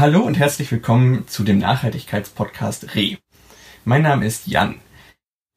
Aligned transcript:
Hallo 0.00 0.20
und 0.20 0.38
herzlich 0.38 0.70
willkommen 0.70 1.26
zu 1.26 1.42
dem 1.42 1.58
Nachhaltigkeitspodcast 1.58 2.94
Re. 2.94 3.18
Mein 3.84 4.02
Name 4.02 4.26
ist 4.26 4.46
Jan. 4.46 4.76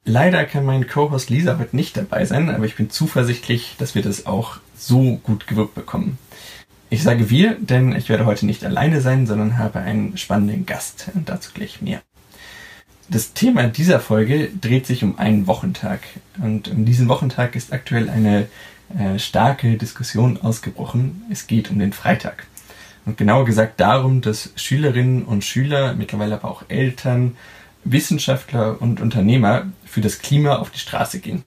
Leider 0.03 0.45
kann 0.45 0.65
mein 0.65 0.87
Co-Host 0.87 1.29
Lisa 1.29 1.59
heute 1.59 1.75
nicht 1.75 1.95
dabei 1.95 2.25
sein, 2.25 2.49
aber 2.49 2.65
ich 2.65 2.75
bin 2.75 2.89
zuversichtlich, 2.89 3.75
dass 3.77 3.93
wir 3.93 4.01
das 4.01 4.25
auch 4.25 4.57
so 4.75 5.17
gut 5.17 5.45
gewirkt 5.45 5.75
bekommen. 5.75 6.17
Ich 6.89 7.03
sage 7.03 7.29
wir, 7.29 7.55
denn 7.59 7.95
ich 7.95 8.09
werde 8.09 8.25
heute 8.25 8.47
nicht 8.47 8.65
alleine 8.65 8.99
sein, 9.01 9.27
sondern 9.27 9.59
habe 9.59 9.77
einen 9.81 10.17
spannenden 10.17 10.65
Gast 10.65 11.11
und 11.13 11.29
dazu 11.29 11.51
gleich 11.53 11.83
mehr. 11.83 12.01
Das 13.09 13.33
Thema 13.33 13.67
dieser 13.67 13.99
Folge 13.99 14.49
dreht 14.59 14.87
sich 14.87 15.03
um 15.03 15.19
einen 15.19 15.45
Wochentag 15.45 15.99
und 16.41 16.67
um 16.67 16.85
diesen 16.85 17.09
Wochentag 17.09 17.55
ist 17.55 17.73
aktuell 17.73 18.09
eine 18.09 18.47
äh, 18.97 19.19
starke 19.19 19.77
Diskussion 19.77 20.41
ausgebrochen. 20.41 21.25
Es 21.29 21.45
geht 21.45 21.69
um 21.69 21.77
den 21.77 21.93
Freitag. 21.93 22.47
Und 23.05 23.17
genauer 23.17 23.45
gesagt 23.45 23.79
darum, 23.79 24.21
dass 24.21 24.51
Schülerinnen 24.55 25.23
und 25.23 25.43
Schüler, 25.43 25.93
mittlerweile 25.93 26.35
aber 26.35 26.49
auch 26.49 26.63
Eltern, 26.67 27.35
Wissenschaftler 27.83 28.81
und 28.81 29.01
Unternehmer 29.01 29.67
für 29.85 30.01
das 30.01 30.19
Klima 30.19 30.57
auf 30.57 30.69
die 30.69 30.79
Straße 30.79 31.19
gehen. 31.19 31.43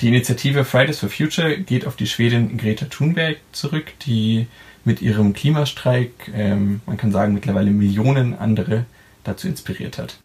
Die 0.00 0.08
Initiative 0.08 0.64
Fridays 0.64 1.00
for 1.00 1.10
Future 1.10 1.58
geht 1.58 1.86
auf 1.86 1.96
die 1.96 2.06
Schwedin 2.06 2.56
Greta 2.56 2.86
Thunberg 2.86 3.38
zurück, 3.52 3.92
die 4.06 4.46
mit 4.84 5.02
ihrem 5.02 5.34
Klimastreik, 5.34 6.12
ähm, 6.34 6.80
man 6.86 6.96
kann 6.96 7.12
sagen, 7.12 7.34
mittlerweile 7.34 7.70
Millionen 7.70 8.38
andere 8.38 8.86
dazu 9.24 9.46
inspiriert 9.46 9.98
hat. 9.98 10.18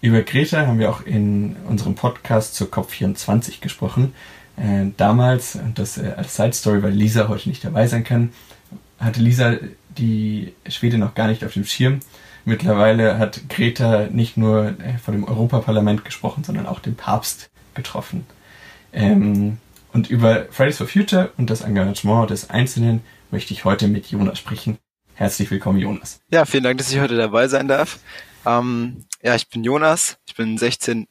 Über 0.00 0.22
Greta 0.22 0.66
haben 0.66 0.78
wir 0.78 0.90
auch 0.90 1.02
in 1.02 1.56
unserem 1.68 1.94
Podcast 1.94 2.54
zur 2.54 2.68
COP24 2.68 3.60
gesprochen. 3.60 4.14
Äh, 4.56 4.86
damals, 4.96 5.54
und 5.54 5.78
das 5.78 5.98
äh, 5.98 6.14
als 6.16 6.34
Side 6.34 6.52
Story, 6.52 6.82
weil 6.82 6.92
Lisa 6.92 7.28
heute 7.28 7.48
nicht 7.48 7.64
dabei 7.64 7.86
sein 7.86 8.02
kann, 8.02 8.30
hatte 8.98 9.20
Lisa 9.20 9.56
die 9.96 10.54
Schwede 10.68 10.98
noch 10.98 11.14
gar 11.14 11.28
nicht 11.28 11.44
auf 11.44 11.54
dem 11.54 11.64
Schirm. 11.64 12.00
Mittlerweile 12.44 13.18
hat 13.18 13.48
Greta 13.48 14.06
nicht 14.10 14.36
nur 14.36 14.74
äh, 14.80 14.98
vor 14.98 15.12
dem 15.12 15.24
Europaparlament 15.24 16.04
gesprochen, 16.04 16.44
sondern 16.44 16.66
auch 16.66 16.80
den 16.80 16.94
Papst 16.94 17.50
getroffen. 17.74 18.26
Ähm, 18.92 19.58
und 19.92 20.10
über 20.10 20.46
Fridays 20.50 20.78
for 20.78 20.86
Future 20.86 21.30
und 21.36 21.50
das 21.50 21.60
Engagement 21.60 22.30
des 22.30 22.50
Einzelnen 22.50 23.02
möchte 23.30 23.52
ich 23.52 23.64
heute 23.64 23.88
mit 23.88 24.10
Jonas 24.10 24.38
sprechen. 24.38 24.78
Herzlich 25.14 25.50
willkommen, 25.50 25.78
Jonas. 25.78 26.20
Ja, 26.30 26.44
vielen 26.44 26.64
Dank, 26.64 26.78
dass 26.78 26.92
ich 26.92 27.00
heute 27.00 27.16
dabei 27.16 27.48
sein 27.48 27.68
darf. 27.68 27.98
Ähm, 28.46 29.04
ja, 29.22 29.34
ich 29.34 29.48
bin 29.48 29.64
Jonas, 29.64 30.18
ich 30.26 30.34
bin 30.36 30.56
16 30.56 31.08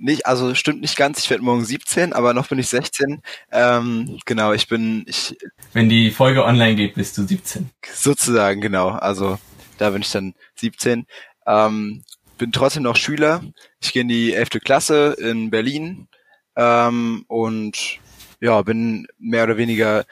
nicht, 0.00 0.26
also 0.26 0.54
stimmt 0.54 0.80
nicht 0.80 0.96
ganz, 0.96 1.20
ich 1.20 1.30
werde 1.30 1.44
morgen 1.44 1.64
17, 1.64 2.12
aber 2.12 2.34
noch 2.34 2.48
bin 2.48 2.58
ich 2.58 2.68
16. 2.68 3.22
Ähm, 3.52 4.18
genau, 4.24 4.52
ich 4.52 4.68
bin 4.68 5.04
ich. 5.06 5.36
Wenn 5.72 5.88
die 5.88 6.10
Folge 6.10 6.44
online 6.44 6.74
geht, 6.74 6.94
bist 6.94 7.16
du 7.18 7.26
17. 7.26 7.70
Sozusagen, 7.94 8.60
genau. 8.60 8.88
Also 8.88 9.38
da 9.78 9.90
bin 9.90 10.02
ich 10.02 10.10
dann 10.10 10.34
17. 10.56 11.06
Ähm, 11.46 12.02
bin 12.38 12.52
trotzdem 12.52 12.82
noch 12.82 12.96
Schüler. 12.96 13.42
Ich 13.80 13.92
gehe 13.92 14.02
in 14.02 14.08
die 14.08 14.32
11. 14.32 14.50
Klasse 14.64 15.16
in 15.18 15.50
Berlin 15.50 16.08
ähm, 16.56 17.24
und 17.28 17.98
ja, 18.40 18.62
bin 18.62 19.06
mehr 19.18 19.44
oder 19.44 19.58
weniger 19.58 20.04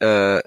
äh, 0.00 0.40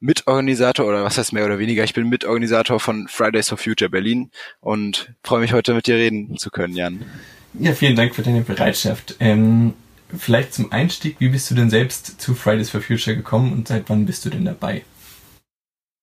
Mitorganisator 0.00 0.86
oder 0.86 1.04
was 1.04 1.18
heißt 1.18 1.34
mehr 1.34 1.44
oder 1.44 1.58
weniger, 1.58 1.84
ich 1.84 1.92
bin 1.92 2.08
Mitorganisator 2.08 2.80
von 2.80 3.06
Fridays 3.06 3.50
for 3.50 3.58
Future 3.58 3.90
Berlin 3.90 4.30
und 4.60 5.12
freue 5.22 5.40
mich 5.40 5.52
heute 5.52 5.74
mit 5.74 5.86
dir 5.86 5.96
reden 5.96 6.38
zu 6.38 6.50
können, 6.50 6.74
Jan. 6.74 7.04
Ja, 7.54 7.72
vielen 7.74 7.96
Dank 7.96 8.14
für 8.14 8.22
deine 8.22 8.42
Bereitschaft. 8.42 9.16
Ähm, 9.18 9.74
vielleicht 10.16 10.54
zum 10.54 10.72
Einstieg, 10.72 11.16
wie 11.18 11.28
bist 11.28 11.50
du 11.50 11.54
denn 11.54 11.70
selbst 11.70 12.20
zu 12.20 12.34
Fridays 12.34 12.70
for 12.70 12.80
Future 12.80 13.16
gekommen 13.16 13.52
und 13.52 13.68
seit 13.68 13.88
wann 13.88 14.06
bist 14.06 14.24
du 14.24 14.30
denn 14.30 14.44
dabei? 14.44 14.84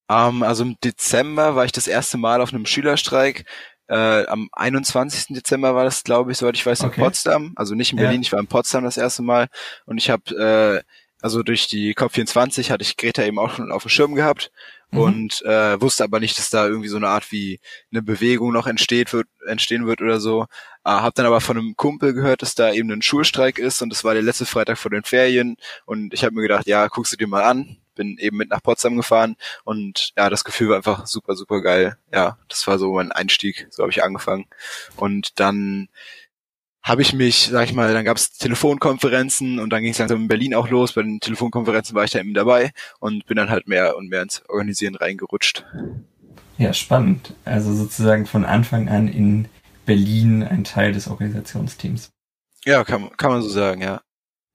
Um, 0.10 0.38
ähm, 0.38 0.44
also 0.44 0.64
im 0.64 0.78
Dezember 0.84 1.56
war 1.56 1.66
ich 1.66 1.72
das 1.72 1.88
erste 1.88 2.18
Mal 2.18 2.42
auf 2.42 2.54
einem 2.54 2.66
Schülerstreik. 2.66 3.46
Äh, 3.88 4.26
am 4.26 4.50
21. 4.52 5.36
Dezember 5.36 5.76
war 5.76 5.86
das, 5.86 6.04
glaube 6.04 6.32
ich, 6.32 6.38
soweit 6.38 6.56
ich 6.56 6.66
weiß, 6.66 6.82
in 6.82 6.88
okay. 6.88 7.02
Potsdam. 7.02 7.54
Also 7.56 7.76
nicht 7.76 7.92
in 7.92 7.98
Berlin, 7.98 8.22
ja. 8.22 8.28
ich 8.28 8.32
war 8.34 8.40
in 8.40 8.48
Potsdam 8.48 8.84
das 8.84 8.98
erste 8.98 9.24
Mal. 9.24 9.48
Und 9.86 9.98
ich 9.98 10.10
habe, 10.10 10.36
äh, 10.36 10.84
also 11.22 11.44
durch 11.44 11.68
die 11.68 11.96
COP24 11.96 12.70
hatte 12.70 12.84
ich 12.84 12.98
Greta 12.98 13.24
eben 13.24 13.40
auch 13.40 13.56
schon 13.56 13.72
auf 13.72 13.84
dem 13.84 13.90
Schirm 13.90 14.16
gehabt 14.16 14.52
mhm. 14.92 15.00
und 15.00 15.42
äh, 15.44 15.80
wusste 15.82 16.04
aber 16.04 16.20
nicht, 16.20 16.38
dass 16.38 16.50
da 16.50 16.68
irgendwie 16.68 16.88
so 16.88 16.98
eine 16.98 17.10
Art 17.10 17.32
wie 17.32 17.60
eine 17.92 18.02
Bewegung 18.02 18.52
noch 18.54 18.68
entsteht 18.68 19.14
wird, 19.14 19.28
entstehen 19.46 19.88
wird 19.88 20.02
oder 20.02 20.20
so. 20.20 20.44
Äh, 20.84 20.90
hab 20.90 21.16
dann 21.16 21.26
aber 21.26 21.42
von 21.42 21.58
einem 21.58 21.76
Kumpel 21.76 22.14
gehört, 22.14 22.42
dass 22.42 22.56
da 22.56 22.72
eben 22.72 22.92
ein 22.92 23.02
Schulstreik 23.02 23.60
ist 23.60 23.82
und 23.82 23.90
das 23.90 24.04
war 24.04 24.14
der 24.14 24.24
letzte 24.24 24.46
Freitag 24.46 24.78
vor 24.78 24.92
den 24.92 25.04
Ferien 25.04 25.58
und 25.86 26.14
ich 26.14 26.24
habe 26.24 26.36
mir 26.36 26.42
gedacht, 26.42 26.68
ja, 26.68 26.88
guckst 26.88 27.14
du 27.14 27.18
dir 27.18 27.28
mal 27.28 27.44
an. 27.44 27.78
Bin 27.96 28.20
eben 28.20 28.38
mit 28.38 28.52
nach 28.52 28.62
Potsdam 28.62 28.96
gefahren 28.96 29.38
und 29.64 30.12
ja, 30.16 30.30
das 30.30 30.44
Gefühl 30.44 30.70
war 30.70 30.76
einfach 30.78 31.08
super, 31.08 31.36
super 31.36 31.62
geil. 31.62 31.98
Ja, 32.14 32.38
das 32.48 32.68
war 32.68 32.78
so 32.78 32.94
mein 32.94 33.12
Einstieg, 33.12 33.66
so 33.72 33.82
habe 33.82 33.92
ich 33.92 34.04
angefangen. 34.04 34.46
Und 34.98 35.40
dann 35.40 35.90
habe 36.88 37.02
ich 37.02 37.14
mich, 37.14 37.50
sag 37.52 37.66
ich 37.66 37.74
mal, 37.74 37.94
dann 37.94 38.06
gab 38.06 38.16
es 38.16 38.32
Telefonkonferenzen 38.32 39.60
und 39.60 39.72
dann 39.72 39.84
ging 39.84 39.92
es 39.92 39.98
langsam 39.98 40.22
in 40.22 40.28
Berlin 40.30 40.56
auch 40.56 40.70
los. 40.70 40.94
Bei 40.94 41.04
den 41.04 41.20
Telefonkonferenzen 41.20 41.96
war 41.96 42.06
ich 42.06 42.12
da 42.12 42.20
eben 42.20 42.34
dabei 42.34 42.72
und 43.00 43.26
bin 43.26 43.36
dann 43.36 43.50
halt 43.50 43.68
mehr 43.68 43.98
und 43.98 44.10
mehr 44.10 44.22
ins 44.22 44.42
Organisieren 44.48 44.96
reingerutscht. 44.96 45.66
Ja, 46.58 46.74
spannend. 46.74 47.36
Also 47.44 47.74
sozusagen 47.74 48.26
von 48.26 48.46
Anfang 48.46 48.88
an 48.88 49.10
in 49.10 49.50
Berlin 49.86 50.44
ein 50.44 50.64
Teil 50.64 50.94
des 50.94 51.08
Organisationsteams. 51.08 52.10
Ja, 52.66 52.84
kann, 52.84 53.10
kann 53.18 53.32
man 53.32 53.42
so 53.42 53.50
sagen, 53.50 53.82
ja. 53.82 54.02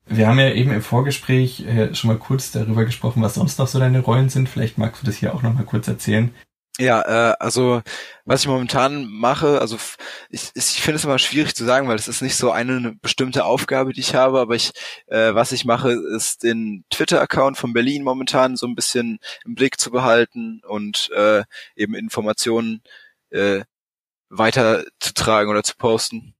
Wir 0.06 0.26
haben 0.26 0.38
ja 0.38 0.50
eben 0.50 0.72
im 0.72 0.82
Vorgespräch 0.82 1.60
äh, 1.66 1.94
schon 1.94 2.08
mal 2.08 2.18
kurz 2.18 2.50
darüber 2.50 2.84
gesprochen, 2.84 3.22
was 3.22 3.34
sonst 3.34 3.58
noch 3.58 3.68
so 3.68 3.78
deine 3.78 4.00
Rollen 4.00 4.30
sind. 4.30 4.48
Vielleicht 4.48 4.78
magst 4.78 5.02
du 5.02 5.06
das 5.06 5.16
hier 5.16 5.34
auch 5.34 5.42
noch 5.42 5.54
mal 5.54 5.64
kurz 5.64 5.86
erzählen. 5.86 6.34
Ja, 6.78 7.02
äh, 7.32 7.36
also 7.38 7.82
was 8.24 8.40
ich 8.42 8.46
momentan 8.48 9.04
mache, 9.06 9.60
also 9.60 9.76
ich, 10.30 10.50
ich 10.54 10.80
finde 10.80 10.96
es 10.96 11.04
immer 11.04 11.18
schwierig 11.18 11.54
zu 11.54 11.64
sagen, 11.64 11.86
weil 11.86 11.96
es 11.96 12.08
ist 12.08 12.22
nicht 12.22 12.36
so 12.36 12.50
eine 12.50 12.94
bestimmte 13.02 13.44
Aufgabe, 13.44 13.92
die 13.92 14.00
ich 14.00 14.14
habe, 14.14 14.40
aber 14.40 14.54
ich, 14.54 14.72
äh, 15.06 15.34
was 15.34 15.52
ich 15.52 15.66
mache, 15.66 15.92
ist 15.92 16.42
den 16.42 16.84
Twitter-Account 16.90 17.58
von 17.58 17.74
Berlin 17.74 18.02
momentan 18.02 18.56
so 18.56 18.66
ein 18.66 18.74
bisschen 18.74 19.18
im 19.44 19.54
Blick 19.54 19.78
zu 19.78 19.90
behalten 19.90 20.62
und 20.66 21.10
äh, 21.14 21.42
eben 21.76 21.94
Informationen 21.94 22.82
äh, 23.30 23.62
weiterzutragen 24.30 25.50
oder 25.50 25.62
zu 25.62 25.76
posten. 25.76 26.34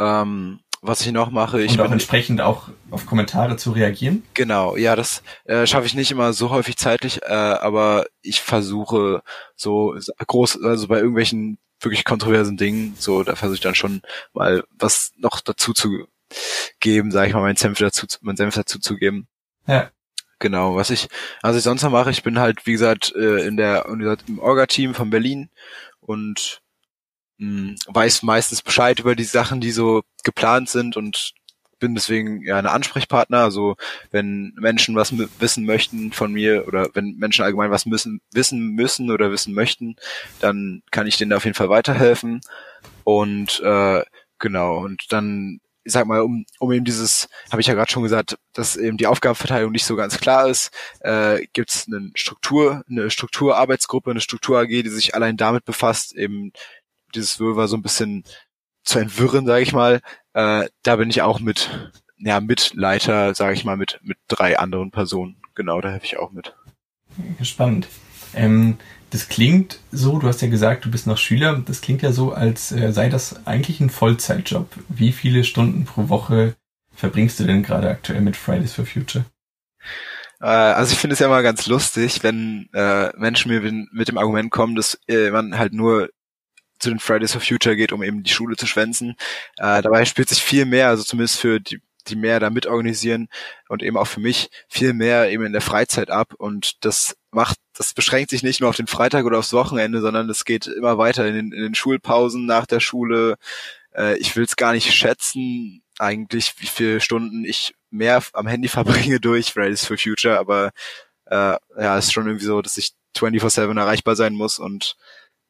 Ähm, 0.00 0.60
was 0.86 1.00
ich 1.00 1.12
noch 1.12 1.30
mache. 1.30 1.62
Ich 1.62 1.72
und 1.72 1.80
auch 1.80 1.90
entsprechend 1.90 2.40
auch 2.40 2.68
auf 2.90 3.06
Kommentare 3.06 3.56
zu 3.56 3.72
reagieren. 3.72 4.22
Genau, 4.34 4.76
ja, 4.76 4.96
das 4.96 5.22
äh, 5.44 5.66
schaffe 5.66 5.86
ich 5.86 5.94
nicht 5.94 6.10
immer 6.10 6.32
so 6.32 6.50
häufig 6.50 6.76
zeitlich, 6.76 7.22
äh, 7.22 7.32
aber 7.32 8.06
ich 8.22 8.40
versuche 8.40 9.22
so 9.54 9.96
groß, 10.26 10.62
also 10.62 10.88
bei 10.88 10.98
irgendwelchen 10.98 11.58
wirklich 11.80 12.04
kontroversen 12.04 12.56
Dingen, 12.56 12.94
so 12.98 13.22
da 13.22 13.36
versuche 13.36 13.56
ich 13.56 13.60
dann 13.60 13.74
schon 13.74 14.02
mal 14.32 14.64
was 14.78 15.12
noch 15.16 15.40
dazu 15.40 15.72
zu 15.72 16.06
geben, 16.80 17.10
sage 17.10 17.28
ich 17.28 17.34
mal, 17.34 17.42
meinen 17.42 17.56
Senf 17.56 17.78
dazu, 17.78 18.06
meinen 18.20 18.36
Senf 18.36 18.54
dazu 18.54 18.78
zu 18.78 18.96
geben. 18.96 19.28
Ja. 19.66 19.90
Genau, 20.38 20.76
was 20.76 20.90
ich, 20.90 21.08
also 21.40 21.56
ich 21.56 21.64
sonst 21.64 21.82
noch 21.82 21.90
mache, 21.90 22.10
ich 22.10 22.22
bin 22.22 22.38
halt, 22.38 22.66
wie 22.66 22.72
gesagt, 22.72 23.14
äh, 23.16 23.46
in 23.46 23.56
der 23.56 23.86
im 23.86 24.38
Orga-Team 24.38 24.94
von 24.94 25.08
Berlin 25.08 25.48
und 26.00 26.60
mh, 27.38 27.74
weiß 27.86 28.22
meistens 28.22 28.62
Bescheid 28.62 28.98
über 29.00 29.16
die 29.16 29.24
Sachen, 29.24 29.60
die 29.60 29.72
so 29.72 30.02
geplant 30.24 30.68
sind 30.68 30.96
und 30.96 31.34
bin 31.78 31.94
deswegen 31.94 32.42
ja 32.42 32.56
eine 32.58 32.70
Ansprechpartner. 32.70 33.38
Also 33.38 33.76
wenn 34.10 34.52
Menschen 34.56 34.96
was 34.96 35.12
wissen 35.40 35.64
möchten 35.66 36.12
von 36.12 36.32
mir 36.32 36.66
oder 36.66 36.88
wenn 36.94 37.16
Menschen 37.16 37.44
allgemein 37.44 37.70
was 37.70 37.86
müssen, 37.86 38.20
wissen 38.32 38.70
müssen 38.70 39.10
oder 39.10 39.30
wissen 39.30 39.54
möchten, 39.54 39.96
dann 40.40 40.82
kann 40.90 41.06
ich 41.06 41.18
denen 41.18 41.32
auf 41.32 41.44
jeden 41.44 41.54
Fall 41.54 41.68
weiterhelfen. 41.68 42.40
Und 43.04 43.60
äh, 43.60 44.02
genau, 44.38 44.78
und 44.78 45.12
dann, 45.12 45.60
ich 45.84 45.92
sag 45.92 46.06
mal, 46.06 46.22
um, 46.22 46.44
um 46.58 46.72
eben 46.72 46.84
dieses, 46.84 47.28
habe 47.52 47.60
ich 47.60 47.66
ja 47.66 47.74
gerade 47.74 47.90
schon 47.90 48.02
gesagt, 48.02 48.38
dass 48.52 48.76
eben 48.76 48.96
die 48.96 49.06
Aufgabenverteilung 49.06 49.70
nicht 49.70 49.84
so 49.84 49.96
ganz 49.96 50.18
klar 50.18 50.48
ist, 50.48 50.70
äh, 51.00 51.46
gibt 51.52 51.70
es 51.70 51.86
eine 51.86 52.10
Struktur, 52.14 52.82
eine 52.88 53.10
Strukturarbeitsgruppe, 53.10 54.10
eine 54.10 54.20
Struktur 54.20 54.58
AG, 54.58 54.68
die 54.68 54.88
sich 54.88 55.14
allein 55.14 55.36
damit 55.36 55.64
befasst, 55.64 56.14
eben 56.16 56.52
dieses 57.16 57.40
Wirrwarr 57.40 57.68
so 57.68 57.76
ein 57.76 57.82
bisschen 57.82 58.24
zu 58.84 58.98
entwirren, 58.98 59.46
sage 59.46 59.62
ich 59.62 59.72
mal. 59.72 60.00
Äh, 60.32 60.68
da 60.82 60.96
bin 60.96 61.10
ich 61.10 61.22
auch 61.22 61.40
mit, 61.40 61.90
ja, 62.18 62.40
Mitleiter, 62.40 63.34
sage 63.34 63.54
ich 63.54 63.64
mal, 63.64 63.76
mit, 63.76 63.98
mit 64.02 64.18
drei 64.28 64.58
anderen 64.58 64.90
Personen. 64.90 65.36
Genau, 65.54 65.80
da 65.80 65.90
helfe 65.90 66.06
ich 66.06 66.18
auch 66.18 66.30
mit. 66.30 66.54
Spannend. 67.42 67.88
Ähm, 68.34 68.78
das 69.10 69.28
klingt 69.28 69.78
so, 69.92 70.18
du 70.18 70.28
hast 70.28 70.42
ja 70.42 70.48
gesagt, 70.48 70.84
du 70.84 70.90
bist 70.90 71.06
noch 71.06 71.18
Schüler, 71.18 71.62
das 71.64 71.80
klingt 71.80 72.02
ja 72.02 72.12
so, 72.12 72.32
als 72.32 72.72
äh, 72.72 72.92
sei 72.92 73.08
das 73.08 73.46
eigentlich 73.46 73.80
ein 73.80 73.90
Vollzeitjob. 73.90 74.68
Wie 74.88 75.12
viele 75.12 75.44
Stunden 75.44 75.84
pro 75.84 76.08
Woche 76.08 76.54
verbringst 76.94 77.40
du 77.40 77.44
denn 77.44 77.62
gerade 77.62 77.88
aktuell 77.88 78.20
mit 78.20 78.36
Fridays 78.36 78.74
for 78.74 78.84
Future? 78.84 79.24
Äh, 80.40 80.46
also 80.46 80.92
ich 80.92 80.98
finde 80.98 81.14
es 81.14 81.20
ja 81.20 81.28
mal 81.28 81.42
ganz 81.42 81.66
lustig, 81.66 82.22
wenn 82.22 82.68
äh, 82.72 83.10
Menschen 83.16 83.50
mir 83.50 83.86
mit 83.92 84.08
dem 84.08 84.18
Argument 84.18 84.50
kommen, 84.50 84.74
dass 84.74 84.98
äh, 85.08 85.30
man 85.30 85.58
halt 85.58 85.72
nur 85.72 86.10
zu 86.78 86.90
den 86.90 86.98
Fridays 86.98 87.32
for 87.32 87.40
Future 87.40 87.76
geht, 87.76 87.92
um 87.92 88.02
eben 88.02 88.22
die 88.22 88.32
Schule 88.32 88.56
zu 88.56 88.66
schwänzen. 88.66 89.16
Äh, 89.56 89.82
dabei 89.82 90.04
spielt 90.04 90.28
sich 90.28 90.42
viel 90.42 90.66
mehr, 90.66 90.88
also 90.88 91.02
zumindest 91.02 91.38
für 91.38 91.60
die 91.60 91.80
die 92.08 92.16
mehr 92.16 92.40
da 92.40 92.50
mitorganisieren 92.50 93.28
und 93.68 93.82
eben 93.82 93.96
auch 93.96 94.06
für 94.06 94.20
mich 94.20 94.50
viel 94.68 94.92
mehr 94.92 95.30
eben 95.30 95.44
in 95.44 95.52
der 95.52 95.60
Freizeit 95.60 96.10
ab 96.10 96.34
und 96.34 96.84
das 96.84 97.16
macht, 97.30 97.58
das 97.74 97.94
beschränkt 97.94 98.30
sich 98.30 98.42
nicht 98.42 98.60
nur 98.60 98.70
auf 98.70 98.76
den 98.76 98.86
Freitag 98.86 99.24
oder 99.24 99.38
aufs 99.38 99.52
Wochenende, 99.52 100.00
sondern 100.00 100.28
das 100.28 100.44
geht 100.44 100.66
immer 100.66 100.98
weiter 100.98 101.26
in 101.26 101.34
den, 101.34 101.52
in 101.52 101.62
den 101.62 101.74
Schulpausen 101.74 102.46
nach 102.46 102.66
der 102.66 102.80
Schule. 102.80 103.36
Äh, 103.94 104.16
ich 104.18 104.36
will 104.36 104.44
es 104.44 104.56
gar 104.56 104.72
nicht 104.72 104.94
schätzen, 104.94 105.82
eigentlich, 105.98 106.54
wie 106.58 106.66
viele 106.66 107.00
Stunden 107.00 107.44
ich 107.44 107.74
mehr 107.90 108.22
am 108.32 108.46
Handy 108.46 108.68
verbringe 108.68 109.20
durch 109.20 109.52
Fridays 109.52 109.84
for 109.84 109.98
Future, 109.98 110.38
aber 110.38 110.70
äh, 111.26 111.56
ja, 111.78 111.98
ist 111.98 112.12
schon 112.12 112.26
irgendwie 112.26 112.46
so, 112.46 112.62
dass 112.62 112.76
ich 112.76 112.92
24-7 113.16 113.78
erreichbar 113.78 114.16
sein 114.16 114.34
muss 114.34 114.58
und 114.58 114.96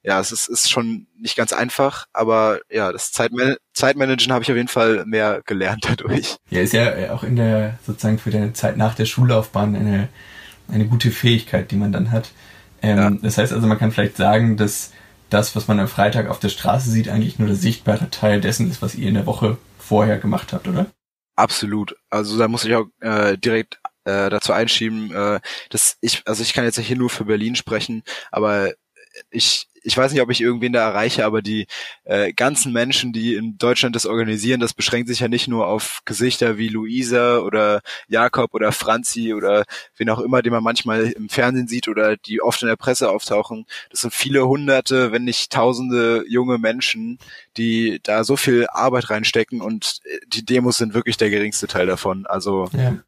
ja, 0.06 0.20
es 0.20 0.30
ist, 0.30 0.46
ist 0.46 0.70
schon 0.70 1.08
nicht 1.18 1.36
ganz 1.36 1.52
einfach, 1.52 2.06
aber 2.12 2.60
ja, 2.70 2.92
das 2.92 3.10
Zeitman 3.10 3.56
Zeitmanagen 3.74 4.32
habe 4.32 4.44
ich 4.44 4.50
auf 4.50 4.56
jeden 4.56 4.68
Fall 4.68 5.04
mehr 5.04 5.42
gelernt 5.44 5.84
dadurch. 5.88 6.36
Ja, 6.48 6.60
ist 6.60 6.72
ja 6.72 7.12
auch 7.12 7.24
in 7.24 7.34
der, 7.34 7.78
sozusagen 7.84 8.18
für 8.18 8.30
deine 8.30 8.52
Zeit 8.52 8.76
nach 8.76 8.94
der 8.94 9.06
Schullaufbahn 9.06 9.74
eine, 9.74 10.08
eine 10.68 10.86
gute 10.86 11.10
Fähigkeit, 11.10 11.72
die 11.72 11.76
man 11.76 11.90
dann 11.90 12.12
hat. 12.12 12.30
Ähm, 12.82 12.98
ja. 12.98 13.10
Das 13.10 13.36
heißt 13.36 13.52
also, 13.52 13.66
man 13.66 13.78
kann 13.78 13.90
vielleicht 13.90 14.16
sagen, 14.16 14.56
dass 14.56 14.92
das, 15.28 15.56
was 15.56 15.66
man 15.66 15.80
am 15.80 15.88
Freitag 15.88 16.28
auf 16.28 16.38
der 16.38 16.50
Straße 16.50 16.88
sieht, 16.88 17.08
eigentlich 17.08 17.40
nur 17.40 17.48
der 17.48 17.56
sichtbare 17.56 18.08
Teil 18.08 18.40
dessen 18.40 18.70
ist, 18.70 18.82
was 18.82 18.94
ihr 18.94 19.08
in 19.08 19.14
der 19.14 19.26
Woche 19.26 19.58
vorher 19.76 20.18
gemacht 20.18 20.52
habt, 20.52 20.68
oder? 20.68 20.86
Absolut. 21.34 21.96
Also 22.10 22.38
da 22.38 22.46
muss 22.46 22.64
ich 22.64 22.76
auch 22.76 22.86
äh, 23.00 23.36
direkt 23.36 23.80
äh, 24.04 24.30
dazu 24.30 24.52
einschieben, 24.52 25.12
äh, 25.12 25.40
dass 25.70 25.96
ich, 26.00 26.22
also 26.26 26.44
ich 26.44 26.52
kann 26.52 26.64
jetzt 26.64 26.78
hier 26.78 26.96
nur 26.96 27.10
für 27.10 27.24
Berlin 27.24 27.56
sprechen, 27.56 28.04
aber 28.30 28.70
ich, 29.30 29.68
ich 29.86 29.96
weiß 29.96 30.12
nicht, 30.12 30.20
ob 30.20 30.30
ich 30.30 30.40
irgendwen 30.40 30.72
da 30.72 30.80
erreiche, 30.80 31.24
aber 31.24 31.42
die 31.42 31.68
äh, 32.04 32.32
ganzen 32.32 32.72
Menschen, 32.72 33.12
die 33.12 33.34
in 33.34 33.56
Deutschland 33.56 33.94
das 33.94 34.04
organisieren, 34.04 34.58
das 34.58 34.74
beschränkt 34.74 35.08
sich 35.08 35.20
ja 35.20 35.28
nicht 35.28 35.46
nur 35.46 35.68
auf 35.68 36.00
Gesichter 36.04 36.58
wie 36.58 36.68
Luisa 36.68 37.38
oder 37.38 37.82
Jakob 38.08 38.52
oder 38.52 38.72
Franzi 38.72 39.32
oder 39.32 39.64
wen 39.96 40.10
auch 40.10 40.18
immer, 40.18 40.42
den 40.42 40.52
man 40.52 40.64
manchmal 40.64 41.12
im 41.12 41.28
Fernsehen 41.28 41.68
sieht 41.68 41.86
oder 41.86 42.16
die 42.16 42.42
oft 42.42 42.62
in 42.62 42.68
der 42.68 42.74
Presse 42.74 43.08
auftauchen. 43.10 43.64
Das 43.90 44.00
sind 44.00 44.12
viele 44.12 44.48
hunderte, 44.48 45.12
wenn 45.12 45.22
nicht 45.22 45.52
tausende 45.52 46.24
junge 46.28 46.58
Menschen, 46.58 47.18
die 47.56 48.00
da 48.02 48.24
so 48.24 48.36
viel 48.36 48.66
Arbeit 48.68 49.08
reinstecken 49.10 49.60
und 49.60 50.00
äh, 50.04 50.18
die 50.26 50.44
Demos 50.44 50.78
sind 50.78 50.94
wirklich 50.94 51.16
der 51.16 51.30
geringste 51.30 51.68
Teil 51.68 51.86
davon. 51.86 52.26
Also 52.26 52.68
ja. 52.72 52.98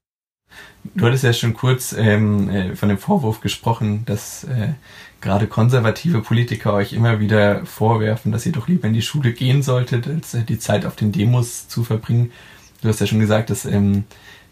Du 0.94 1.06
hattest 1.06 1.24
ja 1.24 1.32
schon 1.32 1.54
kurz 1.54 1.92
ähm, 1.92 2.48
äh, 2.48 2.76
von 2.76 2.88
dem 2.88 2.98
Vorwurf 2.98 3.40
gesprochen, 3.40 4.04
dass 4.06 4.44
äh, 4.44 4.72
gerade 5.20 5.46
konservative 5.46 6.22
Politiker 6.22 6.74
euch 6.74 6.92
immer 6.92 7.20
wieder 7.20 7.64
vorwerfen, 7.66 8.32
dass 8.32 8.46
ihr 8.46 8.52
doch 8.52 8.68
lieber 8.68 8.86
in 8.86 8.94
die 8.94 9.02
Schule 9.02 9.32
gehen 9.32 9.62
solltet, 9.62 10.06
als 10.06 10.34
äh, 10.34 10.42
die 10.42 10.58
Zeit 10.58 10.86
auf 10.86 10.96
den 10.96 11.12
Demos 11.12 11.68
zu 11.68 11.84
verbringen. 11.84 12.32
Du 12.80 12.88
hast 12.88 13.00
ja 13.00 13.06
schon 13.06 13.20
gesagt, 13.20 13.50
dass 13.50 13.64
ähm, 13.64 14.04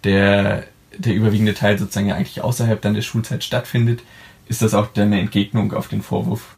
der, 0.04 0.64
der 0.96 1.14
überwiegende 1.14 1.54
Teil 1.54 1.78
sozusagen 1.78 2.08
ja 2.08 2.16
eigentlich 2.16 2.42
außerhalb 2.42 2.80
dann 2.80 2.94
der 2.94 3.02
Schulzeit 3.02 3.44
stattfindet. 3.44 4.02
Ist 4.48 4.62
das 4.62 4.74
auch 4.74 4.88
deine 4.88 5.20
Entgegnung 5.20 5.72
auf 5.72 5.88
den 5.88 6.02
Vorwurf? 6.02 6.56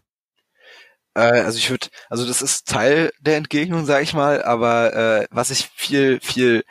Äh, 1.14 1.20
also 1.20 1.58
ich 1.58 1.70
würde, 1.70 1.88
also 2.08 2.26
das 2.26 2.42
ist 2.42 2.66
Teil 2.66 3.10
der 3.20 3.36
Entgegnung, 3.36 3.84
sage 3.84 4.04
ich 4.04 4.14
mal, 4.14 4.42
aber 4.42 4.94
äh, 4.94 5.26
was 5.30 5.50
ich 5.50 5.70
viel, 5.74 6.20
viel 6.20 6.64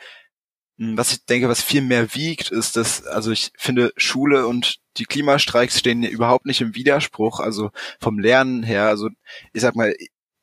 was 0.78 1.12
ich 1.12 1.24
denke, 1.26 1.48
was 1.48 1.62
viel 1.62 1.82
mehr 1.82 2.14
wiegt, 2.14 2.50
ist, 2.50 2.76
dass, 2.76 3.04
also 3.04 3.32
ich 3.32 3.50
finde, 3.56 3.92
Schule 3.96 4.46
und 4.46 4.78
die 4.96 5.04
Klimastreiks 5.04 5.78
stehen 5.78 6.04
überhaupt 6.04 6.46
nicht 6.46 6.60
im 6.60 6.74
Widerspruch, 6.74 7.40
also 7.40 7.70
vom 8.00 8.18
Lernen 8.18 8.62
her, 8.62 8.84
also 8.84 9.08
ich 9.52 9.62
sag 9.62 9.74
mal, 9.74 9.94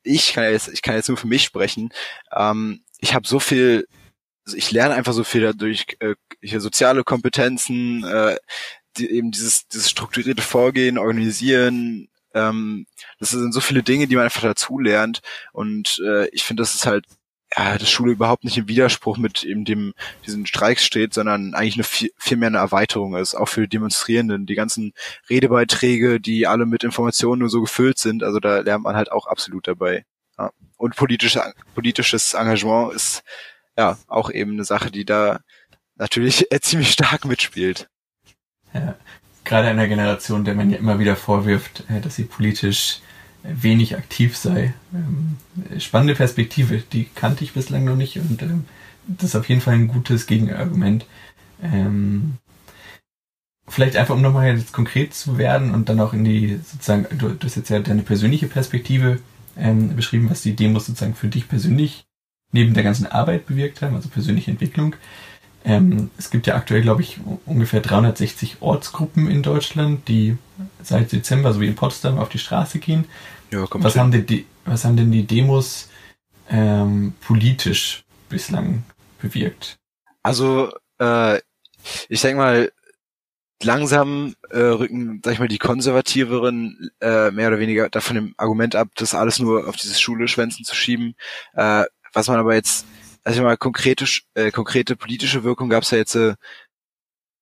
ich 0.02 0.34
kann 0.34 0.44
jetzt, 0.44 0.68
ich 0.68 0.82
kann 0.82 0.94
jetzt 0.94 1.08
nur 1.08 1.16
für 1.16 1.26
mich 1.26 1.44
sprechen, 1.44 1.90
ähm, 2.34 2.82
ich 3.00 3.14
habe 3.14 3.26
so 3.26 3.40
viel, 3.40 3.86
also 4.44 4.56
ich 4.56 4.70
lerne 4.70 4.94
einfach 4.94 5.14
so 5.14 5.24
viel 5.24 5.40
dadurch, 5.40 5.86
äh, 6.00 6.14
hier 6.42 6.60
soziale 6.60 7.02
Kompetenzen, 7.02 8.04
äh, 8.04 8.36
die, 8.98 9.10
eben 9.10 9.30
dieses, 9.30 9.68
dieses 9.68 9.90
strukturierte 9.90 10.42
Vorgehen, 10.42 10.98
organisieren, 10.98 12.08
ähm, 12.36 12.86
das 13.18 13.30
sind 13.30 13.52
so 13.52 13.60
viele 13.60 13.82
Dinge, 13.82 14.06
die 14.06 14.14
man 14.14 14.24
einfach 14.24 14.42
dazu 14.42 14.78
lernt. 14.78 15.22
Und 15.52 16.00
äh, 16.04 16.28
ich 16.28 16.44
finde, 16.44 16.62
das 16.62 16.74
ist 16.74 16.86
halt 16.86 17.06
ja, 17.56 17.78
das 17.78 17.90
Schule 17.90 18.12
überhaupt 18.12 18.44
nicht 18.44 18.58
im 18.58 18.68
Widerspruch 18.68 19.16
mit 19.16 19.42
eben 19.42 19.64
dem, 19.64 19.94
diesen 20.26 20.46
Streiks 20.46 20.84
steht, 20.84 21.14
sondern 21.14 21.54
eigentlich 21.54 21.76
eine 21.76 21.84
viel, 21.84 22.10
viel 22.18 22.36
mehr 22.36 22.48
eine 22.48 22.58
Erweiterung 22.58 23.16
ist, 23.16 23.34
auch 23.34 23.48
für 23.48 23.66
Demonstrierenden. 23.66 24.44
Die 24.44 24.54
ganzen 24.54 24.92
Redebeiträge, 25.30 26.20
die 26.20 26.46
alle 26.46 26.66
mit 26.66 26.84
Informationen 26.84 27.40
nur 27.40 27.48
so 27.48 27.62
gefüllt 27.62 27.98
sind, 27.98 28.22
also 28.22 28.40
da 28.40 28.58
lernt 28.60 28.84
man 28.84 28.94
halt 28.94 29.10
auch 29.10 29.26
absolut 29.26 29.66
dabei. 29.66 30.04
Ja. 30.38 30.50
Und 30.76 30.96
politische, 30.96 31.42
politisches 31.74 32.34
Engagement 32.34 32.92
ist 32.92 33.22
ja 33.78 33.96
auch 34.06 34.30
eben 34.30 34.52
eine 34.52 34.64
Sache, 34.64 34.90
die 34.90 35.06
da 35.06 35.40
natürlich 35.94 36.46
ziemlich 36.60 36.90
stark 36.90 37.24
mitspielt. 37.24 37.88
Ja, 38.74 38.96
gerade 39.44 39.68
einer 39.68 39.88
Generation, 39.88 40.44
der 40.44 40.54
man 40.54 40.68
ja 40.68 40.76
immer 40.76 40.98
wieder 40.98 41.16
vorwirft, 41.16 41.84
äh, 41.88 42.00
dass 42.02 42.16
sie 42.16 42.24
politisch 42.24 43.00
wenig 43.52 43.96
aktiv 43.96 44.36
sei. 44.36 44.74
Ähm, 44.94 45.36
spannende 45.80 46.14
Perspektive, 46.14 46.82
die 46.92 47.04
kannte 47.14 47.44
ich 47.44 47.52
bislang 47.52 47.84
noch 47.84 47.96
nicht 47.96 48.16
und 48.18 48.42
ähm, 48.42 48.64
das 49.06 49.30
ist 49.30 49.36
auf 49.36 49.48
jeden 49.48 49.60
Fall 49.60 49.74
ein 49.74 49.88
gutes 49.88 50.26
Gegenargument. 50.26 51.06
Ähm, 51.62 52.34
vielleicht 53.68 53.96
einfach, 53.96 54.14
um 54.14 54.22
nochmal 54.22 54.56
jetzt 54.56 54.72
konkret 54.72 55.14
zu 55.14 55.38
werden 55.38 55.74
und 55.74 55.88
dann 55.88 56.00
auch 56.00 56.12
in 56.12 56.24
die, 56.24 56.58
sozusagen, 56.64 57.06
du, 57.16 57.30
du 57.30 57.46
hast 57.46 57.56
jetzt 57.56 57.70
ja 57.70 57.78
deine 57.78 58.02
persönliche 58.02 58.46
Perspektive 58.46 59.20
ähm, 59.56 59.94
beschrieben, 59.96 60.30
was 60.30 60.42
die 60.42 60.56
Demos 60.56 60.86
sozusagen 60.86 61.14
für 61.14 61.28
dich 61.28 61.48
persönlich 61.48 62.04
neben 62.52 62.74
der 62.74 62.84
ganzen 62.84 63.06
Arbeit 63.06 63.46
bewirkt 63.46 63.82
haben, 63.82 63.96
also 63.96 64.08
persönliche 64.08 64.50
Entwicklung. 64.50 64.96
Ähm, 65.64 66.10
es 66.16 66.30
gibt 66.30 66.46
ja 66.46 66.54
aktuell, 66.54 66.82
glaube 66.82 67.02
ich, 67.02 67.18
ungefähr 67.44 67.80
360 67.80 68.58
Ortsgruppen 68.60 69.28
in 69.28 69.42
Deutschland, 69.42 70.06
die 70.06 70.38
seit 70.82 71.10
Dezember, 71.10 71.52
so 71.52 71.60
wie 71.60 71.66
in 71.66 71.74
Potsdam, 71.74 72.18
auf 72.18 72.28
die 72.28 72.38
Straße 72.38 72.78
gehen. 72.78 73.04
Ja, 73.50 73.66
was, 73.70 73.92
hin. 73.92 74.02
haben 74.02 74.10
denn 74.10 74.26
die, 74.26 74.46
was 74.64 74.84
haben 74.84 74.96
denn 74.96 75.12
die 75.12 75.26
Demos 75.26 75.88
ähm, 76.48 77.14
politisch 77.20 78.04
bislang 78.28 78.84
bewirkt? 79.20 79.78
Also, 80.22 80.72
äh, 80.98 81.38
ich 82.08 82.20
denke 82.20 82.38
mal, 82.38 82.72
langsam 83.62 84.34
äh, 84.50 84.58
rücken, 84.58 85.20
sag 85.24 85.34
ich 85.34 85.38
mal, 85.38 85.48
die 85.48 85.58
konservativeren 85.58 86.90
äh, 87.00 87.30
mehr 87.30 87.48
oder 87.48 87.58
weniger 87.58 87.88
davon 87.88 88.16
dem 88.16 88.34
Argument 88.36 88.76
ab, 88.76 88.88
das 88.96 89.14
alles 89.14 89.38
nur 89.38 89.68
auf 89.68 89.76
dieses 89.76 90.00
Schule-Schwänzen 90.00 90.64
zu 90.64 90.74
schieben. 90.74 91.14
Äh, 91.54 91.84
was 92.12 92.28
man 92.28 92.38
aber 92.38 92.54
jetzt, 92.54 92.86
also 93.24 93.42
mal 93.42 93.56
konkrete, 93.56 94.06
äh, 94.34 94.50
konkrete 94.50 94.96
politische 94.96 95.44
Wirkung 95.44 95.68
gab 95.68 95.84
es 95.84 95.90
ja 95.90 95.98
jetzt 95.98 96.14
äh, 96.16 96.34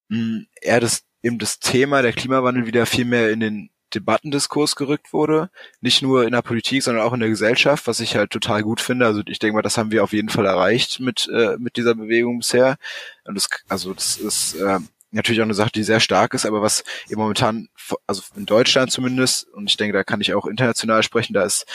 mh, 0.09 0.45
eher 0.61 0.81
das 0.81 1.03
eben 1.23 1.39
das 1.39 1.59
Thema 1.59 2.03
der 2.03 2.13
Klimawandel 2.13 2.67
wieder 2.67 2.87
viel 2.87 3.07
mehr 3.07 3.31
in 3.31 3.41
den 3.41 3.71
Debattendiskurs 3.95 4.77
gerückt 4.77 5.13
wurde. 5.13 5.51
Nicht 5.81 6.03
nur 6.03 6.25
in 6.25 6.33
der 6.33 6.43
Politik, 6.43 6.83
sondern 6.83 7.05
auch 7.05 7.13
in 7.13 7.21
der 7.21 7.29
Gesellschaft, 7.29 7.87
was 7.87 8.01
ich 8.01 8.17
halt 8.17 8.31
total 8.31 8.63
gut 8.63 8.81
finde. 8.81 9.07
Also 9.07 9.23
ich 9.27 9.39
denke 9.39 9.55
mal, 9.55 9.63
das 9.63 9.79
haben 9.79 9.91
wir 9.91 10.05
auf 10.05 10.13
jeden 10.13 10.29
Fall 10.29 10.47
erreicht 10.47 11.01
mit, 11.01 11.29
äh, 11.33 11.57
mit 11.59 11.77
dieser 11.77 11.95
Bewegung 11.95 12.39
bisher. 12.39 12.77
Und 13.25 13.37
das, 13.37 13.49
also 13.69 13.95
das 13.95 14.17
ist 14.17 14.55
äh, 14.55 14.79
natürlich 15.15 15.41
auch 15.41 15.45
eine 15.45 15.55
Sache, 15.55 15.71
die 15.73 15.85
sehr 15.85 16.01
stark 16.01 16.35
ist, 16.35 16.45
aber 16.45 16.61
was 16.61 16.85
eben 17.09 17.21
momentan, 17.21 17.69
also 18.07 18.23
in 18.37 18.47
Deutschland 18.47 18.91
zumindest, 18.91 19.49
und 19.51 19.71
ich 19.71 19.77
denke, 19.77 19.97
da 19.97 20.05
kann 20.05 20.21
ich 20.21 20.35
auch 20.35 20.47
international 20.47 21.03
sprechen, 21.03 21.35
da 21.35 21.45
ist 21.45 21.67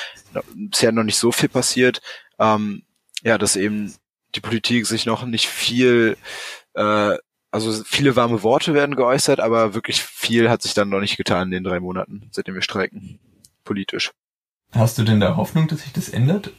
bisher 0.54 0.92
noch 0.92 1.04
nicht 1.04 1.18
so 1.18 1.32
viel 1.32 1.50
passiert, 1.50 2.02
ähm, 2.38 2.84
ja, 3.24 3.38
dass 3.38 3.56
eben 3.56 3.96
die 4.36 4.42
Politik 4.42 4.86
sich 4.86 5.06
noch 5.06 5.26
nicht 5.26 5.48
viel 5.48 6.18
äh, 6.74 7.18
also 7.52 7.84
viele 7.84 8.16
warme 8.16 8.44
Worte 8.44 8.74
werden 8.74 8.96
geäußert, 8.96 9.40
aber 9.40 9.74
wirklich 9.74 10.04
viel 10.04 10.50
hat 10.50 10.62
sich 10.62 10.74
dann 10.74 10.90
noch 10.90 11.00
nicht 11.00 11.18
getan 11.18 11.48
in 11.48 11.52
den 11.52 11.64
drei 11.64 11.80
Monaten, 11.80 12.30
seitdem 12.32 12.56
wir 12.56 12.62
streiken, 12.62 13.20
politisch. 13.64 14.12
Hast 14.72 14.98
du 14.98 15.04
denn 15.04 15.20
da 15.20 15.36
Hoffnung, 15.36 15.68
dass 15.68 15.82
sich 15.82 15.94
das 15.94 16.10
ändert? 16.10 16.52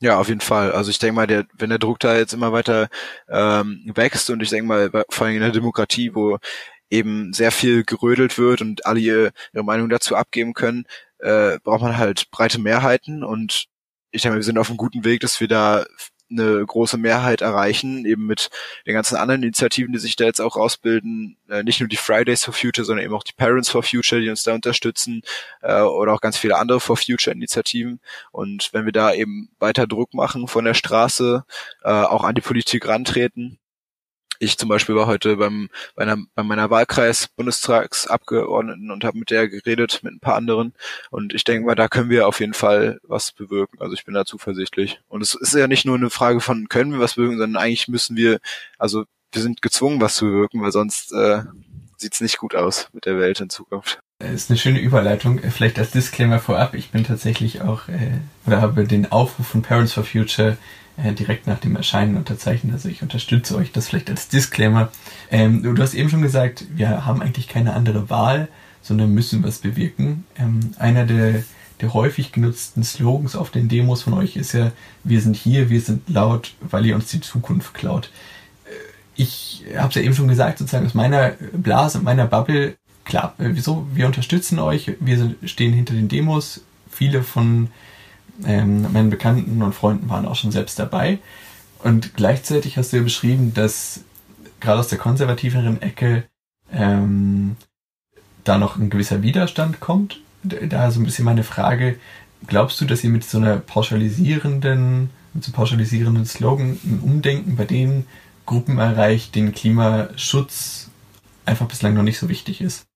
Ja, 0.00 0.18
auf 0.18 0.28
jeden 0.28 0.40
Fall. 0.40 0.72
Also 0.72 0.90
ich 0.90 0.98
denke 0.98 1.14
mal, 1.14 1.26
der, 1.26 1.46
wenn 1.52 1.70
der 1.70 1.78
Druck 1.78 2.00
da 2.00 2.16
jetzt 2.16 2.32
immer 2.32 2.52
weiter 2.52 2.88
ähm, 3.28 3.92
wächst 3.94 4.30
und 4.30 4.42
ich 4.42 4.50
denke 4.50 4.66
mal, 4.66 4.90
vor 5.10 5.26
allem 5.26 5.36
in 5.36 5.42
der 5.42 5.52
Demokratie, 5.52 6.14
wo 6.14 6.38
eben 6.90 7.32
sehr 7.32 7.52
viel 7.52 7.84
gerödelt 7.84 8.36
wird 8.36 8.62
und 8.62 8.84
alle 8.84 9.00
ihre, 9.00 9.32
ihre 9.52 9.64
Meinung 9.64 9.88
dazu 9.88 10.16
abgeben 10.16 10.54
können, 10.54 10.86
äh, 11.18 11.58
braucht 11.62 11.82
man 11.82 11.98
halt 11.98 12.30
breite 12.30 12.58
Mehrheiten 12.58 13.22
und 13.22 13.66
ich 14.10 14.22
denke 14.22 14.34
mal, 14.34 14.40
wir 14.40 14.44
sind 14.44 14.58
auf 14.58 14.68
einem 14.68 14.76
guten 14.76 15.04
Weg, 15.04 15.20
dass 15.20 15.40
wir 15.40 15.48
da 15.48 15.84
eine 16.32 16.64
große 16.64 16.98
Mehrheit 16.98 17.40
erreichen, 17.40 18.04
eben 18.04 18.26
mit 18.26 18.50
den 18.86 18.94
ganzen 18.94 19.16
anderen 19.16 19.42
Initiativen, 19.42 19.92
die 19.92 19.98
sich 19.98 20.16
da 20.16 20.24
jetzt 20.24 20.40
auch 20.40 20.56
rausbilden, 20.56 21.36
äh, 21.48 21.62
nicht 21.62 21.80
nur 21.80 21.88
die 21.88 21.96
Fridays 21.96 22.44
for 22.44 22.54
Future, 22.54 22.84
sondern 22.84 23.04
eben 23.04 23.14
auch 23.14 23.24
die 23.24 23.32
Parents 23.32 23.68
for 23.68 23.82
Future, 23.82 24.20
die 24.20 24.30
uns 24.30 24.42
da 24.42 24.54
unterstützen, 24.54 25.22
äh, 25.62 25.80
oder 25.80 26.12
auch 26.12 26.20
ganz 26.20 26.36
viele 26.36 26.56
andere 26.56 26.80
for 26.80 26.96
Future 26.96 27.34
Initiativen. 27.34 28.00
Und 28.30 28.70
wenn 28.72 28.84
wir 28.84 28.92
da 28.92 29.12
eben 29.12 29.50
weiter 29.58 29.86
Druck 29.86 30.14
machen 30.14 30.48
von 30.48 30.64
der 30.64 30.74
Straße, 30.74 31.44
äh, 31.82 31.88
auch 31.88 32.24
an 32.24 32.34
die 32.34 32.40
Politik 32.40 32.86
rantreten, 32.88 33.58
ich 34.42 34.58
zum 34.58 34.68
Beispiel 34.68 34.96
war 34.96 35.06
heute 35.06 35.36
beim, 35.36 35.68
bei, 35.94 36.02
einer, 36.02 36.18
bei 36.34 36.42
meiner 36.42 36.68
Wahlkreis 36.68 37.28
Bundestagsabgeordneten 37.36 38.90
und 38.90 39.04
habe 39.04 39.18
mit 39.18 39.30
der 39.30 39.48
geredet, 39.48 40.00
mit 40.02 40.14
ein 40.14 40.20
paar 40.20 40.34
anderen. 40.34 40.74
Und 41.10 41.32
ich 41.32 41.44
denke 41.44 41.64
mal, 41.64 41.76
da 41.76 41.86
können 41.86 42.10
wir 42.10 42.26
auf 42.26 42.40
jeden 42.40 42.54
Fall 42.54 42.98
was 43.04 43.30
bewirken. 43.30 43.80
Also 43.80 43.94
ich 43.94 44.04
bin 44.04 44.14
da 44.14 44.24
zuversichtlich. 44.24 45.00
Und 45.08 45.22
es 45.22 45.34
ist 45.34 45.54
ja 45.54 45.68
nicht 45.68 45.84
nur 45.84 45.96
eine 45.96 46.10
Frage 46.10 46.40
von, 46.40 46.68
können 46.68 46.92
wir 46.92 46.98
was 46.98 47.14
bewirken, 47.14 47.38
sondern 47.38 47.62
eigentlich 47.62 47.86
müssen 47.86 48.16
wir, 48.16 48.40
also 48.78 49.04
wir 49.30 49.42
sind 49.42 49.62
gezwungen, 49.62 50.00
was 50.00 50.16
zu 50.16 50.24
bewirken, 50.24 50.60
weil 50.60 50.72
sonst 50.72 51.12
äh, 51.12 51.42
sieht's 51.96 52.20
nicht 52.20 52.38
gut 52.38 52.56
aus 52.56 52.88
mit 52.92 53.06
der 53.06 53.18
Welt 53.18 53.40
in 53.40 53.48
Zukunft. 53.48 54.00
Das 54.18 54.32
ist 54.32 54.50
eine 54.50 54.58
schöne 54.58 54.80
Überleitung. 54.80 55.38
Vielleicht 55.38 55.78
als 55.78 55.92
Disclaimer 55.92 56.40
vorab. 56.40 56.74
Ich 56.74 56.90
bin 56.90 57.04
tatsächlich 57.04 57.62
auch, 57.62 57.88
äh, 57.88 58.18
oder 58.44 58.60
habe 58.60 58.84
den 58.84 59.10
Aufruf 59.12 59.46
von 59.46 59.62
Parents 59.62 59.92
for 59.92 60.04
Future 60.04 60.58
äh, 60.96 61.12
direkt 61.12 61.46
nach 61.46 61.58
dem 61.58 61.76
Erscheinen 61.76 62.16
unterzeichnen. 62.16 62.72
Also 62.72 62.88
ich 62.88 63.02
unterstütze 63.02 63.56
euch 63.56 63.72
das 63.72 63.88
vielleicht 63.88 64.10
als 64.10 64.28
Disclaimer. 64.28 64.90
Ähm, 65.30 65.62
du 65.62 65.82
hast 65.82 65.94
eben 65.94 66.10
schon 66.10 66.22
gesagt, 66.22 66.64
wir 66.74 67.06
haben 67.06 67.22
eigentlich 67.22 67.48
keine 67.48 67.74
andere 67.74 68.10
Wahl, 68.10 68.48
sondern 68.82 69.14
müssen 69.14 69.42
was 69.42 69.58
bewirken. 69.58 70.24
Ähm, 70.38 70.60
einer 70.78 71.06
der, 71.06 71.44
der 71.80 71.94
häufig 71.94 72.32
genutzten 72.32 72.84
Slogans 72.84 73.36
auf 73.36 73.50
den 73.50 73.68
Demos 73.68 74.02
von 74.02 74.12
euch 74.14 74.36
ist 74.36 74.52
ja, 74.52 74.72
wir 75.04 75.20
sind 75.20 75.36
hier, 75.36 75.70
wir 75.70 75.80
sind 75.80 76.08
laut, 76.08 76.54
weil 76.60 76.84
ihr 76.84 76.94
uns 76.94 77.08
die 77.08 77.20
Zukunft 77.20 77.74
klaut. 77.74 78.10
Äh, 78.66 78.70
ich 79.16 79.64
habe 79.76 79.88
es 79.88 79.94
ja 79.94 80.02
eben 80.02 80.14
schon 80.14 80.28
gesagt, 80.28 80.58
sozusagen 80.58 80.86
aus 80.86 80.94
meiner 80.94 81.30
Blase, 81.52 82.00
meiner 82.00 82.26
Bubble, 82.26 82.76
klar, 83.04 83.34
äh, 83.38 83.50
wieso, 83.52 83.86
wir 83.94 84.06
unterstützen 84.06 84.58
euch, 84.58 84.92
wir 85.00 85.34
stehen 85.44 85.72
hinter 85.72 85.94
den 85.94 86.08
Demos, 86.08 86.60
viele 86.90 87.22
von 87.22 87.68
ähm, 88.46 88.92
meinen 88.92 89.10
Bekannten 89.10 89.62
und 89.62 89.74
Freunden 89.74 90.08
waren 90.08 90.26
auch 90.26 90.36
schon 90.36 90.52
selbst 90.52 90.78
dabei. 90.78 91.18
Und 91.82 92.14
gleichzeitig 92.14 92.76
hast 92.76 92.92
du 92.92 92.98
ja 92.98 93.02
beschrieben, 93.02 93.54
dass 93.54 94.00
gerade 94.60 94.80
aus 94.80 94.88
der 94.88 94.98
konservativeren 94.98 95.82
Ecke 95.82 96.24
ähm, 96.72 97.56
da 98.44 98.58
noch 98.58 98.76
ein 98.76 98.90
gewisser 98.90 99.22
Widerstand 99.22 99.80
kommt. 99.80 100.20
Da 100.42 100.90
so 100.90 101.00
ein 101.00 101.04
bisschen 101.04 101.24
meine 101.24 101.44
Frage, 101.44 101.98
glaubst 102.46 102.80
du, 102.80 102.84
dass 102.84 103.04
ihr 103.04 103.10
mit 103.10 103.24
so 103.24 103.38
einer 103.38 103.58
pauschalisierenden, 103.58 105.10
mit 105.34 105.44
so 105.44 105.52
pauschalisierenden 105.52 106.26
Slogan 106.26 106.78
ein 106.84 107.00
Umdenken 107.02 107.56
bei 107.56 107.64
den 107.64 108.06
Gruppen 108.46 108.78
erreicht, 108.78 109.34
denen 109.34 109.52
Klimaschutz 109.52 110.90
einfach 111.44 111.66
bislang 111.68 111.94
noch 111.94 112.02
nicht 112.02 112.18
so 112.18 112.28
wichtig 112.28 112.60
ist? 112.60 112.86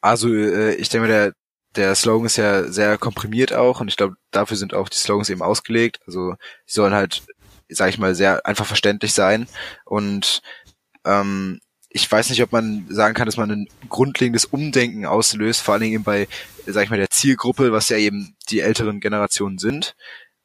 Also 0.00 0.32
äh, 0.32 0.74
ich 0.74 0.88
denke, 0.88 1.08
der, 1.08 1.32
der 1.76 1.94
Slogan 1.94 2.26
ist 2.26 2.36
ja 2.36 2.64
sehr 2.64 2.98
komprimiert 2.98 3.52
auch 3.52 3.80
und 3.80 3.88
ich 3.88 3.96
glaube, 3.96 4.16
dafür 4.30 4.56
sind 4.56 4.74
auch 4.74 4.88
die 4.88 4.98
Slogans 4.98 5.30
eben 5.30 5.42
ausgelegt. 5.42 6.00
Also 6.06 6.34
die 6.68 6.72
sollen 6.72 6.94
halt, 6.94 7.22
sag 7.68 7.88
ich 7.90 7.98
mal, 7.98 8.14
sehr 8.14 8.46
einfach 8.46 8.66
verständlich 8.66 9.12
sein. 9.12 9.48
Und 9.84 10.42
ähm, 11.04 11.60
ich 11.90 12.10
weiß 12.10 12.30
nicht, 12.30 12.42
ob 12.42 12.52
man 12.52 12.86
sagen 12.88 13.14
kann, 13.14 13.26
dass 13.26 13.36
man 13.36 13.50
ein 13.50 13.68
grundlegendes 13.88 14.46
Umdenken 14.46 15.06
auslöst, 15.06 15.62
vor 15.62 15.74
allen 15.74 15.82
Dingen 15.82 15.94
eben 15.94 16.04
bei, 16.04 16.28
sag 16.66 16.84
ich 16.84 16.90
mal, 16.90 16.98
der 16.98 17.10
Zielgruppe, 17.10 17.72
was 17.72 17.88
ja 17.88 17.96
eben 17.96 18.36
die 18.48 18.60
älteren 18.60 19.00
Generationen 19.00 19.58
sind, 19.58 19.94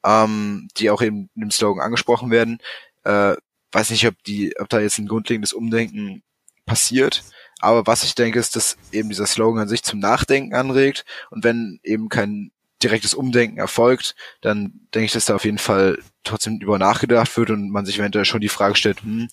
ähm, 0.06 0.68
die 0.78 0.92
auch 0.92 1.02
eben 1.02 1.30
im 1.36 1.52
Slogan 1.52 1.84
angesprochen 1.84 2.30
werden. 2.30 2.60
Äh, 3.04 3.36
weiß 3.72 3.90
nicht, 3.92 4.06
ob 4.08 4.22
die, 4.24 4.56
ob 4.60 4.70
da 4.70 4.80
jetzt 4.80 5.00
ein 5.00 5.08
grundlegendes 5.08 5.54
Umdenken 5.54 6.24
passiert. 6.70 7.24
Aber 7.60 7.86
was 7.88 8.04
ich 8.04 8.16
denke, 8.16 8.40
ist, 8.40 8.56
dass 8.56 8.78
eben 8.92 9.10
dieser 9.10 9.26
Slogan 9.26 9.64
an 9.64 9.68
sich 9.68 9.84
zum 9.84 10.00
Nachdenken 10.00 10.56
anregt. 10.56 11.04
Und 11.30 11.44
wenn 11.44 11.80
eben 11.84 12.08
kein 12.08 12.52
direktes 12.82 13.14
Umdenken 13.14 13.58
erfolgt, 13.58 14.16
dann 14.42 14.88
denke 14.94 15.06
ich, 15.06 15.12
dass 15.12 15.26
da 15.26 15.36
auf 15.36 15.44
jeden 15.44 15.58
Fall 15.58 16.00
trotzdem 16.24 16.60
über 16.62 16.80
nachgedacht 16.80 17.36
wird 17.36 17.50
und 17.50 17.70
man 17.70 17.86
sich 17.86 18.00
eventuell 18.00 18.26
schon 18.26 18.40
die 18.40 18.50
Frage 18.50 18.76
stellt, 18.76 19.02
hm, 19.02 19.28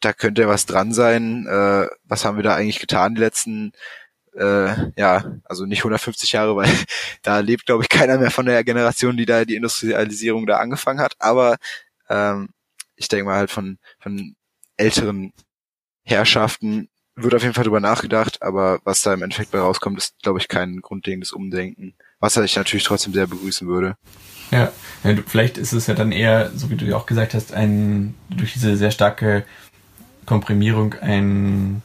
da 0.00 0.12
könnte 0.12 0.42
ja 0.42 0.48
was 0.48 0.66
dran 0.66 0.92
sein. 0.92 1.46
Äh, 1.46 1.88
was 2.04 2.24
haben 2.24 2.36
wir 2.36 2.42
da 2.42 2.54
eigentlich 2.54 2.80
getan 2.80 3.14
die 3.14 3.20
letzten, 3.20 3.72
äh, 4.34 4.90
ja, 4.98 5.24
also 5.44 5.66
nicht 5.66 5.80
150 5.80 6.32
Jahre, 6.32 6.56
weil 6.56 6.70
da 7.22 7.40
lebt, 7.40 7.66
glaube 7.66 7.82
ich, 7.82 7.88
keiner 7.90 8.18
mehr 8.18 8.30
von 8.30 8.46
der 8.46 8.64
Generation, 8.64 9.16
die 9.16 9.26
da 9.26 9.44
die 9.44 9.56
Industrialisierung 9.56 10.46
da 10.46 10.58
angefangen 10.58 11.00
hat. 11.00 11.14
Aber 11.18 11.56
ähm, 12.08 12.48
ich 12.96 13.08
denke 13.08 13.26
mal 13.26 13.36
halt 13.36 13.50
von, 13.50 13.78
von 13.98 14.36
älteren 14.76 15.32
Herrschaften 16.04 16.88
wird 17.16 17.34
auf 17.34 17.42
jeden 17.42 17.54
Fall 17.54 17.64
drüber 17.64 17.80
nachgedacht, 17.80 18.42
aber 18.42 18.80
was 18.84 19.02
da 19.02 19.14
im 19.14 19.22
Endeffekt 19.22 19.52
bei 19.52 19.60
rauskommt, 19.60 19.98
ist, 19.98 20.14
glaube 20.22 20.38
ich, 20.38 20.48
kein 20.48 20.80
grundlegendes 20.80 21.32
Umdenken. 21.32 21.94
Was 22.18 22.36
ich 22.36 22.56
natürlich 22.56 22.84
trotzdem 22.84 23.12
sehr 23.12 23.26
begrüßen 23.26 23.68
würde. 23.68 23.96
Ja, 24.50 24.72
ja 25.04 25.16
vielleicht 25.26 25.58
ist 25.58 25.72
es 25.72 25.86
ja 25.86 25.94
dann 25.94 26.12
eher, 26.12 26.50
so 26.54 26.70
wie 26.70 26.76
du 26.76 26.84
ja 26.84 26.96
auch 26.96 27.06
gesagt 27.06 27.34
hast, 27.34 27.52
ein 27.52 28.14
durch 28.30 28.54
diese 28.54 28.76
sehr 28.76 28.90
starke 28.90 29.44
Komprimierung 30.26 30.94
ein 30.94 31.82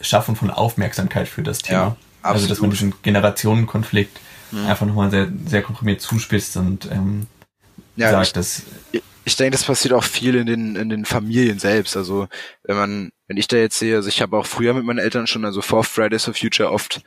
Schaffen 0.00 0.36
von 0.36 0.50
Aufmerksamkeit 0.50 1.28
für 1.28 1.42
das 1.42 1.58
Thema. 1.58 1.78
Ja, 1.78 1.96
also 2.22 2.46
dass 2.46 2.60
man 2.60 2.70
diesen 2.70 2.94
Generationenkonflikt 3.02 4.18
mhm. 4.50 4.66
einfach 4.66 4.86
nochmal 4.86 5.10
sehr, 5.10 5.28
sehr 5.46 5.62
komprimiert 5.62 6.00
zuspitzt 6.00 6.56
und 6.56 6.90
ähm, 6.90 7.26
ja, 7.96 8.10
sagt, 8.10 8.26
ich, 8.28 8.32
dass 8.32 8.62
ich 9.24 9.36
denke, 9.36 9.52
das 9.52 9.64
passiert 9.64 9.94
auch 9.94 10.04
viel 10.04 10.34
in 10.34 10.46
den, 10.46 10.76
in 10.76 10.88
den 10.88 11.04
Familien 11.04 11.58
selbst. 11.58 11.96
Also 11.96 12.28
wenn 12.62 12.76
man, 12.76 13.12
wenn 13.26 13.36
ich 13.36 13.48
da 13.48 13.56
jetzt 13.56 13.78
sehe, 13.78 13.96
also 13.96 14.08
ich 14.08 14.20
habe 14.20 14.36
auch 14.36 14.46
früher 14.46 14.74
mit 14.74 14.84
meinen 14.84 14.98
Eltern 14.98 15.26
schon, 15.26 15.44
also 15.44 15.62
vor 15.62 15.84
Fridays 15.84 16.24
for 16.24 16.34
Future 16.34 16.70
oft 16.70 17.02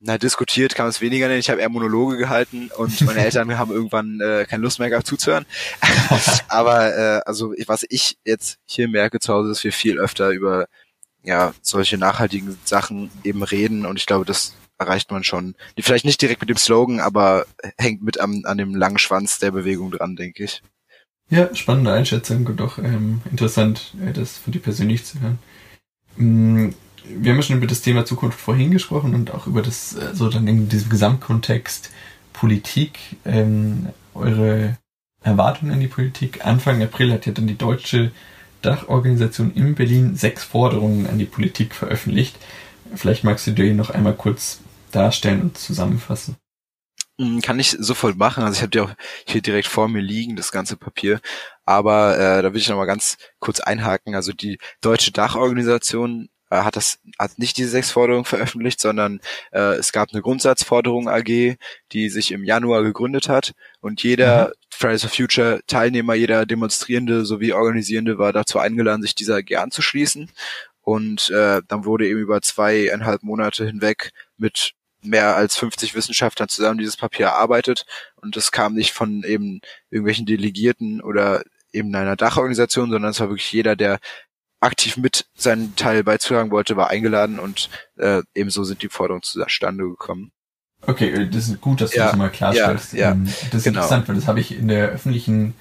na, 0.00 0.16
diskutiert 0.16 0.78
man 0.78 0.86
es 0.88 1.00
weniger 1.00 1.26
nennen. 1.26 1.40
Ich 1.40 1.50
habe 1.50 1.60
eher 1.60 1.68
Monologe 1.68 2.18
gehalten 2.18 2.70
und 2.76 3.00
meine 3.00 3.24
Eltern 3.24 3.58
haben 3.58 3.72
irgendwann 3.72 4.20
äh, 4.20 4.46
keine 4.48 4.62
Lust 4.62 4.78
mehr 4.78 4.90
gehabt 4.90 5.08
zuzuhören. 5.08 5.44
Aber 6.48 6.96
äh, 6.96 7.20
also 7.26 7.52
was 7.66 7.84
ich 7.88 8.16
jetzt 8.24 8.58
hier 8.64 8.86
merke 8.88 9.18
zu 9.18 9.32
Hause, 9.32 9.48
dass 9.48 9.64
wir 9.64 9.72
viel 9.72 9.98
öfter 9.98 10.30
über 10.30 10.68
ja 11.24 11.52
solche 11.62 11.98
nachhaltigen 11.98 12.56
Sachen 12.64 13.10
eben 13.24 13.42
reden 13.42 13.86
und 13.86 13.98
ich 13.98 14.06
glaube, 14.06 14.24
das 14.24 14.54
erreicht 14.78 15.10
man 15.10 15.24
schon. 15.24 15.56
Vielleicht 15.76 16.04
nicht 16.04 16.22
direkt 16.22 16.40
mit 16.40 16.50
dem 16.50 16.56
Slogan, 16.56 17.00
aber 17.00 17.46
hängt 17.76 18.02
mit 18.02 18.20
am, 18.20 18.42
an 18.44 18.58
dem 18.58 18.76
langen 18.76 18.98
Schwanz 18.98 19.40
der 19.40 19.50
Bewegung 19.50 19.90
dran, 19.90 20.14
denke 20.14 20.44
ich. 20.44 20.62
Ja, 21.30 21.54
spannende 21.54 21.92
Einschätzung 21.92 22.46
und 22.46 22.60
auch 22.62 22.78
ähm, 22.78 23.20
interessant, 23.30 23.92
äh, 24.04 24.12
das 24.12 24.38
von 24.38 24.52
dir 24.52 24.60
persönlich 24.60 25.04
zu 25.04 25.20
hören. 25.20 25.38
Mm, 26.16 26.70
wir 27.04 27.32
haben 27.32 27.38
ja 27.38 27.42
schon 27.42 27.56
über 27.58 27.66
das 27.66 27.82
Thema 27.82 28.04
Zukunft 28.04 28.40
vorhin 28.40 28.70
gesprochen 28.70 29.14
und 29.14 29.32
auch 29.32 29.46
über 29.46 29.62
das, 29.62 29.90
so 29.90 30.00
also 30.00 30.30
dann 30.30 30.46
in 30.48 30.68
diesem 30.68 30.90
Gesamtkontext 30.90 31.90
Politik, 32.32 32.98
ähm, 33.24 33.88
eure 34.14 34.78
Erwartungen 35.22 35.72
an 35.72 35.80
die 35.80 35.88
Politik. 35.88 36.46
Anfang 36.46 36.82
April 36.82 37.12
hat 37.12 37.26
ja 37.26 37.32
dann 37.32 37.46
die 37.46 37.58
deutsche 37.58 38.12
Dachorganisation 38.62 39.52
in 39.54 39.74
Berlin 39.74 40.16
sechs 40.16 40.44
Forderungen 40.44 41.06
an 41.06 41.18
die 41.18 41.24
Politik 41.24 41.74
veröffentlicht. 41.74 42.36
Vielleicht 42.94 43.24
magst 43.24 43.46
du 43.46 43.52
dir 43.52 43.74
noch 43.74 43.90
einmal 43.90 44.14
kurz 44.14 44.60
darstellen 44.92 45.42
und 45.42 45.58
zusammenfassen. 45.58 46.36
Hm, 47.20 47.40
kann 47.42 47.58
ich 47.58 47.76
sofort 47.78 48.16
machen. 48.16 48.44
Also 48.44 48.56
ich 48.56 48.62
habe 48.62 48.70
die 48.70 48.80
auch 48.80 48.94
hier 49.26 49.42
direkt 49.42 49.66
vor 49.66 49.88
mir 49.88 50.00
liegen, 50.00 50.36
das 50.36 50.52
ganze 50.52 50.76
Papier. 50.76 51.20
Aber 51.64 52.16
äh, 52.16 52.42
da 52.42 52.52
will 52.52 52.60
ich 52.60 52.68
noch 52.68 52.76
mal 52.76 52.86
ganz 52.86 53.18
kurz 53.40 53.60
einhaken. 53.60 54.14
Also 54.14 54.32
die 54.32 54.58
Deutsche 54.80 55.10
Dachorganisation 55.10 56.28
äh, 56.50 56.62
hat 56.62 56.76
das 56.76 57.00
hat 57.18 57.38
nicht 57.38 57.56
diese 57.56 57.70
sechs 57.70 57.90
Forderungen 57.90 58.24
veröffentlicht, 58.24 58.80
sondern 58.80 59.20
äh, 59.52 59.74
es 59.74 59.92
gab 59.92 60.10
eine 60.12 60.22
Grundsatzforderung 60.22 61.08
AG, 61.08 61.56
die 61.92 62.08
sich 62.08 62.30
im 62.30 62.44
Januar 62.44 62.84
gegründet 62.84 63.28
hat 63.28 63.52
und 63.80 64.02
jeder 64.02 64.48
mhm. 64.48 64.52
Fridays 64.70 65.02
for 65.02 65.10
Future 65.10 65.60
Teilnehmer, 65.66 66.14
jeder 66.14 66.46
Demonstrierende 66.46 67.24
sowie 67.24 67.52
Organisierende 67.52 68.18
war 68.18 68.32
dazu 68.32 68.60
eingeladen, 68.60 69.02
sich 69.02 69.16
dieser 69.16 69.38
AG 69.38 69.56
anzuschließen. 69.56 70.30
Und 70.82 71.30
äh, 71.30 71.60
dann 71.68 71.84
wurde 71.84 72.08
eben 72.08 72.20
über 72.20 72.40
zweieinhalb 72.40 73.22
Monate 73.22 73.66
hinweg 73.66 74.12
mit 74.38 74.74
mehr 75.08 75.36
als 75.36 75.56
50 75.56 75.94
Wissenschaftlern 75.94 76.48
zusammen 76.48 76.78
dieses 76.78 76.96
Papier 76.96 77.26
erarbeitet 77.26 77.86
und 78.16 78.36
das 78.36 78.52
kam 78.52 78.74
nicht 78.74 78.92
von 78.92 79.22
eben 79.24 79.60
irgendwelchen 79.90 80.26
Delegierten 80.26 81.00
oder 81.00 81.42
eben 81.72 81.94
einer 81.94 82.16
Dachorganisation, 82.16 82.90
sondern 82.90 83.10
es 83.10 83.20
war 83.20 83.28
wirklich 83.28 83.52
jeder, 83.52 83.76
der 83.76 83.98
aktiv 84.60 84.96
mit 84.96 85.26
seinen 85.36 85.76
Teil 85.76 86.02
beizutragen 86.02 86.50
wollte, 86.50 86.76
war 86.76 86.88
eingeladen 86.88 87.38
und 87.38 87.70
äh, 87.96 88.22
ebenso 88.34 88.64
sind 88.64 88.82
die 88.82 88.88
Forderungen 88.88 89.22
zustande 89.22 89.84
gekommen. 89.84 90.32
Okay, 90.82 91.10
äh, 91.10 91.28
das 91.28 91.48
ist 91.48 91.60
gut, 91.60 91.80
dass 91.80 91.90
du 91.90 91.98
ja, 91.98 92.06
das 92.06 92.16
mal 92.16 92.30
klarstellst. 92.30 92.92
Ja, 92.92 92.98
ja, 92.98 93.10
ähm, 93.12 93.24
das 93.24 93.54
ist 93.54 93.64
genau. 93.64 93.80
interessant, 93.80 94.08
weil 94.08 94.16
das 94.16 94.26
habe 94.26 94.40
ich 94.40 94.56
in 94.56 94.68
der 94.68 94.88
öffentlichen, 94.88 95.54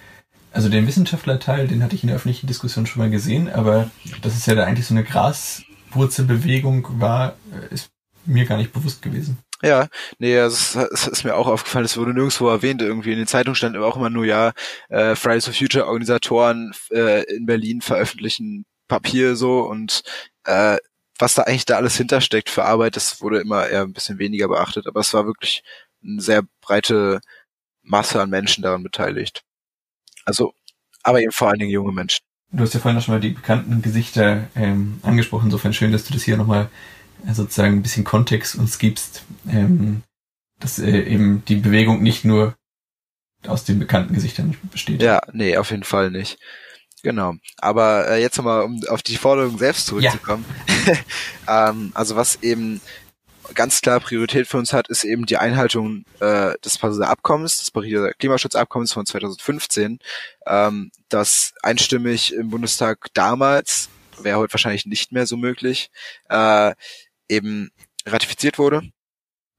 also 0.51 0.69
den 0.69 0.87
Wissenschaftlerteil, 0.87 1.67
den 1.67 1.83
hatte 1.83 1.95
ich 1.95 2.03
in 2.03 2.07
der 2.07 2.15
öffentlichen 2.15 2.47
Diskussion 2.47 2.85
schon 2.85 3.01
mal 3.01 3.09
gesehen, 3.09 3.49
aber 3.49 3.89
dass 4.21 4.35
es 4.35 4.45
ja 4.45 4.55
da 4.55 4.63
eigentlich 4.63 4.87
so 4.87 4.93
eine 4.93 5.03
Graswurzelbewegung 5.03 6.99
war, 6.99 7.35
äh, 7.51 7.73
ist 7.73 7.89
mir 8.27 8.45
gar 8.45 8.57
nicht 8.57 8.73
bewusst 8.73 9.01
gewesen. 9.01 9.39
Ja, 9.63 9.87
nee, 10.19 10.35
es 10.35 10.75
ist, 10.75 11.07
ist, 11.07 11.23
mir 11.23 11.35
auch 11.35 11.47
aufgefallen, 11.47 11.85
es 11.85 11.97
wurde 11.97 12.13
nirgendwo 12.13 12.47
erwähnt, 12.47 12.81
irgendwie 12.81 13.11
in 13.11 13.17
den 13.17 13.27
Zeitungen 13.27 13.55
stand 13.55 13.75
aber 13.75 13.87
auch 13.87 13.97
immer 13.97 14.11
nur, 14.11 14.25
ja, 14.25 14.53
äh, 14.89 15.15
Fridays 15.15 15.45
for 15.45 15.53
Future 15.53 15.87
Organisatoren 15.87 16.73
äh, 16.91 17.23
in 17.35 17.47
Berlin 17.47 17.81
veröffentlichen 17.81 18.65
Papier 18.87 19.35
so 19.35 19.61
und 19.61 20.03
äh, 20.43 20.77
was 21.17 21.33
da 21.33 21.43
eigentlich 21.43 21.65
da 21.65 21.77
alles 21.77 21.97
hintersteckt 21.97 22.51
für 22.51 22.65
Arbeit, 22.65 22.95
das 22.95 23.21
wurde 23.21 23.39
immer 23.39 23.67
eher 23.67 23.81
ein 23.81 23.93
bisschen 23.93 24.19
weniger 24.19 24.47
beachtet, 24.47 24.85
aber 24.85 24.99
es 24.99 25.13
war 25.15 25.25
wirklich 25.25 25.63
eine 26.03 26.21
sehr 26.21 26.43
breite 26.61 27.21
Masse 27.81 28.21
an 28.21 28.29
Menschen 28.29 28.61
daran 28.61 28.83
beteiligt. 28.83 29.43
Also, 30.25 30.53
aber 31.01 31.21
eben 31.21 31.31
vor 31.31 31.49
allen 31.49 31.59
Dingen 31.59 31.71
junge 31.71 31.91
Menschen. 31.91 32.23
Du 32.51 32.63
hast 32.63 32.73
ja 32.73 32.79
vorhin 32.79 32.97
auch 32.99 33.03
schon 33.03 33.15
mal 33.15 33.19
die 33.19 33.29
bekannten 33.29 33.81
Gesichter 33.81 34.47
ähm, 34.55 34.99
angesprochen. 35.03 35.45
Insofern 35.45 35.73
schön, 35.73 35.91
dass 35.91 36.05
du 36.05 36.13
das 36.13 36.23
hier 36.23 36.37
nochmal 36.37 36.69
sozusagen 37.31 37.75
ein 37.77 37.81
bisschen 37.81 38.03
Kontext 38.03 38.55
uns 38.55 38.79
gibst, 38.79 39.23
ähm, 39.49 40.03
dass 40.59 40.79
äh, 40.79 41.01
eben 41.01 41.43
die 41.45 41.55
Bewegung 41.55 42.01
nicht 42.01 42.25
nur 42.25 42.55
aus 43.45 43.63
den 43.63 43.79
bekannten 43.79 44.13
Gesichtern 44.13 44.57
besteht. 44.71 45.01
Ja, 45.01 45.21
nee, 45.31 45.57
auf 45.57 45.71
jeden 45.71 45.83
Fall 45.83 46.11
nicht. 46.11 46.37
Genau. 47.03 47.35
Aber 47.57 48.09
äh, 48.09 48.21
jetzt 48.21 48.37
nochmal, 48.37 48.63
um 48.63 48.81
auf 48.89 49.03
die 49.03 49.17
Forderung 49.17 49.57
selbst 49.57 49.87
zurückzukommen. 49.87 50.45
Ja. 51.47 51.69
ähm, 51.69 51.91
also 51.93 52.15
was 52.15 52.41
eben 52.41 52.81
ganz 53.53 53.81
klar 53.81 53.99
Priorität 53.99 54.47
für 54.47 54.57
uns 54.57 54.73
hat, 54.73 54.89
ist 54.89 55.03
eben 55.03 55.25
die 55.25 55.37
Einhaltung 55.37 56.03
äh, 56.19 56.53
des 56.63 56.77
Pariser 56.77 57.09
Abkommens, 57.09 57.59
des 57.59 57.71
Pariser 57.71 58.13
Klimaschutzabkommens 58.13 58.93
von 58.93 59.05
2015, 59.05 59.99
ähm, 60.45 60.91
das 61.09 61.53
einstimmig 61.61 62.33
im 62.33 62.49
Bundestag 62.49 63.07
damals, 63.13 63.89
wäre 64.19 64.39
heute 64.39 64.53
wahrscheinlich 64.53 64.85
nicht 64.85 65.11
mehr 65.11 65.27
so 65.27 65.37
möglich, 65.37 65.89
äh, 66.29 66.73
eben 67.29 67.71
ratifiziert 68.05 68.57
wurde. 68.57 68.81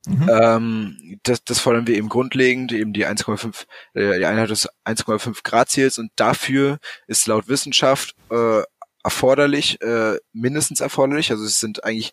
Mhm. 0.06 0.30
Ähm, 0.30 1.20
das, 1.22 1.44
das 1.44 1.58
fordern 1.58 1.86
wir 1.86 1.96
eben 1.96 2.08
grundlegend, 2.08 2.72
eben 2.72 2.92
die 2.92 3.06
1,5, 3.06 3.66
äh, 3.94 4.18
die 4.18 4.26
Einheit 4.26 4.50
des 4.50 4.68
1,5 4.84 5.42
Grad 5.42 5.68
Ziels 5.68 5.98
und 5.98 6.12
dafür 6.16 6.78
ist 7.06 7.26
laut 7.26 7.48
Wissenschaft 7.48 8.14
äh, 8.30 8.62
erforderlich, 9.04 9.80
äh, 9.82 10.18
mindestens 10.32 10.80
erforderlich, 10.80 11.30
also 11.30 11.44
es 11.44 11.60
sind 11.60 11.84
eigentlich 11.84 12.12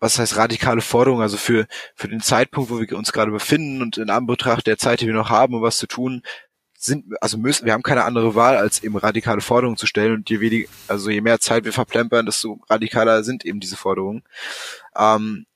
was 0.00 0.18
heißt 0.18 0.36
radikale 0.36 0.80
Forderung, 0.80 1.20
also 1.20 1.36
für, 1.36 1.66
für 1.94 2.08
den 2.08 2.22
Zeitpunkt, 2.22 2.70
wo 2.70 2.80
wir 2.80 2.96
uns 2.96 3.12
gerade 3.12 3.30
befinden 3.30 3.82
und 3.82 3.98
in 3.98 4.08
Anbetracht 4.08 4.66
der 4.66 4.78
Zeit, 4.78 5.02
die 5.02 5.06
wir 5.06 5.14
noch 5.14 5.28
haben, 5.28 5.54
um 5.54 5.62
was 5.62 5.76
zu 5.76 5.86
tun, 5.86 6.22
sind, 6.82 7.04
also 7.20 7.36
müssen, 7.36 7.66
wir 7.66 7.74
haben 7.74 7.82
keine 7.82 8.04
andere 8.04 8.34
Wahl, 8.34 8.56
als 8.56 8.82
eben 8.82 8.96
radikale 8.96 9.42
Forderungen 9.42 9.76
zu 9.76 9.86
stellen 9.86 10.14
und 10.14 10.30
je 10.30 10.40
weniger, 10.40 10.68
also 10.88 11.10
je 11.10 11.20
mehr 11.20 11.38
Zeit 11.38 11.64
wir 11.64 11.74
verplempern, 11.74 12.24
desto 12.24 12.58
radikaler 12.70 13.22
sind 13.22 13.44
eben 13.44 13.60
diese 13.60 13.76
Forderungen. 13.76 14.22
Ähm, 14.96 15.46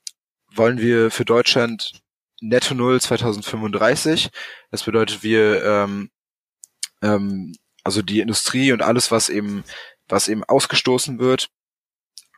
wollen 0.53 0.77
wir 0.77 1.09
für 1.09 1.25
Deutschland 1.25 1.93
Netto 2.41 2.75
Null 2.75 3.01
2035. 3.01 4.29
Das 4.69 4.83
bedeutet, 4.83 5.23
wir, 5.23 5.63
ähm, 5.65 6.11
ähm, 7.01 7.55
also 7.83 8.03
die 8.03 8.19
Industrie 8.19 8.71
und 8.71 8.83
alles, 8.83 9.09
was 9.09 9.29
eben, 9.29 9.63
was 10.07 10.27
eben 10.27 10.43
ausgestoßen 10.43 11.17
wird, 11.17 11.49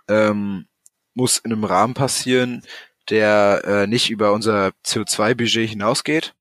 ähm, 0.08 0.68
muss 1.14 1.40
in 1.40 1.52
einem 1.52 1.66
Rahmen 1.66 1.94
passieren, 1.94 2.64
der 3.10 3.64
äh, 3.66 3.88
nicht 3.88 4.10
über 4.10 4.32
unser 4.32 4.72
CO2-Budget 4.86 5.70
hinausgeht. 5.70 6.34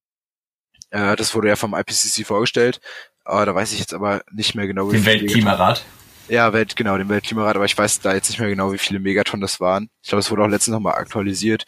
Äh, 0.96 1.16
das 1.16 1.34
wurde 1.34 1.48
ja 1.48 1.56
vom 1.56 1.74
IPCC 1.74 2.26
vorgestellt. 2.26 2.80
Uh, 3.28 3.44
da 3.44 3.54
weiß 3.54 3.72
ich 3.72 3.80
jetzt 3.80 3.92
aber 3.92 4.22
nicht 4.32 4.54
mehr 4.54 4.66
genau, 4.66 4.90
wie 4.90 4.96
Den 4.96 5.04
Weltklimarat. 5.04 5.84
Ja, 6.28 6.52
Welt, 6.52 6.74
genau, 6.76 6.96
den 6.96 7.08
Weltklimarat, 7.08 7.56
aber 7.56 7.64
ich 7.64 7.76
weiß 7.76 8.00
da 8.00 8.14
jetzt 8.14 8.30
nicht 8.30 8.38
mehr 8.38 8.48
genau, 8.48 8.72
wie 8.72 8.78
viele 8.78 9.00
Megatonnen 9.00 9.42
das 9.42 9.60
waren. 9.60 9.90
Ich 10.02 10.08
glaube, 10.08 10.20
es 10.20 10.30
wurde 10.30 10.44
auch 10.44 10.48
letztens 10.48 10.72
nochmal 10.72 10.94
aktualisiert. 10.94 11.64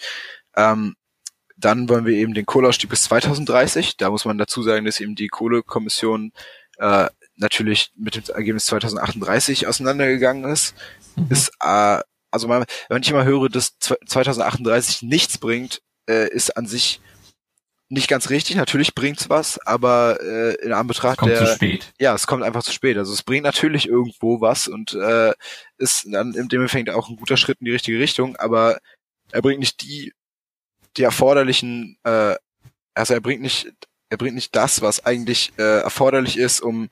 Ähm, 0.57 0.95
dann 1.57 1.89
wollen 1.89 2.07
wir 2.07 2.15
eben 2.15 2.35
den 2.35 2.47
Kohleausstieg 2.47 2.89
bis 2.89 3.03
2030. 3.05 3.97
Da 3.97 4.11
muss 4.11 4.25
man 4.25 4.39
dazu 4.39 4.63
sagen, 4.63 4.85
dass 4.85 5.01
eben 5.01 5.17
die 5.17 5.29
Kohlekommission 5.29 6.33
äh, 6.79 7.09
natürlich 7.37 7.91
mit 7.97 8.15
dem 8.15 8.23
Ergebnis 8.35 8.67
2038 8.67 9.67
auseinandergegangen 9.67 10.51
ist. 10.51 10.75
Mhm. 11.17 11.27
Ist 11.31 11.51
äh, 11.61 12.01
also 12.31 12.47
man, 12.47 12.65
wenn 12.89 13.03
ich 13.03 13.11
immer 13.11 13.25
höre, 13.25 13.49
dass 13.49 13.79
2038 13.79 15.03
nichts 15.03 15.39
bringt, 15.39 15.83
äh, 16.09 16.29
ist 16.29 16.57
an 16.57 16.67
sich 16.67 17.01
nicht 17.89 18.09
ganz 18.09 18.31
richtig. 18.31 18.57
Natürlich 18.57 18.95
bringt's 18.95 19.31
was, 19.31 19.59
aber 19.67 20.19
äh, 20.21 20.55
in 20.65 20.73
Anbetracht 20.73 21.19
kommt 21.19 21.33
der, 21.33 21.47
zu 21.47 21.55
spät. 21.55 21.93
ja, 21.99 22.15
es 22.15 22.27
kommt 22.27 22.43
einfach 22.43 22.63
zu 22.63 22.73
spät. 22.73 22.99
Also 22.99 23.13
es 23.13 23.23
bringt 23.23 23.45
natürlich 23.45 23.89
irgendwo 23.89 24.41
was 24.41 24.69
und 24.69 24.95
äh, 24.95 25.33
ist 25.79 26.07
dann 26.11 26.35
im 26.35 26.49
dem 26.49 26.63
Effekt 26.63 26.91
auch 26.91 27.09
ein 27.09 27.17
guter 27.17 27.37
Schritt 27.37 27.61
in 27.61 27.65
die 27.65 27.73
richtige 27.73 27.99
Richtung, 27.99 28.37
aber 28.37 28.79
er 29.33 29.43
bringt 29.43 29.61
nicht 29.61 29.83
die 29.83 30.13
die 30.97 31.03
erforderlichen, 31.03 31.97
äh, 32.05 32.35
also 32.95 33.15
er 33.15 33.21
bringt 33.21 33.43
nicht 33.43 33.73
er 34.11 34.17
bringt 34.17 34.35
nicht 34.35 34.57
das, 34.57 34.83
was 34.83 35.05
eigentlich 35.05 35.53
äh, 35.59 35.81
erforderlich 35.81 36.39
ist, 36.39 36.61
um 36.61 36.89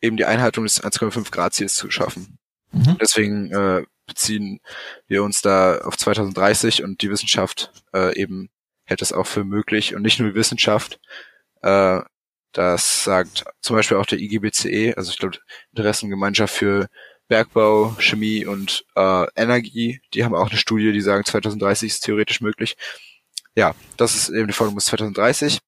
eben 0.00 0.16
die 0.16 0.24
Einhaltung 0.24 0.64
des 0.64 0.82
1,5 0.82 1.30
Grad 1.30 1.54
Ziels 1.54 1.74
zu 1.74 1.90
schaffen. 1.90 2.38
Mhm. 2.72 2.96
Deswegen 3.00 3.52
äh, 3.52 3.84
beziehen 4.06 4.60
wir 5.06 5.22
uns 5.22 5.42
da 5.42 5.78
auf 5.78 5.96
2030 5.96 6.82
und 6.82 7.02
die 7.02 7.10
Wissenschaft 7.10 7.72
äh, 7.92 8.16
eben 8.20 8.50
hält 8.90 9.02
es 9.02 9.12
auch 9.12 9.26
für 9.26 9.44
möglich 9.44 9.94
und 9.94 10.02
nicht 10.02 10.18
nur 10.18 10.30
die 10.30 10.34
Wissenschaft. 10.34 10.98
Äh, 11.62 12.00
das 12.52 13.04
sagt 13.04 13.44
zum 13.60 13.76
Beispiel 13.76 13.96
auch 13.96 14.06
der 14.06 14.18
IGBCE, 14.18 14.94
also 14.96 15.12
ich 15.12 15.18
glaube 15.18 15.38
Interessengemeinschaft 15.70 16.52
für 16.52 16.88
Bergbau, 17.28 17.94
Chemie 18.00 18.44
und 18.44 18.84
äh, 18.96 19.26
Energie. 19.36 20.00
Die 20.12 20.24
haben 20.24 20.34
auch 20.34 20.50
eine 20.50 20.58
Studie, 20.58 20.92
die 20.92 21.00
sagen 21.00 21.24
2030 21.24 21.88
ist 21.88 22.00
theoretisch 22.00 22.40
möglich. 22.40 22.76
Ja, 23.54 23.76
das 23.96 24.16
ist 24.16 24.30
eben 24.30 24.48
die 24.48 24.52
Forderung 24.52 24.74
bis 24.74 24.86
2030. 24.86 25.60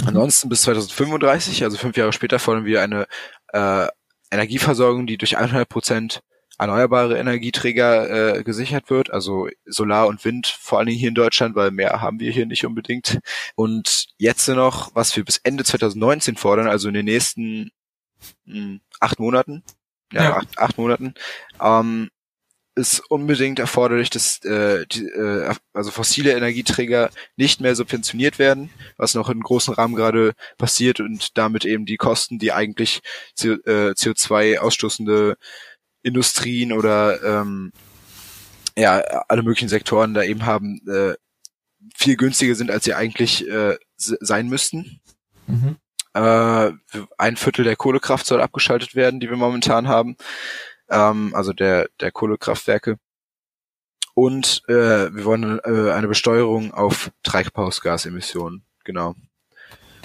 Mhm. 0.00 0.08
Ansonsten 0.08 0.48
bis 0.48 0.62
2035, 0.62 1.62
also 1.62 1.76
fünf 1.78 1.96
Jahre 1.96 2.12
später, 2.12 2.40
fordern 2.40 2.64
wir 2.64 2.82
eine 2.82 3.06
äh, 3.52 3.86
Energieversorgung, 4.32 5.06
die 5.06 5.18
durch 5.18 5.36
100 5.36 5.68
Prozent 5.68 6.20
erneuerbare 6.58 7.18
Energieträger 7.18 8.38
äh, 8.38 8.42
gesichert 8.44 8.90
wird, 8.90 9.10
also 9.10 9.48
Solar 9.64 10.06
und 10.06 10.24
Wind, 10.24 10.46
vor 10.46 10.78
allen 10.78 10.86
Dingen 10.86 10.98
hier 10.98 11.08
in 11.08 11.14
Deutschland, 11.14 11.54
weil 11.54 11.70
mehr 11.70 12.00
haben 12.00 12.20
wir 12.20 12.32
hier 12.32 12.46
nicht 12.46 12.64
unbedingt. 12.64 13.18
Und 13.54 14.06
jetzt 14.18 14.48
noch, 14.48 14.94
was 14.94 15.14
wir 15.16 15.24
bis 15.24 15.38
Ende 15.38 15.64
2019 15.64 16.36
fordern, 16.36 16.68
also 16.68 16.88
in 16.88 16.94
den 16.94 17.04
nächsten 17.04 17.70
mh, 18.44 18.54
hm, 18.54 18.80
acht 19.00 19.18
Monaten, 19.18 19.62
ja, 20.12 20.22
ja. 20.22 20.36
Acht, 20.36 20.58
acht 20.58 20.78
Monaten, 20.78 21.14
ähm, 21.60 22.10
ist 22.76 23.00
unbedingt 23.10 23.58
erforderlich, 23.58 24.10
dass 24.10 24.44
äh, 24.44 24.86
die, 24.86 25.06
äh, 25.06 25.54
also 25.72 25.90
fossile 25.90 26.36
Energieträger 26.36 27.10
nicht 27.36 27.60
mehr 27.60 27.74
subventioniert 27.74 28.38
werden, 28.38 28.70
was 28.98 29.14
noch 29.14 29.30
in 29.30 29.40
großen 29.40 29.72
Rahmen 29.72 29.94
gerade 29.94 30.34
passiert 30.58 31.00
und 31.00 31.38
damit 31.38 31.64
eben 31.64 31.86
die 31.86 31.96
Kosten, 31.96 32.38
die 32.38 32.52
eigentlich 32.52 33.00
CO, 33.40 33.54
äh, 33.64 33.92
CO2 33.92 34.58
ausstoßende 34.58 35.38
Industrien 36.06 36.72
oder 36.72 37.22
ähm, 37.22 37.72
ja 38.76 38.98
alle 39.28 39.42
möglichen 39.42 39.68
Sektoren 39.68 40.14
da 40.14 40.22
eben 40.22 40.46
haben, 40.46 40.80
äh, 40.88 41.14
viel 41.94 42.16
günstiger 42.16 42.54
sind, 42.54 42.70
als 42.70 42.84
sie 42.84 42.94
eigentlich 42.94 43.48
äh, 43.48 43.76
sein 43.96 44.48
müssten. 44.48 45.00
Mhm. 45.46 45.76
Äh, 46.14 46.72
ein 47.18 47.36
Viertel 47.36 47.64
der 47.64 47.76
Kohlekraft 47.76 48.26
soll 48.26 48.40
abgeschaltet 48.40 48.94
werden, 48.94 49.20
die 49.20 49.28
wir 49.28 49.36
momentan 49.36 49.88
haben, 49.88 50.16
ähm, 50.88 51.34
also 51.34 51.52
der 51.52 51.88
der 52.00 52.12
Kohlekraftwerke. 52.12 52.98
Und 54.14 54.62
äh, 54.68 55.14
wir 55.14 55.24
wollen 55.24 55.58
äh, 55.64 55.90
eine 55.92 56.08
Besteuerung 56.08 56.72
auf 56.72 57.10
Treibhausgasemissionen, 57.22 58.64
genau. 58.84 59.14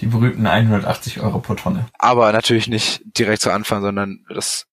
Die 0.02 0.08
berühmten 0.08 0.48
180 0.48 1.22
Euro 1.22 1.40
pro 1.40 1.54
Tonne. 1.54 1.86
Aber 2.00 2.34
natürlich 2.34 2.68
nicht 2.68 3.04
direkt 3.06 3.42
zu 3.42 3.52
Anfang, 3.52 3.82
sondern 3.82 4.26
das 4.28 4.66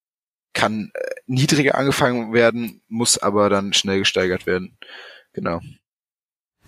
kann 0.53 0.91
äh, 0.93 0.99
niedriger 1.27 1.75
angefangen 1.75 2.33
werden, 2.33 2.81
muss 2.87 3.17
aber 3.17 3.49
dann 3.49 3.73
schnell 3.73 3.99
gesteigert 3.99 4.45
werden. 4.45 4.77
Genau. 5.33 5.61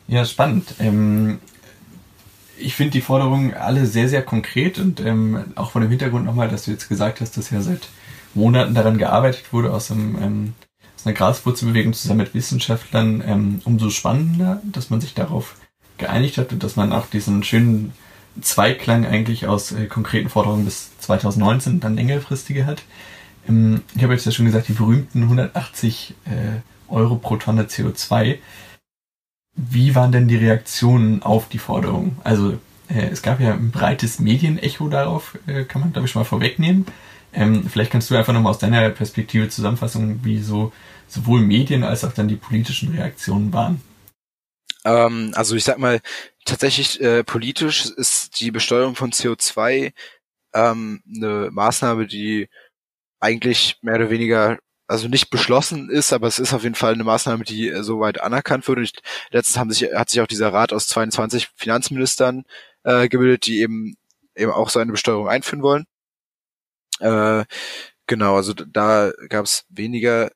Ja, 0.08 0.26
spannend. 0.26 0.76
Ähm, 0.80 1.40
ich 2.58 2.76
finde 2.76 2.92
die 2.92 3.02
Forderungen 3.02 3.54
alle 3.54 3.86
sehr, 3.86 4.08
sehr 4.08 4.24
konkret 4.24 4.78
und 4.78 5.00
ähm, 5.00 5.54
auch 5.56 5.72
von 5.72 5.82
dem 5.82 5.90
Hintergrund 5.90 6.26
nochmal, 6.26 6.50
dass 6.50 6.66
du 6.66 6.72
jetzt 6.72 6.90
gesagt 6.90 7.22
hast, 7.22 7.38
dass 7.38 7.50
ja 7.50 7.62
seit 7.62 7.88
Monaten 8.34 8.74
daran 8.74 8.98
gearbeitet 8.98 9.52
wurde, 9.52 9.74
aus, 9.74 9.92
einem, 9.92 10.18
ähm, 10.22 10.54
aus 10.96 11.06
einer 11.06 11.16
Graswurzelbewegung 11.16 11.94
zusammen 11.94 12.20
mit 12.20 12.34
Wissenschaftlern, 12.34 13.24
ähm, 13.26 13.62
umso 13.66 13.90
spannender, 13.90 14.62
dass 14.64 14.90
man 14.90 15.02
sich 15.02 15.14
darauf 15.14 15.56
geeinigt 15.98 16.38
hat 16.38 16.52
und 16.52 16.64
dass 16.64 16.76
man 16.76 16.94
auch 16.94 17.08
diesen 17.08 17.44
schönen 17.44 17.94
Zweiklang 18.42 19.06
eigentlich 19.06 19.48
aus 19.48 19.72
äh, 19.72 19.88
konkreten 19.88 20.30
Forderungen 20.30 20.66
bis 20.66 20.98
2019 21.00 21.80
dann 21.80 21.96
längerfristige 21.96 22.66
hat. 22.66 22.84
Ich 23.48 24.04
habe 24.04 24.14
jetzt 24.14 24.26
ja 24.26 24.32
schon 24.32 24.46
gesagt, 24.46 24.68
die 24.68 24.74
berühmten 24.74 25.24
180 25.24 26.16
äh, 26.26 26.92
Euro 26.92 27.16
pro 27.16 27.38
Tonne 27.38 27.64
CO2. 27.64 28.38
Wie 29.56 29.96
waren 29.96 30.12
denn 30.12 30.28
die 30.28 30.38
Reaktionen 30.38 31.24
auf 31.24 31.50
die 31.50 31.58
Forderung? 31.58 32.18
Also 32.24 32.60
äh, 32.88 33.08
es 33.12 33.22
gab 33.22 33.40
ja 33.40 33.54
ein 33.54 33.72
breites 33.72 34.20
Medienecho 34.20 34.88
darauf, 34.90 35.38
äh, 35.48 35.64
kann 35.64 35.82
man 35.82 35.92
glaube 35.92 36.08
ich 36.08 36.16
mal 36.16 36.24
vorwegnehmen. 36.24 36.86
Ähm, 37.34 37.68
vielleicht 37.70 37.92
kannst 37.92 38.10
du 38.10 38.16
einfach 38.16 38.34
nochmal 38.34 38.52
aus 38.52 38.60
deiner 38.60 38.90
Perspektive 38.90 39.50
zusammenfassen, 39.50 40.24
wie 40.24 40.40
so 40.40 40.72
sowohl 41.08 41.42
Medien 41.42 41.84
als 41.84 42.04
auch 42.04 42.14
dann 42.14 42.28
die 42.28 42.36
politischen 42.36 42.94
Reaktionen 42.94 43.52
waren. 43.54 43.82
Ähm, 44.86 45.32
also 45.36 45.56
ich 45.56 45.64
sag 45.64 45.78
mal, 45.78 46.00
tatsächlich 46.46 47.02
äh, 47.02 47.24
politisch 47.24 47.86
ist 47.86 48.40
die 48.40 48.52
Besteuerung 48.52 48.96
von 48.96 49.12
CO2 49.12 49.94
ähm, 50.54 51.04
eine 51.14 51.50
Maßnahme, 51.52 52.08
die 52.08 52.50
eigentlich 53.22 53.78
mehr 53.82 53.96
oder 53.96 54.10
weniger 54.10 54.60
also 54.88 55.08
nicht 55.08 55.30
beschlossen 55.30 55.90
ist, 55.90 56.12
aber 56.12 56.28
es 56.28 56.38
ist 56.38 56.54
auf 56.54 56.64
jeden 56.64 56.76
Fall 56.76 56.94
eine 56.94 57.06
Maßnahme, 57.06 57.46
die 57.46 57.70
äh, 57.70 57.82
soweit 57.84 58.20
anerkannt 58.20 58.68
wird. 58.68 58.80
Und 58.80 59.00
letztens 59.32 59.58
haben 59.58 59.72
sich, 59.72 59.84
hat 59.94 60.10
sich 60.10 60.20
auch 60.22 60.28
dieser 60.28 60.52
Rat 60.52 60.74
aus 60.74 60.88
22 60.88 61.50
Finanzministern 61.56 62.44
äh, 62.84 63.08
gebildet, 63.08 63.46
die 63.46 63.62
eben 63.62 63.96
eben 64.36 64.52
auch 64.52 64.70
so 64.70 64.80
eine 64.80 64.92
Besteuerung 64.92 65.30
einführen 65.30 65.64
wollen. 65.64 65.86
Äh, 67.00 67.46
Genau, 68.12 68.36
also 68.36 68.54
da 68.54 69.14
gab 69.30 69.46
es 69.46 69.64
weniger 69.70 70.32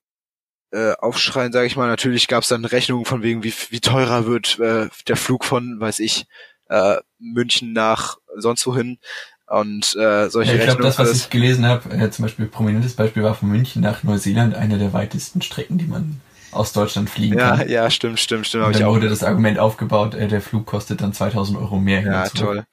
äh, 0.72 0.94
Aufschreien, 0.94 1.52
sage 1.52 1.68
ich 1.68 1.76
mal. 1.76 1.88
Natürlich 1.88 2.30
gab 2.30 2.44
es 2.44 2.48
dann 2.48 2.64
Rechnungen 2.64 3.04
von 3.04 3.22
wegen, 3.22 3.44
wie, 3.44 3.54
wie 3.70 3.82
teurer 3.82 4.26
wird 4.26 4.60
äh, 4.60 4.88
der 5.10 5.18
Flug 5.18 5.44
von, 5.44 5.78
weiß 5.78 6.00
ich, 6.00 6.26
äh, 6.70 7.00
München 7.20 7.74
nach 7.74 8.18
sonst 8.38 8.66
wohin. 8.66 9.00
Und 9.48 9.96
äh, 9.96 10.30
solche 10.30 10.54
ja, 10.54 10.60
ich 10.60 10.66
glaube, 10.66 10.82
das, 10.82 10.98
was 10.98 11.12
ich 11.12 11.30
gelesen 11.30 11.66
habe, 11.66 11.90
äh, 11.92 12.10
zum 12.10 12.24
Beispiel 12.24 12.48
prominentes 12.48 12.96
Beispiel 12.96 13.24
war 13.24 13.36
von 13.36 13.50
München 13.50 13.82
nach 13.82 14.02
Neuseeland 14.04 14.56
eine 14.56 14.80
der 14.80 14.92
weitesten 14.94 15.42
Strecken, 15.42 15.78
die 15.78 15.86
man 15.86 16.20
aus 16.52 16.74
Deutschland 16.74 17.10
fliegen 17.10 17.38
ja, 17.38 17.58
kann. 17.58 17.70
Ja, 17.70 17.92
stimmt, 17.92 18.20
stimmt, 18.20 18.48
stimmt. 18.48 18.66
Und 18.66 18.80
dann 18.80 18.90
wurde 18.90 19.10
das 19.10 19.24
Argument 19.24 19.60
aufgebaut, 19.60 20.16
äh, 20.16 20.28
der 20.28 20.42
Flug 20.42 20.66
kostet 20.66 21.02
dann 21.02 21.14
2000 21.14 21.60
Euro 21.60 21.78
mehr. 21.78 22.02
Ja, 22.02 22.28
toll. 22.30 22.66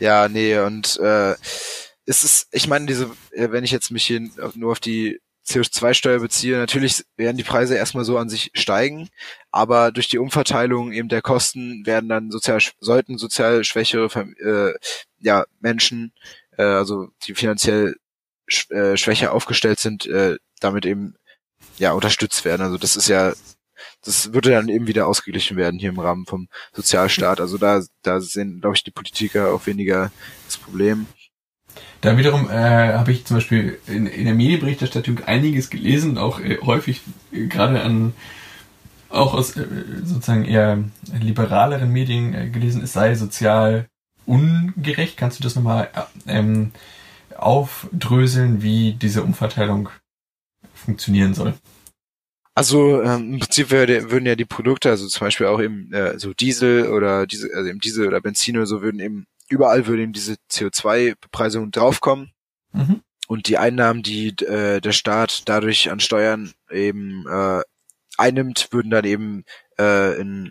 Ja, 0.00 0.28
nee, 0.28 0.58
und 0.58 0.98
äh, 1.00 1.32
ist 2.04 2.24
es, 2.24 2.48
ich 2.50 2.68
meine, 2.68 2.86
diese, 2.86 3.10
äh, 3.30 3.50
wenn 3.50 3.64
ich 3.64 3.70
jetzt 3.70 3.90
mich 3.90 4.04
hier 4.04 4.20
nur 4.54 4.72
auf 4.72 4.80
die 4.80 5.20
CO2-Steuer 5.46 6.20
beziehe, 6.20 6.56
natürlich 6.56 7.04
werden 7.16 7.36
die 7.36 7.42
Preise 7.42 7.76
erstmal 7.76 8.04
so 8.04 8.18
an 8.18 8.28
sich 8.28 8.50
steigen, 8.54 9.08
aber 9.50 9.90
durch 9.90 10.08
die 10.08 10.18
Umverteilung 10.18 10.92
eben 10.92 11.08
der 11.08 11.22
Kosten 11.22 11.84
werden 11.84 12.08
dann 12.08 12.30
sozial 12.30 12.60
sollten 12.80 13.18
sozial 13.18 13.64
schwächere 13.64 14.08
äh, 14.38 14.74
ja, 15.18 15.44
Menschen, 15.60 16.12
äh, 16.56 16.62
also 16.62 17.08
die 17.24 17.34
finanziell 17.34 17.96
sch 18.46 18.70
äh, 18.70 18.96
schwächer 18.96 19.32
aufgestellt 19.32 19.80
sind, 19.80 20.06
äh, 20.06 20.36
damit 20.60 20.86
eben 20.86 21.16
ja 21.78 21.92
unterstützt 21.92 22.44
werden. 22.44 22.62
Also 22.62 22.78
das 22.78 22.96
ist 22.96 23.08
ja 23.08 23.32
das 24.02 24.32
würde 24.32 24.50
dann 24.50 24.68
eben 24.68 24.86
wieder 24.86 25.06
ausgeglichen 25.06 25.56
werden 25.56 25.78
hier 25.78 25.90
im 25.90 25.98
Rahmen 25.98 26.26
vom 26.26 26.48
Sozialstaat. 26.72 27.40
Also 27.40 27.58
da, 27.58 27.82
da 28.02 28.20
sehen, 28.20 28.60
glaube 28.60 28.76
ich, 28.76 28.84
die 28.84 28.90
Politiker 28.90 29.52
auch 29.52 29.66
weniger 29.66 30.10
das 30.46 30.56
Problem. 30.56 31.06
Da 32.00 32.16
wiederum 32.18 32.50
äh, 32.50 32.94
habe 32.94 33.12
ich 33.12 33.24
zum 33.24 33.36
Beispiel 33.36 33.78
in, 33.86 34.06
in 34.06 34.24
der 34.24 34.34
Medienberichterstattung 34.34 35.20
einiges 35.24 35.70
gelesen, 35.70 36.18
auch 36.18 36.40
äh, 36.40 36.58
häufig 36.62 37.00
äh, 37.32 37.46
gerade 37.46 37.82
an 37.82 38.14
auch 39.08 39.34
aus 39.34 39.56
äh, 39.56 39.66
sozusagen 40.02 40.44
eher 40.44 40.82
liberaleren 41.20 41.92
Medien 41.92 42.34
äh, 42.34 42.48
gelesen, 42.48 42.82
es 42.82 42.92
sei 42.92 43.14
sozial 43.14 43.86
ungerecht. 44.26 45.16
Kannst 45.16 45.38
du 45.38 45.42
das 45.42 45.54
nochmal 45.54 45.90
äh, 46.26 46.38
ähm, 46.38 46.72
aufdröseln, 47.36 48.62
wie 48.62 48.94
diese 48.94 49.22
Umverteilung 49.22 49.90
funktionieren 50.74 51.34
soll? 51.34 51.54
Also 52.54 53.02
ähm, 53.02 53.34
im 53.34 53.38
Prinzip 53.38 53.70
würde, 53.70 54.10
würden 54.10 54.26
ja 54.26 54.36
die 54.36 54.44
Produkte, 54.44 54.90
also 54.90 55.06
zum 55.08 55.26
Beispiel 55.26 55.46
auch 55.46 55.60
eben 55.60 55.90
äh, 55.92 56.18
so 56.18 56.34
Diesel 56.34 56.88
oder 56.88 57.26
diese, 57.26 57.48
also 57.54 57.68
eben 57.68 57.80
Diesel 57.80 58.06
oder 58.06 58.20
Benzin 58.20 58.56
oder 58.56 58.66
so, 58.66 58.82
würden 58.82 59.00
eben 59.00 59.26
überall 59.52 59.86
würde 59.86 60.02
eben 60.02 60.12
diese 60.12 60.36
CO2-Bepreisung 60.50 61.70
draufkommen. 61.70 62.32
Mhm. 62.72 63.02
Und 63.28 63.48
die 63.48 63.58
Einnahmen, 63.58 64.02
die 64.02 64.28
äh, 64.40 64.80
der 64.80 64.92
Staat 64.92 65.42
dadurch 65.48 65.90
an 65.90 66.00
Steuern 66.00 66.52
eben 66.70 67.24
äh, 67.28 67.62
einnimmt, 68.18 68.68
würden 68.72 68.90
dann 68.90 69.04
eben 69.04 69.44
äh, 69.78 70.18
in 70.20 70.50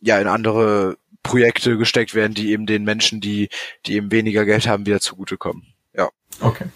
ja 0.00 0.18
in 0.20 0.28
andere 0.28 0.96
Projekte 1.22 1.76
gesteckt 1.76 2.14
werden, 2.14 2.34
die 2.34 2.52
eben 2.52 2.66
den 2.66 2.84
Menschen, 2.84 3.20
die 3.20 3.48
die 3.84 3.94
eben 3.94 4.12
weniger 4.12 4.44
Geld 4.44 4.68
haben, 4.68 4.86
wieder 4.86 5.00
zugutekommen. 5.00 5.74
Ja. 5.94 6.08
Okay. 6.40 6.66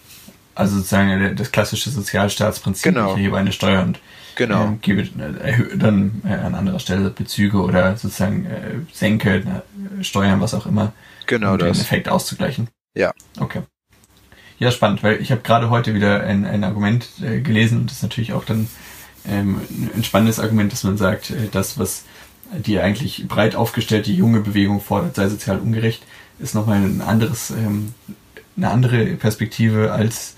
Also 0.54 0.76
sozusagen 0.76 1.34
das 1.36 1.50
klassische 1.50 1.88
Sozialstaatsprinzip. 1.90 2.82
Genau. 2.92 3.12
Ich 3.12 3.18
erhebe 3.18 3.38
eine 3.38 3.52
Steuer 3.52 3.82
und 3.82 4.00
genau. 4.34 4.64
ähm, 4.64 4.80
gebe 4.82 5.02
äh, 5.02 5.76
dann 5.76 6.20
äh, 6.26 6.34
an 6.34 6.54
anderer 6.54 6.78
Stelle 6.78 7.08
Bezüge 7.10 7.58
oder 7.58 7.96
sozusagen 7.96 8.44
äh, 8.44 8.74
senke 8.92 9.36
äh, 9.36 10.04
Steuern, 10.04 10.40
was 10.40 10.52
auch 10.52 10.66
immer. 10.66 10.92
Genau 11.26 11.52
um 11.52 11.58
das. 11.58 11.76
den 11.76 11.82
Effekt 11.82 12.08
auszugleichen. 12.08 12.68
Ja. 12.94 13.12
Okay. 13.38 13.62
Ja, 14.58 14.70
spannend, 14.70 15.02
weil 15.02 15.20
ich 15.20 15.32
habe 15.32 15.42
gerade 15.42 15.70
heute 15.70 15.94
wieder 15.94 16.22
ein, 16.22 16.44
ein 16.44 16.62
Argument 16.62 17.08
äh, 17.20 17.40
gelesen 17.40 17.78
und 17.78 17.90
das 17.90 17.96
ist 17.96 18.02
natürlich 18.02 18.32
auch 18.32 18.44
dann 18.44 18.68
ähm, 19.26 19.60
ein 19.94 20.04
spannendes 20.04 20.38
Argument, 20.38 20.72
dass 20.72 20.84
man 20.84 20.96
sagt, 20.96 21.30
äh, 21.30 21.48
das, 21.50 21.78
was 21.78 22.04
die 22.52 22.78
eigentlich 22.78 23.26
breit 23.28 23.56
aufgestellte 23.56 24.12
junge 24.12 24.40
Bewegung 24.40 24.80
fordert, 24.80 25.16
sei 25.16 25.28
sozial 25.28 25.58
ungerecht, 25.58 26.02
ist 26.38 26.54
nochmal 26.54 26.78
ein 26.78 27.00
anderes, 27.00 27.50
ähm, 27.50 27.94
eine 28.56 28.70
andere 28.70 29.06
Perspektive 29.16 29.92
als 29.92 30.36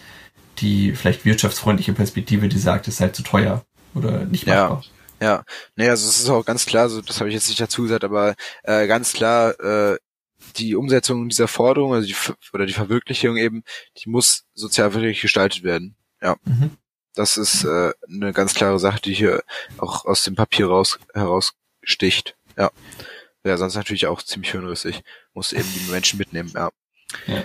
die 0.58 0.94
vielleicht 0.94 1.24
wirtschaftsfreundliche 1.24 1.92
Perspektive, 1.92 2.48
die 2.48 2.58
sagt, 2.58 2.86
es 2.88 2.98
sei 2.98 3.08
zu 3.08 3.22
teuer 3.22 3.64
oder 3.94 4.24
nicht 4.24 4.46
machbar. 4.46 4.84
Ja, 5.20 5.26
ja. 5.26 5.44
Nee, 5.76 5.88
also 5.88 6.08
es 6.08 6.20
ist 6.20 6.28
auch 6.28 6.44
ganz 6.44 6.66
klar, 6.66 6.88
so 6.88 7.00
das 7.00 7.18
habe 7.20 7.28
ich 7.28 7.34
jetzt 7.34 7.48
nicht 7.48 7.60
dazu 7.60 7.82
gesagt, 7.82 8.04
aber 8.04 8.34
äh, 8.62 8.86
ganz 8.86 9.12
klar, 9.12 9.58
äh, 9.60 9.96
die 10.56 10.76
Umsetzung 10.76 11.28
dieser 11.28 11.48
Forderung, 11.48 11.94
also 11.94 12.06
die, 12.06 12.16
oder 12.52 12.66
die 12.66 12.72
Verwirklichung 12.72 13.36
eben, 13.36 13.64
die 13.98 14.08
muss 14.08 14.44
sozialwirtschaftlich 14.54 15.20
gestaltet 15.20 15.62
werden. 15.62 15.96
Ja. 16.22 16.36
Mhm. 16.44 16.70
Das 17.14 17.36
ist 17.36 17.64
äh, 17.64 17.92
eine 18.10 18.32
ganz 18.32 18.54
klare 18.54 18.78
Sache, 18.78 19.00
die 19.00 19.14
hier 19.14 19.42
auch 19.78 20.04
aus 20.04 20.24
dem 20.24 20.34
Papier 20.34 20.66
raus 20.66 20.98
heraussticht. 21.12 22.36
Ja. 22.56 22.70
Ja, 23.44 23.56
sonst 23.56 23.74
natürlich 23.74 24.06
auch 24.06 24.22
ziemlich 24.22 24.52
hirnrissig. 24.52 25.02
Muss 25.34 25.52
eben 25.52 25.68
die 25.74 25.90
Menschen 25.90 26.18
mitnehmen, 26.18 26.50
ja. 26.54 26.70
ja. 27.26 27.42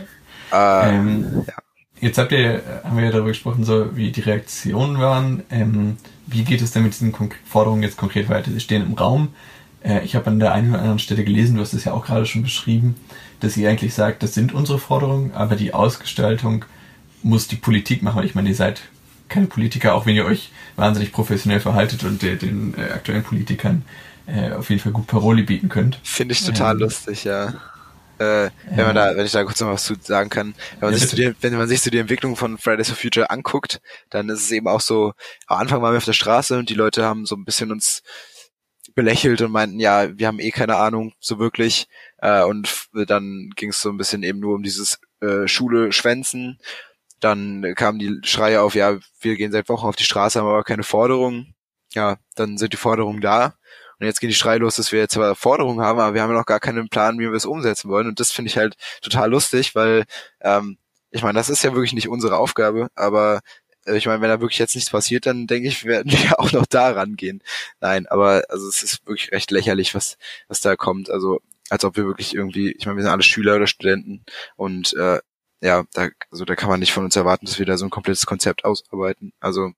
Äh, 0.51 0.95
ähm, 0.95 1.45
ja. 1.45 1.53
Jetzt 2.01 2.17
habt 2.17 2.31
ihr, 2.31 2.63
haben 2.83 2.97
wir 2.97 3.03
ja 3.03 3.11
darüber 3.11 3.27
gesprochen, 3.27 3.65
so 3.65 3.95
wie 3.97 4.11
die 4.11 4.21
Reaktionen 4.21 4.99
waren. 4.99 5.43
Ähm, 5.49 5.97
wie 6.27 6.45
geht 6.45 6.61
es 6.61 6.71
denn 6.71 6.83
mit 6.83 6.93
diesen 6.93 7.13
Forderungen 7.45 7.83
jetzt 7.83 7.97
konkret 7.97 8.29
weiter? 8.29 8.51
Sie 8.51 8.61
stehen 8.61 8.83
im 8.83 8.93
Raum. 8.93 9.33
Äh, 9.83 10.03
ich 10.03 10.15
habe 10.15 10.27
an 10.27 10.39
der 10.39 10.53
einen 10.53 10.71
oder 10.71 10.79
anderen 10.79 10.99
Stelle 10.99 11.23
gelesen, 11.23 11.55
du 11.55 11.61
hast 11.61 11.73
es 11.73 11.85
ja 11.85 11.93
auch 11.93 12.05
gerade 12.05 12.25
schon 12.25 12.43
beschrieben, 12.43 12.95
dass 13.39 13.57
ihr 13.57 13.69
eigentlich 13.69 13.93
sagt, 13.93 14.23
das 14.23 14.33
sind 14.33 14.53
unsere 14.53 14.79
Forderungen, 14.79 15.31
aber 15.33 15.55
die 15.55 15.73
Ausgestaltung 15.73 16.65
muss 17.21 17.47
die 17.47 17.55
Politik 17.55 18.01
machen, 18.01 18.23
ich 18.23 18.35
meine, 18.35 18.49
ihr 18.49 18.55
seid 18.55 18.81
keine 19.27 19.47
Politiker, 19.47 19.93
auch 19.93 20.05
wenn 20.05 20.15
ihr 20.15 20.25
euch 20.25 20.51
wahnsinnig 20.75 21.11
professionell 21.11 21.59
verhaltet 21.59 22.03
und 22.03 22.23
äh, 22.23 22.35
den 22.35 22.73
äh, 22.77 22.91
aktuellen 22.91 23.23
Politikern 23.23 23.83
äh, 24.25 24.51
auf 24.53 24.69
jeden 24.69 24.81
Fall 24.81 24.91
gut 24.91 25.07
Paroli 25.07 25.43
bieten 25.43 25.69
könnt. 25.69 25.99
Finde 26.03 26.33
ich 26.33 26.43
total 26.43 26.75
ähm, 26.75 26.81
lustig, 26.81 27.23
ja. 27.23 27.53
Äh, 28.17 28.49
wenn 28.69 28.85
man 28.85 28.95
da, 28.95 29.15
wenn 29.15 29.25
ich 29.25 29.31
da 29.31 29.43
kurz 29.45 29.61
noch 29.61 29.69
was 29.69 29.85
zu 29.85 29.95
sagen 30.01 30.29
kann, 30.29 30.53
wenn 30.79 30.89
man, 30.89 30.93
ja, 30.93 30.99
sich, 30.99 31.11
die, 31.11 31.33
wenn 31.39 31.55
man 31.55 31.69
sich 31.69 31.79
so 31.81 31.89
die 31.89 31.99
Entwicklung 31.99 32.35
von 32.35 32.57
Fridays 32.57 32.89
for 32.89 32.97
Future 32.97 33.29
anguckt, 33.29 33.79
dann 34.09 34.27
ist 34.27 34.41
es 34.41 34.51
eben 34.51 34.67
auch 34.67 34.81
so, 34.81 35.13
am 35.47 35.59
Anfang 35.59 35.81
waren 35.81 35.93
wir 35.93 35.97
auf 35.97 36.05
der 36.05 36.13
Straße 36.13 36.57
und 36.57 36.69
die 36.69 36.73
Leute 36.73 37.05
haben 37.05 37.25
so 37.25 37.35
ein 37.35 37.45
bisschen 37.45 37.71
uns 37.71 38.01
belächelt 38.99 39.41
und 39.41 39.53
meinten, 39.53 39.79
ja, 39.79 40.17
wir 40.17 40.27
haben 40.27 40.41
eh 40.41 40.51
keine 40.51 40.75
Ahnung 40.75 41.13
so 41.21 41.39
wirklich. 41.39 41.87
Äh, 42.17 42.43
und 42.43 42.89
dann 43.07 43.49
ging 43.55 43.69
es 43.69 43.81
so 43.81 43.89
ein 43.89 43.95
bisschen 43.95 44.23
eben 44.23 44.41
nur 44.41 44.55
um 44.55 44.63
dieses 44.63 44.99
äh, 45.21 45.47
Schule 45.47 45.93
schwänzen. 45.93 46.59
Dann 47.21 47.75
kamen 47.75 47.99
die 47.99 48.19
Schreie 48.23 48.61
auf, 48.61 48.75
ja, 48.75 48.97
wir 49.21 49.35
gehen 49.37 49.53
seit 49.53 49.69
Wochen 49.69 49.87
auf 49.87 49.95
die 49.95 50.03
Straße, 50.03 50.39
haben 50.39 50.47
aber 50.47 50.65
keine 50.65 50.83
Forderungen. 50.83 51.55
Ja, 51.93 52.17
dann 52.35 52.57
sind 52.57 52.73
die 52.73 52.77
Forderungen 52.77 53.21
da. 53.21 53.55
Und 53.99 54.05
jetzt 54.05 54.19
gehen 54.19 54.29
die 54.29 54.35
Schreie 54.35 54.59
los, 54.59 54.75
dass 54.75 54.91
wir 54.91 54.99
jetzt 54.99 55.13
zwar 55.13 55.33
Forderungen 55.33 55.79
haben, 55.79 55.99
aber 55.99 56.13
wir 56.13 56.21
haben 56.21 56.31
ja 56.31 56.37
noch 56.37 56.45
gar 56.45 56.59
keinen 56.59 56.89
Plan, 56.89 57.19
wie 57.19 57.29
wir 57.29 57.33
es 57.33 57.45
umsetzen 57.45 57.89
wollen. 57.89 58.07
Und 58.07 58.19
das 58.19 58.33
finde 58.33 58.49
ich 58.49 58.57
halt 58.57 58.75
total 59.01 59.29
lustig, 59.29 59.75
weil 59.75 60.03
ähm, 60.41 60.77
ich 61.09 61.23
meine, 61.23 61.39
das 61.39 61.49
ist 61.49 61.63
ja 61.63 61.73
wirklich 61.73 61.93
nicht 61.93 62.09
unsere 62.09 62.37
Aufgabe, 62.37 62.89
aber 62.95 63.39
ich 63.97 64.05
meine, 64.05 64.21
wenn 64.21 64.29
da 64.29 64.41
wirklich 64.41 64.59
jetzt 64.59 64.75
nichts 64.75 64.89
passiert, 64.89 65.25
dann 65.25 65.47
denke 65.47 65.67
ich, 65.67 65.85
werden 65.85 66.11
wir 66.11 66.39
auch 66.39 66.51
noch 66.51 66.65
da 66.65 66.91
rangehen. 66.91 67.41
Nein, 67.79 68.07
aber 68.07 68.43
also 68.49 68.67
es 68.67 68.83
ist 68.83 69.05
wirklich 69.05 69.31
recht 69.31 69.51
lächerlich, 69.51 69.95
was, 69.95 70.17
was 70.47 70.61
da 70.61 70.75
kommt. 70.75 71.09
Also 71.09 71.41
als 71.69 71.85
ob 71.85 71.97
wir 71.97 72.05
wirklich 72.05 72.35
irgendwie, 72.35 72.71
ich 72.71 72.85
meine, 72.85 72.97
wir 72.97 73.03
sind 73.03 73.11
alle 73.11 73.23
Schüler 73.23 73.55
oder 73.55 73.67
Studenten 73.67 74.23
und 74.55 74.93
äh, 74.93 75.19
ja, 75.61 75.83
da, 75.93 76.09
also 76.31 76.45
da 76.45 76.55
kann 76.55 76.69
man 76.69 76.79
nicht 76.79 76.93
von 76.93 77.03
uns 77.03 77.15
erwarten, 77.15 77.45
dass 77.45 77.59
wir 77.59 77.65
da 77.65 77.77
so 77.77 77.85
ein 77.85 77.91
komplettes 77.91 78.25
Konzept 78.25 78.65
ausarbeiten. 78.65 79.33
Also 79.39 79.71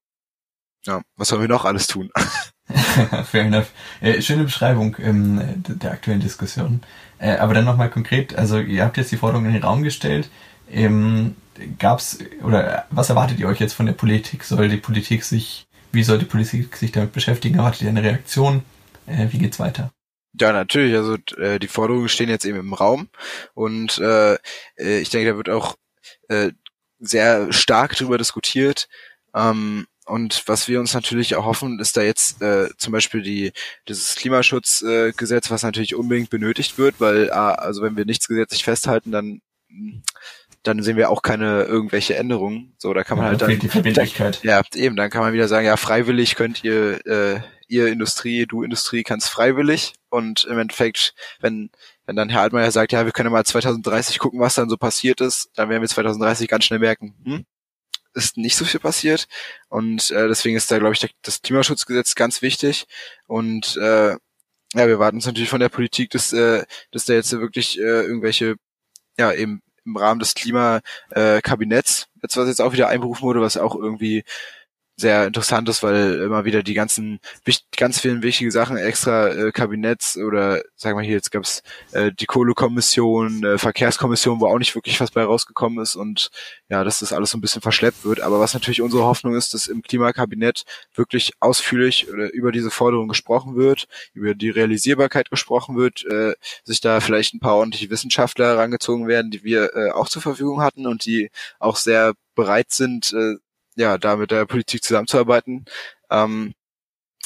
ja, 0.86 1.02
was 1.16 1.28
sollen 1.30 1.42
wir 1.42 1.50
noch 1.50 1.66
alles 1.66 1.88
tun? 1.88 2.12
Fair 3.26 3.44
enough. 3.44 3.72
Äh, 4.00 4.22
schöne 4.22 4.44
Beschreibung 4.44 4.96
ähm, 5.00 5.42
der 5.68 5.92
aktuellen 5.92 6.22
Diskussion. 6.22 6.82
Äh, 7.20 7.38
aber 7.38 7.54
dann 7.54 7.66
nochmal 7.66 7.90
konkret, 7.90 8.36
also 8.36 8.60
ihr 8.60 8.84
habt 8.84 8.98
jetzt 8.98 9.12
die 9.12 9.18
Forderung 9.18 9.46
in 9.46 9.54
den 9.54 9.64
Raum 9.64 9.84
gestellt. 9.84 10.30
Ähm, 10.70 11.36
gab's 11.78 12.20
oder 12.44 12.86
was 12.90 13.10
erwartet 13.10 13.40
ihr 13.40 13.48
euch 13.48 13.60
jetzt 13.60 13.74
von 13.74 13.86
der 13.86 13.94
Politik? 13.94 14.44
Soll 14.44 14.70
die 14.70 14.78
Politik 14.78 15.24
sich, 15.24 15.68
wie 15.92 16.04
soll 16.04 16.20
die 16.20 16.26
Politik 16.26 16.76
sich 16.76 16.92
damit 16.92 17.14
beschäftigen? 17.14 17.58
Erwartet 17.58 17.84
ihr 17.84 17.90
eine 17.90 18.04
Reaktion? 18.04 18.64
Äh, 19.08 19.28
wie 19.32 19.38
geht's 19.38 19.60
weiter? 19.60 19.92
Ja, 20.40 20.54
natürlich. 20.54 20.96
Also 20.96 21.18
äh, 21.38 21.60
die 21.60 21.68
Forderungen 21.68 22.10
stehen 22.10 22.30
jetzt 22.30 22.46
eben 22.46 22.60
im 22.60 22.74
Raum 22.74 23.10
und 23.54 23.98
äh, 24.00 24.34
äh 24.78 25.00
ich 25.00 25.10
denke, 25.10 25.32
da 25.32 25.38
wird 25.38 25.50
auch 25.50 25.76
äh, 26.30 26.52
sehr 27.00 27.52
stark 27.52 27.98
darüber 27.98 28.18
diskutiert. 28.18 28.88
Ähm, 29.34 29.88
und 30.06 30.44
was 30.48 30.68
wir 30.68 30.80
uns 30.80 30.94
natürlich 30.94 31.34
erhoffen, 31.34 31.80
ist 31.80 31.96
da 31.96 32.02
jetzt 32.02 32.42
äh, 32.42 32.70
zum 32.78 32.92
Beispiel 32.92 33.22
die 33.22 33.52
dieses 33.88 34.16
Klimaschutzgesetz, 34.16 35.48
äh, 35.48 35.50
was 35.50 35.64
natürlich 35.64 35.96
unbedingt 35.96 36.30
benötigt 36.30 36.78
wird, 36.78 37.00
weil 37.00 37.28
äh, 37.28 37.32
also 37.32 37.82
wenn 37.82 37.98
wir 37.98 38.06
nichts 38.06 38.28
gesetzlich 38.28 38.64
festhalten, 38.64 39.12
dann 39.12 39.42
dann 40.64 40.84
sehen 40.84 40.98
wir 40.98 41.10
auch 41.10 41.22
keine 41.22 41.64
irgendwelche 41.64 42.16
Änderungen. 42.16 42.74
So, 42.78 42.94
da 42.94 43.04
kann 43.04 43.18
man 43.18 43.26
ja, 43.26 43.32
halt 43.32 43.42
dann 43.42 43.60
die 43.60 43.70
Verbindlichkeit. 43.70 44.44
Ja, 44.44 44.62
eben, 44.76 44.96
dann 44.96 45.10
kann 45.10 45.22
man 45.22 45.34
wieder 45.34 45.48
sagen, 45.48 45.66
ja, 45.66 45.78
freiwillig 45.78 46.36
könnt 46.36 46.64
ihr, 46.64 47.06
äh, 47.06 47.40
ihr 47.68 47.88
Industrie, 47.88 48.46
du 48.46 48.64
Industrie 48.64 49.04
kannst 49.04 49.30
freiwillig 49.30 49.94
und 50.10 50.44
im 50.44 50.60
Endeffekt, 50.60 51.14
wenn 51.40 51.72
wenn 52.12 52.18
dann 52.18 52.30
Herr 52.30 52.42
Altmaier 52.42 52.72
sagt, 52.72 52.92
ja, 52.92 53.06
wir 53.06 53.14
können 53.14 53.32
mal 53.32 53.46
2030 53.46 54.20
gucken, 54.20 54.42
was 54.42 54.56
dann 54.56 54.70
so 54.70 54.76
passiert 54.76 55.22
ist, 55.22 55.50
dann 55.56 55.70
werden 55.70 55.82
wir 55.82 55.88
2030 55.88 56.50
ganz 56.50 56.66
schnell 56.66 56.80
merken, 56.80 57.16
hm, 57.24 57.46
ist 58.14 58.36
nicht 58.36 58.58
so 58.58 58.66
viel 58.66 58.82
passiert. 58.82 59.30
Und 59.70 60.12
äh, 60.12 60.28
deswegen 60.28 60.58
ist 60.58 60.70
da, 60.70 60.80
glaube 60.80 60.94
ich, 60.94 61.08
das 61.22 61.42
Klimaschutzgesetz 61.42 62.16
ganz 62.16 62.42
wichtig. 62.42 62.86
Und 63.28 63.78
äh, 63.78 64.12
ja, 64.12 64.88
wir 64.88 65.00
warten 65.00 65.18
uns 65.18 65.26
natürlich 65.26 65.50
von 65.50 65.62
der 65.62 65.70
Politik, 65.70 66.10
dass, 66.10 66.34
äh, 66.34 66.66
dass 66.92 67.06
da 67.06 67.14
jetzt 67.14 67.32
wirklich 67.32 67.80
äh, 67.80 68.02
irgendwelche, 68.02 68.56
ja, 69.18 69.32
eben 69.32 69.62
im 69.86 69.98
Rahmen 69.98 70.20
des 70.20 70.34
Klimakabinetts, 70.36 72.08
jetzt 72.22 72.38
was 72.38 72.48
jetzt 72.48 72.62
auch 72.62 72.74
wieder 72.74 72.88
einberufen 72.88 73.24
wurde, 73.24 73.42
was 73.42 73.58
auch 73.58 73.76
irgendwie 73.76 74.24
sehr 75.02 75.28
interessant 75.28 75.68
ist, 75.68 75.84
weil 75.84 76.22
immer 76.22 76.46
wieder 76.46 76.64
die 76.64 76.74
ganzen 76.74 77.20
ganz 77.76 78.00
vielen 78.00 78.24
wichtige 78.24 78.52
Sachen 78.52 78.78
extra 78.78 79.28
äh, 79.28 79.52
Kabinetts 79.52 80.18
oder 80.18 80.62
sagen 80.76 80.98
wir 80.98 81.04
hier 81.04 81.16
jetzt 81.16 81.32
gab's 81.32 81.64
äh, 81.92 82.12
die 82.12 82.26
Kohlekommission, 82.26 83.44
äh, 83.44 83.58
Verkehrskommission, 83.58 84.40
wo 84.40 84.48
auch 84.48 84.60
nicht 84.60 84.76
wirklich 84.76 85.02
was 85.02 85.12
bei 85.12 85.24
rausgekommen 85.24 85.84
ist 85.84 85.96
und 85.96 86.30
ja, 86.70 86.84
dass 86.84 87.00
das 87.00 87.12
alles 87.12 87.32
so 87.32 87.38
ein 87.38 87.42
bisschen 87.42 87.62
verschleppt 87.62 88.06
wird. 88.06 88.22
Aber 88.22 88.40
was 88.40 88.54
natürlich 88.54 88.82
unsere 88.82 89.04
Hoffnung 89.04 89.36
ist, 89.36 89.54
dass 89.54 89.68
im 89.68 89.82
Klimakabinett 89.82 90.64
wirklich 90.96 91.34
ausführlich 91.40 92.10
oder 92.10 92.32
über 92.32 92.52
diese 92.52 92.72
Forderung 92.72 93.08
gesprochen 93.08 93.56
wird, 93.56 93.88
über 94.14 94.36
die 94.36 94.50
Realisierbarkeit 94.50 95.30
gesprochen 95.30 95.76
wird, 95.76 96.06
äh, 96.06 96.34
sich 96.64 96.80
da 96.80 97.00
vielleicht 97.02 97.34
ein 97.34 97.40
paar 97.40 97.56
ordentliche 97.56 97.90
Wissenschaftler 97.90 98.46
herangezogen 98.48 99.08
werden, 99.08 99.32
die 99.32 99.44
wir 99.44 99.76
äh, 99.76 99.92
auch 99.92 100.08
zur 100.08 100.22
Verfügung 100.22 100.62
hatten 100.62 100.88
und 100.88 101.06
die 101.06 101.30
auch 101.60 101.76
sehr 101.76 102.14
bereit 102.36 102.72
sind, 102.72 103.14
äh, 103.14 103.36
ja, 103.76 103.98
da 103.98 104.16
mit 104.16 104.32
der 104.32 104.46
Politik 104.46 104.84
zusammenzuarbeiten. 104.84 105.66
Ähm, 106.10 106.54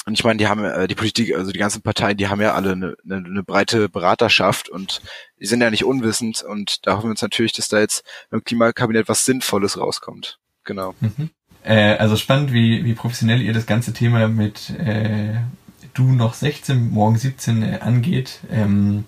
und 0.06 0.14
ich 0.14 0.24
meine, 0.24 0.36
die 0.36 0.46
haben 0.46 0.64
äh, 0.64 0.86
die 0.86 0.94
Politik, 0.94 1.34
also 1.34 1.50
die 1.50 1.58
ganzen 1.58 1.82
Parteien, 1.82 2.16
die 2.16 2.28
haben 2.28 2.40
ja 2.40 2.54
alle 2.54 2.72
eine, 2.72 2.96
eine, 3.04 3.16
eine 3.16 3.42
breite 3.42 3.88
Beraterschaft 3.88 4.68
und 4.68 5.02
die 5.40 5.46
sind 5.46 5.60
ja 5.60 5.70
nicht 5.70 5.84
unwissend 5.84 6.42
und 6.42 6.86
da 6.86 6.92
hoffen 6.92 7.06
wir 7.06 7.10
uns 7.10 7.22
natürlich, 7.22 7.52
dass 7.52 7.68
da 7.68 7.80
jetzt 7.80 8.04
im 8.30 8.44
Klimakabinett 8.44 9.08
was 9.08 9.24
Sinnvolles 9.24 9.78
rauskommt. 9.78 10.38
Genau. 10.62 10.94
Mhm. 11.00 11.30
Äh, 11.64 11.96
also 11.96 12.16
spannend, 12.16 12.52
wie, 12.52 12.84
wie 12.84 12.94
professionell 12.94 13.42
ihr 13.42 13.52
das 13.52 13.66
ganze 13.66 13.92
Thema 13.92 14.28
mit 14.28 14.70
äh, 14.70 15.34
du 15.94 16.04
noch 16.12 16.34
16, 16.34 16.90
morgen 16.90 17.18
17 17.18 17.62
äh, 17.62 17.78
angeht. 17.80 18.40
Ähm, 18.50 19.04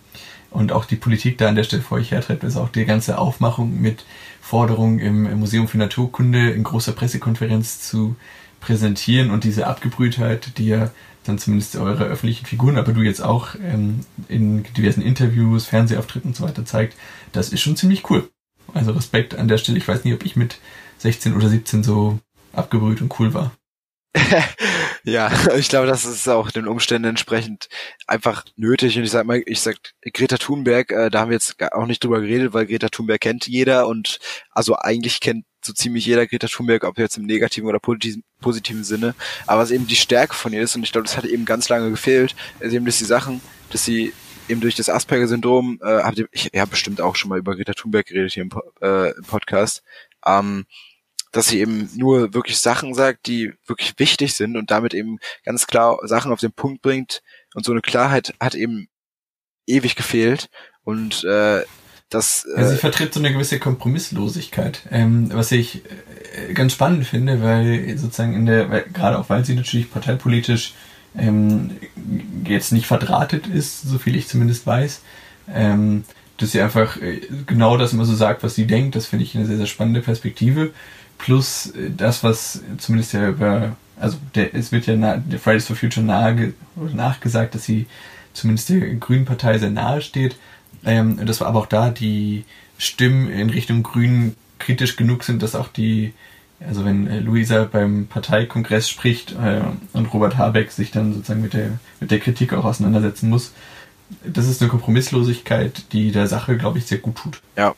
und 0.51 0.73
auch 0.73 0.85
die 0.85 0.97
Politik 0.97 1.39
da 1.39 1.49
an 1.49 1.57
der 1.57 1.65
Stelle 1.65 1.83
vor 1.83 1.99
euch 1.99 2.11
hertreibt, 2.11 2.45
ist 2.45 2.57
auch 2.57 2.71
die 2.71 2.85
ganze 2.85 3.19
Aufmachung 3.19 3.81
mit 3.81 4.05
Forderungen 4.41 4.99
im 4.99 5.39
Museum 5.39 5.69
für 5.69 5.79
Naturkunde 5.79 6.51
in 6.51 6.65
großer 6.65 6.93
Pressekonferenz 6.93 7.81
zu 7.81 8.17
präsentieren 8.61 9.31
und 9.31 9.45
diese 9.45 9.67
Abgebrühtheit, 9.67 10.59
die 10.59 10.69
ja 10.69 10.91
dann 11.25 11.39
zumindest 11.39 11.77
eure 11.77 12.05
öffentlichen 12.05 12.47
Figuren, 12.47 12.79
aber 12.79 12.93
du 12.93 13.03
jetzt 13.03 13.21
auch 13.21 13.55
ähm, 13.57 14.01
in 14.29 14.65
diversen 14.77 15.03
Interviews, 15.03 15.67
Fernsehauftritten 15.67 16.31
und 16.31 16.35
so 16.35 16.45
weiter 16.45 16.65
zeigt, 16.65 16.97
das 17.33 17.51
ist 17.51 17.61
schon 17.61 17.77
ziemlich 17.77 18.09
cool. 18.11 18.29
Also 18.75 18.93
Respekt 18.93 19.35
an 19.35 19.49
der 19.49 19.59
Stelle. 19.59 19.79
Ich 19.79 19.89
weiß 19.89 20.05
nicht, 20.05 20.15
ob 20.15 20.25
ich 20.25 20.37
mit 20.37 20.59
16 20.99 21.37
oder 21.37 21.49
17 21.49 21.83
so 21.83 22.19
abgebrüht 22.53 23.01
und 23.01 23.19
cool 23.19 23.35
war. 23.35 23.53
ja, 25.05 25.31
ich 25.57 25.69
glaube, 25.69 25.87
das 25.87 26.05
ist 26.05 26.29
auch 26.29 26.51
den 26.51 26.67
Umständen 26.67 27.09
entsprechend 27.09 27.69
einfach 28.07 28.45
nötig. 28.57 28.97
Und 28.97 29.05
ich 29.05 29.11
sag 29.11 29.27
mal, 29.27 29.43
ich 29.47 29.61
sag 29.61 29.77
Greta 30.13 30.39
Thunberg, 30.39 30.91
äh, 30.91 31.11
da 31.11 31.21
haben 31.21 31.31
wir 31.31 31.37
jetzt 31.37 31.61
auch 31.73 31.87
nicht 31.87 32.03
drüber 32.03 32.21
geredet, 32.21 32.53
weil 32.53 32.67
Greta 32.67 32.89
Thunberg 32.89 33.21
kennt 33.21 33.47
jeder 33.47 33.87
und 33.87 34.19
also 34.51 34.77
eigentlich 34.77 35.21
kennt 35.21 35.45
so 35.65 35.73
ziemlich 35.73 36.07
jeder 36.07 36.27
Greta 36.27 36.47
Thunberg, 36.47 36.85
ob 36.85 36.99
jetzt 36.99 37.19
im 37.19 37.27
negativen 37.27 37.69
oder 37.69 37.81
positiven, 37.81 38.85
Sinne. 38.85 39.15
Aber 39.47 39.63
was 39.63 39.71
eben 39.71 39.87
die 39.87 39.97
Stärke 39.97 40.35
von 40.35 40.53
ihr 40.53 40.63
ist, 40.63 40.77
und 40.77 40.83
ich 40.83 40.93
glaube, 40.93 41.07
das 41.07 41.17
hat 41.17 41.25
eben 41.25 41.45
ganz 41.45 41.69
lange 41.69 41.91
gefehlt, 41.91 42.35
ist 42.61 42.73
eben, 42.73 42.87
dass 42.87 42.99
die 42.99 43.05
Sachen, 43.05 43.41
dass 43.71 43.85
sie 43.85 44.13
eben 44.49 44.61
durch 44.61 44.77
das 44.77 44.89
Asperger-Syndrom, 44.89 45.81
äh, 45.83 46.03
habt 46.03 46.19
ihr, 46.19 46.29
ich, 46.33 46.51
habe 46.57 46.71
bestimmt 46.71 47.01
auch 47.01 47.17
schon 47.17 47.29
mal 47.29 47.39
über 47.39 47.55
Greta 47.55 47.75
Thunberg 47.75 48.07
geredet 48.07 48.33
hier 48.33 48.45
im, 48.45 48.51
äh, 48.81 49.11
im 49.11 49.25
Podcast, 49.25 49.83
ähm, 50.25 50.65
dass 51.33 51.49
sie 51.49 51.61
eben 51.61 51.91
nur 51.97 52.35
wirklich 52.35 52.59
Sachen 52.59 52.95
sagt, 52.95 53.27
die 53.27 53.53
wirklich 53.67 53.95
wichtig 53.99 54.35
sind 54.35 54.57
und 54.57 54.71
damit 54.71 54.95
eben 54.95 55.19
ganz 55.45 55.67
klar 55.67 55.99
Sachen 56.05 56.33
auf 56.33 56.41
den 56.41 56.53
Punkt 56.53 56.83
bringt. 56.83 57.23
Und 57.55 57.65
so 57.65 57.73
eine 57.73 57.81
Klarheit 57.81 58.35
hat 58.41 58.55
eben 58.55 58.89
ewig 59.67 59.97
gefehlt. 59.97 60.49
Und 60.83 61.25
äh, 61.25 61.63
das. 62.09 62.47
Äh, 62.55 62.59
also 62.59 62.73
sie 62.73 62.79
vertritt 62.79 63.13
so 63.13 63.21
eine 63.21 63.33
gewisse 63.33 63.59
Kompromisslosigkeit, 63.59 64.83
ähm, 64.91 65.31
was 65.33 65.53
ich 65.53 65.83
äh, 66.49 66.55
ganz 66.55 66.73
spannend 66.73 67.07
finde, 67.07 67.43
weil 67.43 67.97
sozusagen 67.99 68.35
in 68.35 68.47
der, 68.47 68.71
weil, 68.71 68.85
gerade 68.93 69.19
auch 69.19 69.29
weil 69.29 69.45
sie 69.45 69.55
natürlich 69.55 69.91
parteipolitisch 69.91 70.75
ähm, 71.17 71.73
jetzt 72.45 72.73
nicht 72.73 72.87
verdrahtet 72.87 73.47
ist, 73.47 73.83
so 73.83 73.99
viel 73.99 74.17
ich 74.17 74.29
zumindest 74.29 74.67
weiß, 74.67 75.03
ähm, 75.55 76.05
dass 76.39 76.53
sie 76.53 76.61
einfach 76.61 77.01
äh, 77.01 77.21
genau 77.47 77.77
das 77.77 77.93
immer 77.93 78.05
so 78.05 78.15
sagt, 78.15 78.43
was 78.43 78.55
sie 78.55 78.67
denkt. 78.67 78.97
Das 78.97 79.07
finde 79.07 79.25
ich 79.25 79.37
eine 79.37 79.47
sehr, 79.47 79.57
sehr 79.57 79.67
spannende 79.67 80.01
Perspektive 80.01 80.73
plus 81.19 81.73
äh, 81.73 81.91
das, 81.95 82.25
was 82.25 82.63
zumindest 82.79 83.13
ja 83.13 83.29
über, 83.29 83.77
also 84.01 84.17
der, 84.35 84.55
es 84.55 84.73
wird 84.73 84.87
ja 84.87 84.97
na, 84.97 85.17
der 85.17 85.39
Fridays 85.39 85.67
for 85.67 85.77
Future 85.77 86.05
nahe, 86.05 86.55
nachgesagt, 86.77 87.55
dass 87.55 87.65
sie 87.65 87.87
zumindest 88.33 88.69
der 88.71 88.81
Grünen 88.95 89.25
Partei 89.25 89.59
sehr 89.59 89.71
nahe 89.71 90.01
steht. 90.01 90.37
Ähm, 90.85 91.19
war 91.19 91.49
aber 91.49 91.59
auch 91.59 91.67
da 91.67 91.91
die 91.91 92.45
Stimmen 92.79 93.29
in 93.31 93.51
Richtung 93.51 93.83
Grünen 93.83 94.37
kritisch 94.59 94.97
genug 94.97 95.25
sind, 95.25 95.43
dass 95.43 95.57
auch 95.57 95.69
die, 95.69 96.15
also 96.61 96.85
wenn 96.85 97.09
äh, 97.09 97.19
Luisa 97.19 97.65
beim 97.65 98.07
Parteikongress 98.07 98.89
spricht 98.89 99.33
äh, 99.33 99.61
und 99.93 100.07
Robert 100.15 100.39
Habeck 100.39 100.71
sich 100.71 100.93
dann 100.93 101.15
sozusagen 101.15 101.43
mit 101.43 101.55
der, 101.55 101.79
mit 102.01 102.11
der 102.11 102.21
Kritik 102.21 102.53
auch 102.53 102.65
auseinandersetzen 102.65 103.29
muss, 103.29 103.53
das 104.25 104.47
ist 104.47 104.63
eine 104.63 104.71
Kompromisslosigkeit, 104.71 105.93
die 105.93 106.13
der 106.13 106.29
Sache, 106.29 106.57
glaube 106.57 106.79
ich, 106.79 106.87
sehr 106.87 106.99
gut 106.99 107.17
tut. 107.17 107.41
Ja, 107.57 107.75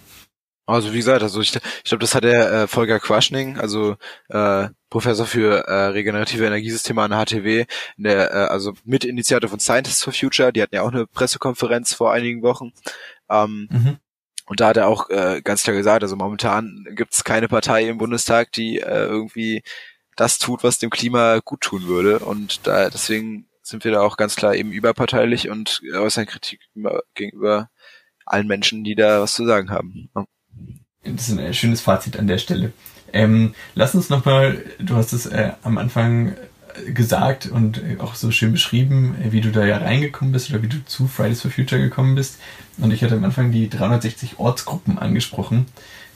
also 0.71 0.93
wie 0.93 0.99
gesagt, 0.99 1.23
also 1.23 1.41
ich, 1.41 1.55
ich 1.55 1.85
glaube, 1.85 2.01
das 2.01 2.15
hat 2.15 2.25
der 2.25 2.53
äh, 2.53 2.67
Volker 2.67 3.01
Quaschning, 3.01 3.59
also 3.59 3.97
äh, 4.29 4.69
Professor 4.91 5.27
für 5.27 5.67
äh, 5.69 5.87
regenerative 5.87 6.45
Energiesysteme 6.45 7.03
an 7.03 7.11
der 7.11 7.25
HTW, 7.25 7.65
der, 7.97 8.31
äh, 8.33 8.35
also 8.49 8.75
Mitinitiator 8.85 9.49
von 9.49 9.61
Scientists 9.61 10.03
for 10.03 10.13
Future, 10.13 10.53
die 10.53 10.63
hatten 10.63 10.75
ja 10.75 10.83
auch 10.83 10.93
eine 10.93 11.07
Pressekonferenz 11.07 11.95
vor 11.95 12.13
einigen 12.13 12.43
Wochen. 12.43 12.73
Ähm, 13.29 13.69
mhm. 13.71 13.99
Und 14.47 14.59
da 14.59 14.69
hat 14.69 14.77
er 14.77 14.89
auch 14.89 15.09
äh, 15.11 15.41
ganz 15.43 15.63
klar 15.63 15.77
gesagt, 15.77 16.03
also 16.03 16.17
momentan 16.17 16.85
gibt 16.91 17.15
es 17.15 17.23
keine 17.23 17.47
Partei 17.47 17.85
im 17.85 17.99
Bundestag, 17.99 18.51
die 18.51 18.79
äh, 18.81 19.05
irgendwie 19.05 19.63
das 20.17 20.39
tut, 20.39 20.65
was 20.65 20.79
dem 20.79 20.91
Klima 20.91 21.39
gut 21.39 21.61
tun 21.61 21.87
würde. 21.87 22.19
Und 22.19 22.67
da 22.67 22.91
deswegen 22.91 23.47
sind 23.63 23.85
wir 23.85 23.93
da 23.93 24.01
auch 24.01 24.17
ganz 24.17 24.35
klar 24.35 24.57
eben 24.57 24.73
überparteilich 24.73 25.49
und 25.49 25.83
äußern 25.95 26.27
Kritik 26.27 26.61
gegenüber 27.15 27.71
allen 28.27 28.49
Menschen, 28.49 28.83
die 28.85 28.97
da 28.97 29.21
was 29.21 29.35
zu 29.35 29.47
sagen 29.47 29.71
haben. 29.71 30.11
Ja. 30.17 30.25
Das 31.05 31.29
ist 31.29 31.39
ein 31.39 31.55
schönes 31.55 31.81
Fazit 31.81 32.19
an 32.19 32.27
der 32.27 32.39
Stelle. 32.39 32.73
Ähm, 33.13 33.55
lass 33.75 33.95
uns 33.95 34.11
nochmal, 34.11 34.63
du 34.79 34.97
hast 34.97 35.13
es 35.13 35.27
äh, 35.27 35.53
am 35.63 35.79
Anfang 35.79 36.35
äh, 36.87 36.93
gesagt 36.93 37.47
und 37.47 37.79
äh, 37.79 37.97
auch 37.99 38.15
so 38.15 38.31
schön 38.31 38.53
beschrieben, 38.53 39.17
äh, 39.23 39.33
wie 39.33 39.41
du 39.41 39.51
da 39.51 39.65
ja 39.65 39.79
reingekommen 39.79 40.33
bist 40.33 40.51
oder 40.51 40.63
wie 40.63 40.69
du 40.69 40.85
zu 40.85 41.09
Fridays 41.09 41.43
for 41.43 41.51
Future 41.51 41.81
gekommen 41.81 42.15
bist. 42.15 42.39
Und 42.79 42.93
ich 42.93 43.03
hatte 43.03 43.15
am 43.15 43.25
Anfang 43.25 43.51
die 43.51 43.69
360 43.69 44.39
Ortsgruppen 44.39 44.99
angesprochen. 44.99 45.67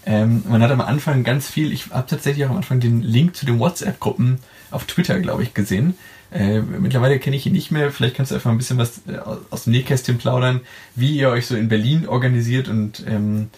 Ähm, 0.06 0.44
man 0.48 0.62
hat 0.62 0.70
am 0.70 0.82
Anfang 0.82 1.24
ganz 1.24 1.48
viel, 1.48 1.72
ich 1.72 1.90
habe 1.90 2.06
tatsächlich 2.06 2.44
auch 2.44 2.50
am 2.50 2.58
Anfang 2.58 2.78
den 2.78 3.02
Link 3.02 3.34
zu 3.34 3.46
den 3.46 3.58
WhatsApp-Gruppen 3.58 4.38
auf 4.70 4.84
Twitter, 4.84 5.18
glaube 5.18 5.42
ich, 5.42 5.54
gesehen. 5.54 5.96
Äh, 6.30 6.60
mittlerweile 6.60 7.18
kenne 7.18 7.36
ich 7.36 7.46
ihn 7.46 7.52
nicht 7.52 7.70
mehr. 7.70 7.90
Vielleicht 7.90 8.16
kannst 8.16 8.30
du 8.30 8.34
einfach 8.34 8.50
ein 8.50 8.58
bisschen 8.58 8.78
was 8.78 9.02
aus 9.50 9.64
dem 9.64 9.72
Nähkästchen 9.72 10.18
plaudern, 10.18 10.60
wie 10.94 11.16
ihr 11.16 11.30
euch 11.30 11.46
so 11.46 11.56
in 11.56 11.68
Berlin 11.68 12.06
organisiert 12.06 12.68
und 12.68 13.04
ähm, 13.08 13.50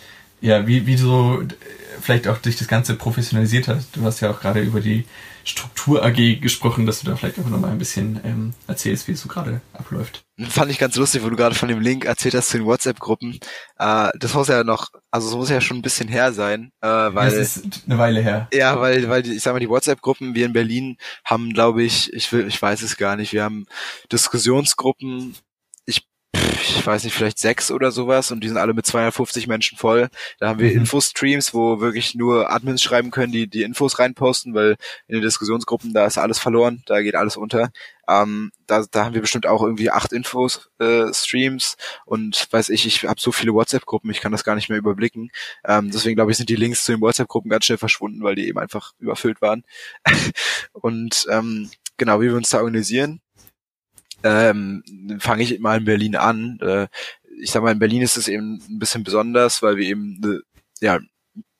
ja, 0.46 0.66
wie, 0.66 0.86
wie 0.86 0.96
so 0.96 1.42
vielleicht 2.00 2.28
auch 2.28 2.38
durch 2.38 2.56
das 2.56 2.68
Ganze 2.68 2.94
professionalisiert 2.94 3.66
hast. 3.66 3.96
Du 3.96 4.02
hast 4.04 4.20
ja 4.20 4.30
auch 4.30 4.40
gerade 4.40 4.60
über 4.60 4.80
die 4.80 5.04
Struktur 5.42 6.04
AG 6.04 6.40
gesprochen, 6.40 6.86
dass 6.86 7.00
du 7.00 7.06
da 7.06 7.16
vielleicht 7.16 7.40
auch 7.40 7.48
nochmal 7.48 7.72
ein 7.72 7.78
bisschen 7.78 8.20
ähm, 8.24 8.54
erzählst, 8.68 9.08
wie 9.08 9.12
es 9.12 9.20
so 9.20 9.28
gerade 9.28 9.60
abläuft. 9.72 10.24
Fand 10.48 10.70
ich 10.70 10.78
ganz 10.78 10.94
lustig, 10.96 11.24
wo 11.24 11.30
du 11.30 11.36
gerade 11.36 11.56
von 11.56 11.68
dem 11.68 11.80
Link 11.80 12.04
erzählt 12.04 12.34
hast 12.34 12.50
zu 12.50 12.58
den 12.58 12.66
WhatsApp-Gruppen. 12.66 13.40
Äh, 13.78 14.10
das 14.18 14.34
muss 14.34 14.48
ja 14.48 14.62
noch, 14.62 14.90
also 15.10 15.28
es 15.28 15.34
muss 15.34 15.50
ja 15.50 15.60
schon 15.60 15.78
ein 15.78 15.82
bisschen 15.82 16.08
her 16.08 16.32
sein, 16.32 16.70
äh, 16.80 16.86
weil. 16.88 17.30
Das 17.30 17.56
ist 17.56 17.82
eine 17.86 17.98
Weile 17.98 18.20
her. 18.20 18.48
Ja, 18.52 18.80
weil, 18.80 19.08
weil 19.08 19.26
ich 19.26 19.42
sag 19.42 19.52
mal, 19.52 19.60
die 19.60 19.68
WhatsApp-Gruppen, 19.68 20.34
wir 20.36 20.46
in 20.46 20.52
Berlin 20.52 20.96
haben, 21.24 21.52
glaube 21.54 21.82
ich, 21.82 22.12
ich 22.12 22.30
will, 22.32 22.46
ich 22.46 22.60
weiß 22.60 22.82
es 22.82 22.96
gar 22.96 23.16
nicht, 23.16 23.32
wir 23.32 23.42
haben 23.42 23.66
Diskussionsgruppen 24.12 25.34
ich 26.76 26.86
weiß 26.86 27.04
nicht, 27.04 27.14
vielleicht 27.14 27.38
sechs 27.38 27.70
oder 27.70 27.90
sowas 27.90 28.30
und 28.30 28.40
die 28.40 28.48
sind 28.48 28.56
alle 28.56 28.74
mit 28.74 28.86
250 28.86 29.46
Menschen 29.46 29.78
voll. 29.78 30.08
Da 30.38 30.48
haben 30.48 30.60
wir 30.60 30.70
mhm. 30.70 30.80
Infostreams, 30.80 31.54
wo 31.54 31.80
wirklich 31.80 32.14
nur 32.14 32.52
Admins 32.52 32.82
schreiben 32.82 33.10
können, 33.10 33.32
die 33.32 33.48
die 33.48 33.62
Infos 33.62 33.98
reinposten, 33.98 34.54
weil 34.54 34.76
in 35.06 35.14
den 35.14 35.22
Diskussionsgruppen, 35.22 35.92
da 35.92 36.06
ist 36.06 36.18
alles 36.18 36.38
verloren, 36.38 36.82
da 36.86 37.02
geht 37.02 37.14
alles 37.14 37.36
unter. 37.36 37.70
Ähm, 38.08 38.52
da, 38.66 38.84
da 38.90 39.04
haben 39.04 39.14
wir 39.14 39.20
bestimmt 39.20 39.46
auch 39.46 39.62
irgendwie 39.62 39.90
acht 39.90 40.12
Infos, 40.12 40.70
äh, 40.78 41.12
Streams 41.12 41.76
und 42.04 42.46
weiß 42.50 42.68
ich, 42.68 42.86
ich 42.86 43.04
habe 43.04 43.20
so 43.20 43.32
viele 43.32 43.52
WhatsApp-Gruppen, 43.52 44.10
ich 44.10 44.20
kann 44.20 44.32
das 44.32 44.44
gar 44.44 44.54
nicht 44.54 44.68
mehr 44.68 44.78
überblicken. 44.78 45.30
Ähm, 45.64 45.90
deswegen 45.90 46.16
glaube 46.16 46.30
ich, 46.30 46.36
sind 46.36 46.48
die 46.48 46.56
Links 46.56 46.84
zu 46.84 46.92
den 46.92 47.00
WhatsApp-Gruppen 47.00 47.50
ganz 47.50 47.64
schnell 47.64 47.78
verschwunden, 47.78 48.22
weil 48.22 48.36
die 48.36 48.46
eben 48.46 48.58
einfach 48.58 48.92
überfüllt 48.98 49.42
waren. 49.42 49.64
und 50.72 51.26
ähm, 51.30 51.70
genau, 51.96 52.20
wie 52.20 52.26
wir 52.26 52.36
uns 52.36 52.50
da 52.50 52.58
organisieren 52.58 53.20
ähm, 54.26 54.82
fange 55.20 55.42
ich 55.42 55.58
mal 55.60 55.78
in 55.78 55.84
Berlin 55.84 56.16
an. 56.16 56.58
Äh, 56.60 56.88
ich 57.40 57.50
sag 57.50 57.62
mal, 57.62 57.72
in 57.72 57.78
Berlin 57.78 58.02
ist 58.02 58.16
es 58.16 58.28
eben 58.28 58.62
ein 58.68 58.78
bisschen 58.78 59.04
besonders, 59.04 59.62
weil 59.62 59.76
wir 59.76 59.86
eben, 59.86 60.20
äh, 60.24 60.84
ja, 60.84 60.98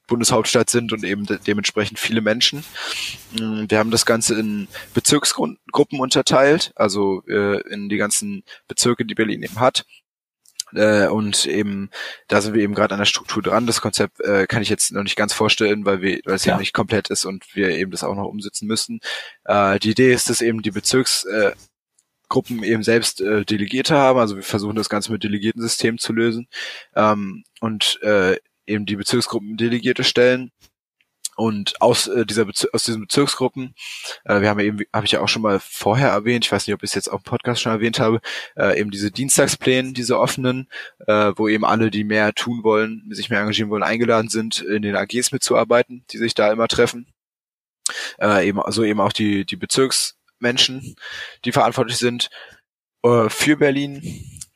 Bundeshauptstadt 0.07 0.70
sind 0.70 0.92
und 0.92 1.05
eben 1.05 1.26
de 1.26 1.38
dementsprechend 1.44 1.98
viele 1.98 2.20
Menschen. 2.20 2.64
Mm, 3.33 3.64
wir 3.68 3.79
haben 3.79 3.90
das 3.90 4.07
Ganze 4.07 4.38
in 4.38 4.68
Bezirksgruppen 4.94 6.00
unterteilt, 6.00 6.72
also 6.76 7.22
äh, 7.26 7.61
in 7.72 7.88
die 7.88 7.96
ganzen 7.96 8.44
Bezirke, 8.68 9.05
die 9.05 9.14
Berlin 9.14 9.42
eben 9.42 9.59
hat. 9.59 9.85
Äh, 10.74 11.07
und 11.09 11.46
eben, 11.46 11.90
da 12.29 12.40
sind 12.40 12.55
wir 12.55 12.62
eben 12.62 12.74
gerade 12.74 12.94
an 12.94 12.98
der 12.98 13.07
Struktur 13.07 13.42
dran. 13.42 13.66
Das 13.66 13.81
Konzept 13.81 14.20
äh, 14.20 14.46
kann 14.46 14.62
ich 14.62 14.68
jetzt 14.68 14.92
noch 14.92 15.02
nicht 15.02 15.16
ganz 15.16 15.33
vorstellen, 15.33 15.85
weil 15.85 16.02
wir, 16.02 16.20
weil 16.24 16.35
es 16.35 16.44
ja. 16.44 16.52
eben 16.52 16.61
nicht 16.61 16.72
komplett 16.72 17.09
ist 17.11 17.24
und 17.24 17.44
wir 17.55 17.70
eben 17.70 17.90
das 17.90 18.05
auch 18.05 18.14
noch 18.14 18.26
umsetzen 18.26 18.66
müssen. 18.66 19.00
Äh, 19.44 19.79
die 19.79 19.90
Idee 19.90 20.12
ist, 20.12 20.29
dass 20.29 20.40
eben 20.40 20.62
die 20.62 20.72
Bezirks 20.72 21.24
äh, 21.24 21.52
Gruppen 22.28 22.62
eben 22.62 22.82
selbst 22.82 23.20
äh, 23.20 23.44
Delegierte 23.44 23.96
haben. 23.96 24.18
Also 24.18 24.36
wir 24.36 24.42
versuchen 24.42 24.76
das 24.76 24.88
Ganze 24.88 25.12
mit 25.12 25.22
Delegiertensystem 25.22 25.98
zu 25.98 26.12
lösen 26.12 26.48
ähm, 26.94 27.44
und 27.60 28.00
äh, 28.02 28.36
eben 28.66 28.86
die 28.86 28.96
Bezirksgruppen 28.96 29.56
Delegierte 29.56 30.04
stellen. 30.04 30.50
Und 31.36 31.82
aus 31.82 32.06
äh, 32.06 32.24
dieser 32.24 32.46
Bezir 32.46 32.70
aus 32.72 32.84
diesen 32.84 33.02
Bezirksgruppen, 33.02 33.74
äh, 34.24 34.40
wir 34.40 34.48
haben 34.48 34.58
ja 34.58 34.64
eben, 34.64 34.78
habe 34.90 35.04
ich 35.04 35.12
ja 35.12 35.20
auch 35.20 35.28
schon 35.28 35.42
mal 35.42 35.60
vorher 35.60 36.08
erwähnt, 36.08 36.46
ich 36.46 36.52
weiß 36.52 36.66
nicht, 36.66 36.74
ob 36.74 36.82
ich 36.82 36.90
es 36.90 36.94
jetzt 36.94 37.12
auch 37.12 37.18
im 37.18 37.24
Podcast 37.24 37.60
schon 37.60 37.72
erwähnt 37.72 38.00
habe, 38.00 38.20
äh, 38.56 38.80
eben 38.80 38.90
diese 38.90 39.10
Dienstagspläne, 39.10 39.92
diese 39.92 40.18
offenen, 40.18 40.66
äh, 41.06 41.32
wo 41.36 41.46
eben 41.46 41.66
alle, 41.66 41.90
die 41.90 42.04
mehr 42.04 42.32
tun 42.32 42.64
wollen, 42.64 43.06
sich 43.10 43.28
mehr 43.28 43.40
engagieren 43.40 43.68
wollen, 43.68 43.82
eingeladen 43.82 44.30
sind, 44.30 44.62
in 44.62 44.80
den 44.80 44.96
AGs 44.96 45.30
mitzuarbeiten, 45.30 46.06
die 46.10 46.16
sich 46.16 46.34
da 46.34 46.50
immer 46.50 46.68
treffen. 46.68 47.06
Äh, 48.18 48.48
eben, 48.48 48.60
also 48.60 48.82
eben 48.82 49.00
auch 49.00 49.12
die, 49.12 49.44
die 49.44 49.56
Bezirksmenschen, 50.38 50.96
die 51.44 51.53
verantwortlich 51.53 51.99
sind 51.99 52.31
äh, 53.03 53.29
für 53.29 53.57
Berlin 53.57 54.03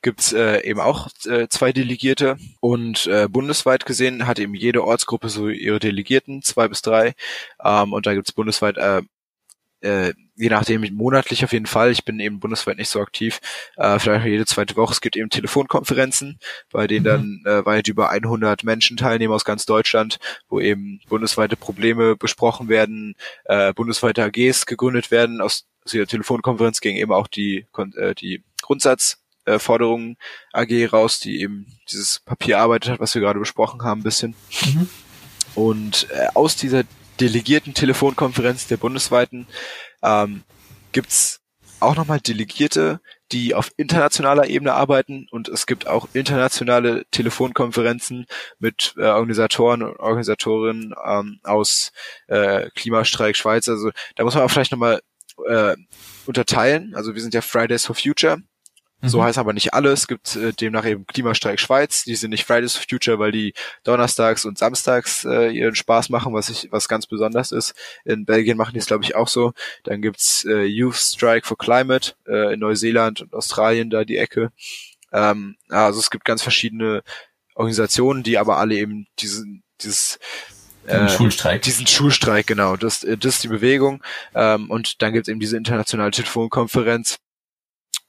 gibt's 0.01 0.33
äh, 0.33 0.61
eben 0.63 0.79
auch 0.79 1.09
äh, 1.25 1.47
zwei 1.47 1.71
Delegierte 1.71 2.37
und 2.59 3.05
äh, 3.05 3.27
bundesweit 3.29 3.85
gesehen 3.85 4.25
hat 4.25 4.39
eben 4.39 4.55
jede 4.55 4.83
Ortsgruppe 4.83 5.29
so 5.29 5.47
ihre 5.47 5.79
Delegierten, 5.79 6.41
zwei 6.41 6.67
bis 6.67 6.81
drei. 6.81 7.13
Ähm, 7.63 7.93
und 7.93 8.07
da 8.07 8.15
gibt's 8.15 8.31
bundesweit 8.31 8.77
äh, 8.77 9.03
äh, 9.81 10.13
je 10.35 10.49
nachdem 10.49 10.81
monatlich 10.93 11.43
auf 11.43 11.53
jeden 11.53 11.65
Fall. 11.65 11.91
Ich 11.91 12.05
bin 12.05 12.19
eben 12.19 12.39
bundesweit 12.39 12.77
nicht 12.77 12.89
so 12.89 13.01
aktiv. 13.01 13.39
Äh, 13.77 13.99
vielleicht 13.99 14.25
jede 14.25 14.45
zweite 14.45 14.75
Woche. 14.75 14.93
Es 14.93 15.01
gibt 15.01 15.15
eben 15.15 15.29
Telefonkonferenzen, 15.29 16.39
bei 16.71 16.87
denen 16.87 17.05
dann 17.05 17.43
äh, 17.45 17.65
weit 17.65 17.87
über 17.87 18.09
100 18.09 18.63
Menschen 18.63 18.97
teilnehmen 18.97 19.33
aus 19.33 19.45
ganz 19.45 19.65
Deutschland, 19.65 20.19
wo 20.49 20.59
eben 20.59 20.99
bundesweite 21.09 21.55
Probleme 21.57 22.15
besprochen 22.15 22.69
werden, 22.69 23.15
äh, 23.45 23.73
bundesweite 23.73 24.23
AGs 24.23 24.65
gegründet 24.65 25.11
werden. 25.11 25.41
Aus, 25.41 25.67
aus 25.85 25.91
der 25.91 26.07
Telefonkonferenz 26.07 26.81
ging 26.81 26.95
eben 26.95 27.11
auch 27.11 27.27
die 27.27 27.65
äh, 27.97 28.15
die 28.15 28.43
Grundsatz 28.61 29.17
äh, 29.45 29.59
AG 30.53 30.93
raus, 30.93 31.19
die 31.19 31.41
eben 31.41 31.65
dieses 31.91 32.19
Papier 32.19 32.59
arbeitet 32.59 32.93
hat, 32.93 32.99
was 32.99 33.15
wir 33.15 33.21
gerade 33.21 33.39
besprochen 33.39 33.83
haben, 33.83 34.01
ein 34.01 34.03
bisschen. 34.03 34.35
Mhm. 34.65 34.89
Und 35.55 36.07
äh, 36.11 36.27
aus 36.33 36.55
dieser 36.55 36.83
delegierten 37.19 37.73
Telefonkonferenz 37.73 38.67
der 38.67 38.77
bundesweiten 38.77 39.47
ähm, 40.01 40.43
gibt's 40.91 41.39
auch 41.79 41.95
nochmal 41.95 42.19
Delegierte, 42.19 43.01
die 43.31 43.55
auf 43.55 43.71
internationaler 43.77 44.47
Ebene 44.47 44.73
arbeiten 44.73 45.27
und 45.31 45.47
es 45.49 45.65
gibt 45.65 45.87
auch 45.87 46.07
internationale 46.13 47.05
Telefonkonferenzen 47.11 48.25
mit 48.59 48.93
äh, 48.97 49.05
Organisatoren 49.05 49.81
und 49.83 49.99
Organisatorinnen 49.99 50.93
ähm, 51.03 51.39
aus 51.43 51.91
äh, 52.27 52.69
Klimastreik 52.75 53.35
Schweiz. 53.35 53.67
Also 53.67 53.91
da 54.15 54.23
muss 54.23 54.35
man 54.35 54.43
auch 54.43 54.51
vielleicht 54.51 54.71
nochmal 54.71 55.01
äh, 55.47 55.75
unterteilen. 56.25 56.93
Also 56.95 57.13
wir 57.15 57.21
sind 57.21 57.33
ja 57.33 57.41
Fridays 57.41 57.85
for 57.85 57.95
Future 57.95 58.41
so 59.03 59.19
mhm. 59.19 59.23
heißt 59.23 59.37
aber 59.39 59.53
nicht 59.53 59.73
alles. 59.73 60.01
Es 60.01 60.07
gibt 60.07 60.35
äh, 60.35 60.53
demnach 60.53 60.85
eben 60.85 61.07
Klimastreik 61.07 61.59
Schweiz. 61.59 62.03
Die 62.03 62.15
sind 62.15 62.29
nicht 62.29 62.45
Fridays 62.45 62.75
for 62.75 62.85
Future, 62.87 63.17
weil 63.17 63.31
die 63.31 63.53
donnerstags 63.83 64.45
und 64.45 64.57
samstags 64.57 65.25
äh, 65.25 65.49
ihren 65.49 65.75
Spaß 65.75 66.09
machen, 66.09 66.33
was 66.33 66.49
ich, 66.49 66.71
was 66.71 66.87
ganz 66.87 67.07
besonders 67.07 67.51
ist. 67.51 67.73
In 68.05 68.25
Belgien 68.25 68.57
machen 68.57 68.73
die 68.73 68.79
es, 68.79 68.85
glaube 68.85 69.03
ich, 69.03 69.15
auch 69.15 69.27
so. 69.27 69.53
Dann 69.83 70.01
gibt's 70.01 70.45
äh, 70.45 70.63
Youth 70.63 70.97
Strike 70.97 71.47
for 71.47 71.57
Climate 71.57 72.13
äh, 72.27 72.53
in 72.53 72.59
Neuseeland 72.59 73.21
und 73.21 73.33
Australien, 73.33 73.89
da 73.89 74.03
die 74.03 74.17
Ecke. 74.17 74.51
Ähm, 75.11 75.55
also 75.69 75.99
es 75.99 76.11
gibt 76.11 76.25
ganz 76.25 76.43
verschiedene 76.43 77.01
Organisationen, 77.55 78.21
die 78.21 78.37
aber 78.37 78.57
alle 78.57 78.75
eben 78.75 79.07
diesen, 79.19 79.63
dieses 79.81 80.19
äh, 80.87 81.09
Schulstreik. 81.09 81.61
Diesen 81.61 81.87
Schulstreik, 81.87 82.47
genau. 82.47 82.75
Das, 82.75 83.03
äh, 83.03 83.17
das 83.17 83.35
ist 83.35 83.43
die 83.43 83.49
Bewegung. 83.49 84.03
Ähm, 84.33 84.69
und 84.69 85.01
dann 85.01 85.13
gibt's 85.13 85.29
eben 85.29 85.39
diese 85.39 85.57
internationale 85.57 86.11
Telefonkonferenz, 86.11 87.17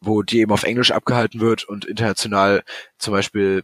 wo 0.01 0.23
die 0.23 0.41
eben 0.41 0.53
auf 0.53 0.65
Englisch 0.65 0.91
abgehalten 0.91 1.41
wird 1.41 1.65
und 1.65 1.85
international 1.85 2.63
zum 2.99 3.13
Beispiel 3.13 3.63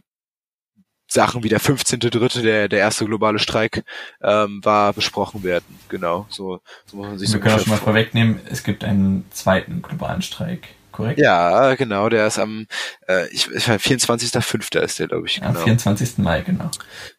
Sachen 1.11 1.43
wie 1.43 1.49
der 1.49 1.59
15.3., 1.59 2.43
der, 2.43 2.69
der 2.69 2.79
erste 2.79 3.05
globale 3.05 3.39
Streik 3.39 3.83
ähm, 4.21 4.63
war, 4.63 4.93
besprochen 4.93 5.43
werden. 5.43 5.65
Genau, 5.89 6.27
so, 6.29 6.61
so 6.85 6.97
muss 6.97 7.07
man 7.07 7.17
sich 7.17 7.29
Wir 7.29 7.33
so 7.33 7.39
können 7.39 7.55
auch 7.55 7.59
schon 7.59 7.71
mal 7.71 7.77
vorwegnehmen, 7.77 8.39
es 8.49 8.63
gibt 8.63 8.83
einen 8.83 9.25
zweiten 9.31 9.81
globalen 9.81 10.21
Streik, 10.21 10.69
korrekt? 10.99 11.19
Ja, 11.19 11.75
genau, 11.75 12.09
der 12.09 12.27
ist 12.27 12.39
am 12.39 12.67
äh, 13.07 13.27
ich, 13.29 13.47
24.5. 13.47 14.79
ist 14.79 14.99
der, 14.99 15.07
glaube 15.07 15.27
ich. 15.27 15.35
Genau. 15.35 15.47
Am 15.49 15.55
24. 15.55 16.17
Mai, 16.19 16.41
genau. 16.41 16.69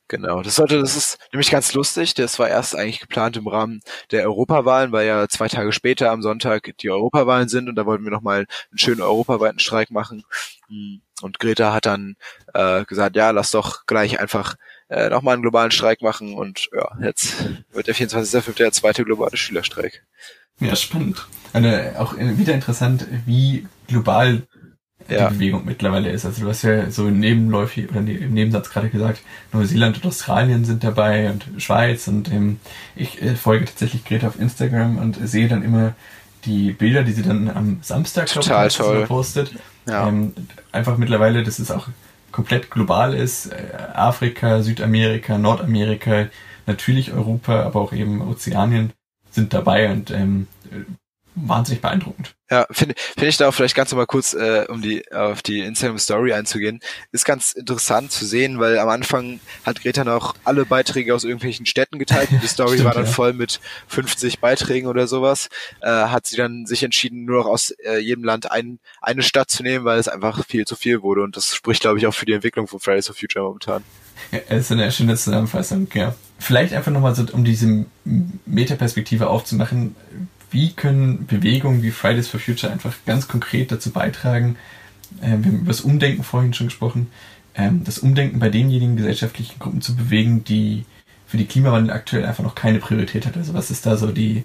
Genau, 0.09 0.43
das 0.43 0.57
sollte, 0.57 0.81
das 0.81 0.97
ist 0.97 1.19
nämlich 1.33 1.51
ganz 1.51 1.73
lustig. 1.73 2.15
Das 2.15 2.39
war 2.39 2.49
erst 2.49 2.75
eigentlich 2.75 3.01
geplant 3.01 3.37
im 3.37 3.47
Rahmen 3.47 3.81
der 4.11 4.25
Europawahlen, 4.25 4.91
weil 4.91 5.07
ja 5.07 5.29
zwei 5.29 5.49
Tage 5.49 5.73
später 5.73 6.11
am 6.11 6.21
Sonntag 6.21 6.73
die 6.81 6.91
Europawahlen 6.91 7.49
sind 7.49 7.69
und 7.69 7.77
da 7.77 7.87
wollten 7.87 8.05
wir 8.05 8.11
nochmal 8.11 8.39
einen 8.39 8.79
schönen 8.79 9.03
europaweiten 9.03 9.61
Streik 9.61 9.91
machen. 9.91 10.25
Hm. 10.69 11.01
Und 11.23 11.39
Greta 11.39 11.73
hat 11.73 11.87
dann 11.87 12.17
äh, 12.55 12.85
gesagt, 12.87 13.15
ja, 13.15 13.31
lass 13.31 13.51
doch 13.51 13.87
gleich 13.87 14.19
einfach 14.19 14.57
äh, 14.89 15.11
nochmal 15.11 15.35
einen 15.35 15.43
globalen 15.43 15.71
Streik 15.71 16.03
machen 16.03 16.35
und 16.35 16.69
ja, 16.75 16.91
jetzt 17.01 17.37
wird 17.71 17.87
der 17.87 17.95
24.05. 17.95 18.57
der 18.57 18.73
zweite 18.73 19.05
globale 19.05 19.37
Schülerstreik. 19.37 20.05
Ja, 20.61 20.77
spannend. 20.77 21.27
Eine, 21.53 21.95
auch 21.99 22.17
wieder 22.17 22.55
interessant, 22.55 23.07
wie 23.27 23.67
global 23.89 24.43
ja. 25.09 25.29
die 25.29 25.35
Bewegung 25.35 25.65
mittlerweile 25.65 26.11
ist. 26.11 26.25
Also 26.25 26.43
du 26.43 26.49
hast 26.49 26.63
ja 26.63 26.91
so 26.91 27.05
nebenläufig 27.11 27.89
oder 27.91 28.01
im 28.01 28.35
Nebensatz 28.35 28.71
gerade 28.71 28.89
gesagt, 28.89 29.21
Neuseeland 29.53 29.97
und 29.97 30.07
Australien 30.07 30.65
sind 30.65 30.85
dabei 30.85 31.31
und 31.31 31.47
Schweiz 31.59 32.07
und 32.09 32.31
ähm, 32.31 32.61
ich 32.95 33.21
äh, 33.23 33.35
folge 33.35 33.65
tatsächlich 33.65 34.05
Greta 34.05 34.29
auf 34.29 34.39
Instagram 34.39 34.99
und 34.99 35.19
sehe 35.27 35.49
dann 35.49 35.63
immer 35.63 35.95
die 36.45 36.73
Bilder, 36.73 37.03
die 37.03 37.13
sie 37.13 37.23
dann 37.23 37.51
am 37.51 37.79
Samstag 37.83 38.27
Total 38.27 38.69
ich, 38.69 38.77
toll. 38.77 39.07
postet. 39.07 39.55
Ja. 39.89 40.09
Ähm, 40.09 40.33
einfach 40.73 40.97
mittlerweile, 40.97 41.43
dass 41.43 41.59
es 41.59 41.71
auch 41.71 41.89
komplett 42.33 42.71
global 42.71 43.15
ist. 43.15 43.47
Äh, 43.47 43.73
Afrika, 43.93 44.63
Südamerika, 44.63 45.37
Nordamerika, 45.37 46.29
natürlich 46.67 47.13
Europa, 47.13 47.63
aber 47.65 47.81
auch 47.81 47.93
eben 47.93 48.23
Ozeanien 48.23 48.93
sind 49.31 49.53
dabei 49.55 49.91
und 49.91 50.11
ähm, 50.11 50.47
wahnsinnig 51.35 51.81
beeindruckend. 51.81 52.35
Ja, 52.51 52.67
finde 52.71 52.97
find 52.97 53.29
ich 53.29 53.37
da 53.37 53.49
auch 53.49 53.55
vielleicht 53.55 53.77
ganz 53.77 53.95
mal 53.95 54.07
kurz, 54.07 54.35
äh, 54.35 54.67
um 54.69 54.83
die 54.83 55.11
auf 55.13 55.41
die 55.43 55.61
Instagram 55.61 55.99
Story 55.99 56.33
einzugehen, 56.33 56.81
ist 57.13 57.25
ganz 57.25 57.53
interessant 57.53 58.11
zu 58.11 58.27
sehen, 58.27 58.59
weil 58.59 58.79
am 58.79 58.89
Anfang 58.89 59.39
hat 59.65 59.81
Greta 59.83 60.03
noch 60.03 60.35
alle 60.45 60.67
Beiträge 60.67 61.15
aus 61.15 61.23
irgendwelchen 61.23 61.67
Städten 61.67 61.99
geteilt. 61.99 62.31
Die 62.31 62.47
Story 62.49 62.73
Stimmt, 62.73 62.87
war 62.87 62.95
dann 62.95 63.05
ja. 63.05 63.11
voll 63.11 63.33
mit 63.33 63.61
50 63.87 64.41
Beiträgen 64.41 64.89
oder 64.89 65.07
sowas. 65.07 65.49
Äh, 65.81 65.89
hat 65.89 66.27
sie 66.27 66.37
dann 66.37 66.67
sich 66.67 66.83
entschieden, 66.83 67.25
nur 67.25 67.39
noch 67.39 67.47
aus 67.47 67.71
äh, 67.85 67.99
jedem 67.99 68.25
Land 68.25 68.51
ein, 68.51 68.81
eine 69.01 69.23
Stadt 69.23 69.51
zu 69.51 69.63
nehmen, 69.63 69.85
weil 69.85 70.01
es 70.01 70.09
einfach 70.09 70.45
viel 70.45 70.65
zu 70.65 70.75
viel 70.75 71.03
wurde. 71.03 71.23
Und 71.23 71.37
das 71.37 71.55
spricht, 71.55 71.83
glaube 71.83 71.99
ich, 71.99 72.07
auch 72.07 72.15
für 72.15 72.27
die 72.27 72.33
Entwicklung 72.33 72.67
von 72.67 72.81
Fridays 72.81 73.07
for 73.07 73.15
Future 73.15 73.45
momentan. 73.45 73.85
Ja, 74.33 74.39
ist 74.57 74.73
eine 74.73 74.91
schöne 74.91 75.17
Zusammenfassung, 75.17 75.87
ja. 75.95 76.15
Vielleicht 76.41 76.75
einfach 76.75 76.91
nochmal 76.91 77.15
so, 77.15 77.25
um 77.33 77.45
diese 77.45 77.87
Metaperspektive 78.47 79.29
aufzumachen 79.29 79.95
wie 80.51 80.73
können 80.73 81.27
Bewegungen 81.27 81.83
wie 81.83 81.91
Fridays 81.91 82.29
for 82.29 82.41
Future 82.41 82.73
einfach 82.73 82.95
ganz 83.07 83.29
konkret 83.29 83.71
dazu 83.71 83.91
beitragen, 83.91 84.57
äh, 85.21 85.29
wir 85.29 85.33
haben 85.33 85.61
über 85.61 85.69
das 85.69 85.81
Umdenken 85.81 86.23
vorhin 86.23 86.55
schon 86.55 86.69
gesprochen, 86.69 87.11
äh, 87.55 87.71
das 87.85 87.99
Umdenken 87.99 88.39
bei 88.39 88.49
denjenigen 88.49 88.97
gesellschaftlichen 88.97 89.59
Gruppen 89.59 89.81
zu 89.81 89.97
bewegen, 89.97 90.45
die 90.45 90.85
für 91.27 91.37
die 91.37 91.47
Klimawandel 91.47 91.93
aktuell 91.93 92.25
einfach 92.25 92.43
noch 92.43 92.55
keine 92.55 92.81
Priorität 92.81 93.27
hat. 93.27 93.37
Also 93.37 93.55
was 93.55 93.71
ist 93.71 93.87
da 93.87 93.97
so 93.97 94.11
die 94.11 94.45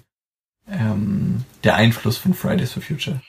ähm, 0.70 1.44
der 1.64 1.74
Einfluss 1.76 2.16
von 2.16 2.34
Fridays 2.34 2.72
for 2.72 2.82
Future? 2.82 3.20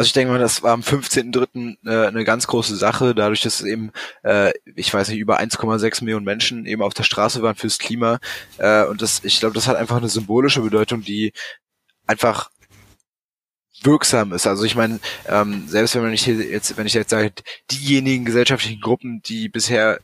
Also 0.00 0.06
ich 0.06 0.12
denke 0.14 0.32
mal, 0.32 0.38
das 0.38 0.62
war 0.62 0.72
am 0.72 0.80
15.3. 0.80 1.76
Äh, 1.84 2.06
eine 2.06 2.24
ganz 2.24 2.46
große 2.46 2.74
Sache, 2.74 3.14
dadurch, 3.14 3.42
dass 3.42 3.60
eben, 3.60 3.92
äh, 4.22 4.50
ich 4.74 4.94
weiß 4.94 5.10
nicht, 5.10 5.18
über 5.18 5.38
1,6 5.38 6.02
Millionen 6.02 6.24
Menschen 6.24 6.64
eben 6.64 6.80
auf 6.80 6.94
der 6.94 7.02
Straße 7.02 7.42
waren 7.42 7.54
fürs 7.54 7.78
Klima. 7.78 8.18
Äh, 8.56 8.86
und 8.86 9.02
das, 9.02 9.22
ich 9.24 9.40
glaube, 9.40 9.54
das 9.54 9.68
hat 9.68 9.76
einfach 9.76 9.98
eine 9.98 10.08
symbolische 10.08 10.62
Bedeutung, 10.62 11.02
die 11.02 11.34
einfach 12.06 12.50
wirksam 13.82 14.32
ist. 14.32 14.46
Also 14.46 14.64
ich 14.64 14.74
meine, 14.74 15.00
ähm, 15.26 15.68
selbst 15.68 15.94
wenn 15.94 16.00
man 16.00 16.12
nicht 16.12 16.26
jetzt, 16.26 16.78
wenn 16.78 16.86
ich 16.86 16.94
jetzt 16.94 17.10
sage, 17.10 17.34
diejenigen 17.70 18.24
gesellschaftlichen 18.24 18.80
Gruppen, 18.80 19.20
die 19.20 19.50
bisher 19.50 20.00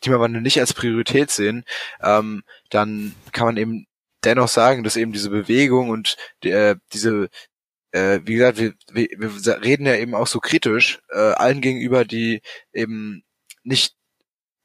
Klimawandel 0.00 0.42
nicht 0.42 0.60
als 0.60 0.74
Priorität 0.74 1.32
sehen, 1.32 1.64
ähm, 2.00 2.44
dann 2.70 3.16
kann 3.32 3.46
man 3.46 3.56
eben 3.56 3.88
dennoch 4.22 4.48
sagen, 4.48 4.84
dass 4.84 4.96
eben 4.96 5.12
diese 5.12 5.30
Bewegung 5.30 5.88
und 5.88 6.16
äh, 6.44 6.76
diese, 6.92 7.30
äh, 7.92 8.20
wie 8.24 8.34
gesagt, 8.34 8.58
wir, 8.58 8.74
wir, 8.92 9.08
wir 9.18 9.62
reden 9.62 9.86
ja 9.86 9.96
eben 9.96 10.14
auch 10.14 10.26
so 10.26 10.40
kritisch 10.40 11.00
äh, 11.10 11.18
allen 11.18 11.60
gegenüber, 11.60 12.04
die 12.04 12.42
eben 12.72 13.22
nicht 13.62 13.94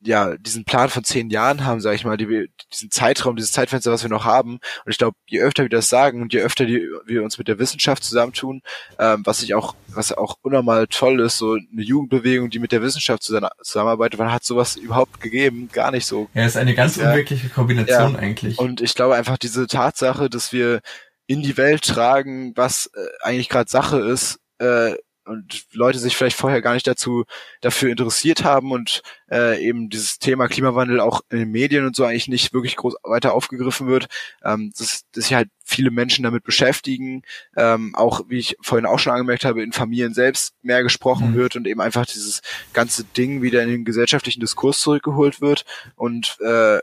ja 0.01 0.37
diesen 0.37 0.65
Plan 0.65 0.89
von 0.89 1.03
zehn 1.03 1.29
Jahren 1.29 1.65
haben, 1.65 1.81
sage 1.81 1.95
ich 1.95 2.05
mal, 2.05 2.17
die 2.17 2.47
diesen 2.71 2.91
Zeitraum, 2.91 3.35
dieses 3.35 3.51
Zeitfenster, 3.51 3.91
was 3.91 4.03
wir 4.03 4.09
noch 4.09 4.25
haben. 4.25 4.59
Und 4.85 4.91
ich 4.91 4.97
glaube, 4.97 5.17
je 5.25 5.41
öfter 5.41 5.63
wir 5.63 5.69
das 5.69 5.89
sagen 5.89 6.21
und 6.21 6.33
je 6.33 6.41
öfter 6.41 6.65
die, 6.65 6.87
wir 7.05 7.23
uns 7.23 7.37
mit 7.37 7.47
der 7.47 7.59
Wissenschaft 7.59 8.03
zusammentun, 8.03 8.61
ähm, 8.99 9.23
was 9.25 9.41
ich 9.41 9.55
auch, 9.55 9.75
was 9.87 10.11
auch 10.11 10.37
unnormal 10.41 10.87
toll 10.87 11.19
ist, 11.21 11.37
so 11.37 11.53
eine 11.53 11.81
Jugendbewegung, 11.81 12.49
die 12.49 12.59
mit 12.59 12.71
der 12.71 12.81
Wissenschaft 12.81 13.23
zusammenarbeitet, 13.23 14.19
wann 14.19 14.31
hat 14.31 14.43
sowas 14.43 14.75
überhaupt 14.75 15.21
gegeben? 15.21 15.69
Gar 15.71 15.91
nicht 15.91 16.05
so. 16.05 16.29
Ja, 16.33 16.45
ist 16.45 16.57
eine 16.57 16.75
ganz 16.75 16.97
unwirkliche 16.97 17.49
Kombination 17.49 18.13
ja. 18.13 18.19
eigentlich. 18.19 18.59
Und 18.59 18.81
ich 18.81 18.93
glaube 18.93 19.15
einfach 19.15 19.37
diese 19.37 19.67
Tatsache, 19.67 20.29
dass 20.29 20.53
wir 20.53 20.81
in 21.27 21.41
die 21.41 21.57
Welt 21.57 21.83
tragen, 21.83 22.55
was 22.55 22.91
äh, 22.93 23.07
eigentlich 23.21 23.49
gerade 23.49 23.69
Sache 23.69 23.99
ist, 23.99 24.39
äh, 24.59 24.95
und 25.25 25.65
Leute 25.73 25.99
sich 25.99 26.15
vielleicht 26.15 26.37
vorher 26.37 26.61
gar 26.61 26.73
nicht 26.73 26.87
dazu 26.87 27.25
dafür 27.61 27.89
interessiert 27.89 28.43
haben 28.43 28.71
und 28.71 29.01
äh, 29.31 29.61
eben 29.63 29.89
dieses 29.89 30.19
Thema 30.19 30.47
Klimawandel 30.47 30.99
auch 30.99 31.21
in 31.29 31.39
den 31.39 31.51
Medien 31.51 31.85
und 31.85 31.95
so 31.95 32.05
eigentlich 32.05 32.27
nicht 32.27 32.53
wirklich 32.53 32.75
groß 32.75 32.95
weiter 33.03 33.33
aufgegriffen 33.33 33.87
wird, 33.87 34.07
ähm, 34.43 34.71
dass, 34.77 35.03
dass 35.11 35.25
sich 35.25 35.33
halt 35.33 35.49
viele 35.63 35.91
Menschen 35.91 36.23
damit 36.23 36.43
beschäftigen, 36.43 37.23
ähm, 37.57 37.95
auch 37.95 38.21
wie 38.27 38.37
ich 38.37 38.55
vorhin 38.61 38.85
auch 38.85 38.99
schon 38.99 39.13
angemerkt 39.13 39.45
habe, 39.45 39.63
in 39.63 39.71
Familien 39.71 40.13
selbst 40.13 40.53
mehr 40.61 40.83
gesprochen 40.83 41.31
mhm. 41.31 41.35
wird 41.35 41.55
und 41.55 41.67
eben 41.67 41.81
einfach 41.81 42.05
dieses 42.05 42.41
ganze 42.73 43.03
Ding 43.03 43.41
wieder 43.41 43.63
in 43.63 43.69
den 43.69 43.85
gesellschaftlichen 43.85 44.41
Diskurs 44.41 44.79
zurückgeholt 44.79 45.41
wird 45.41 45.65
und 45.95 46.37
äh, 46.41 46.79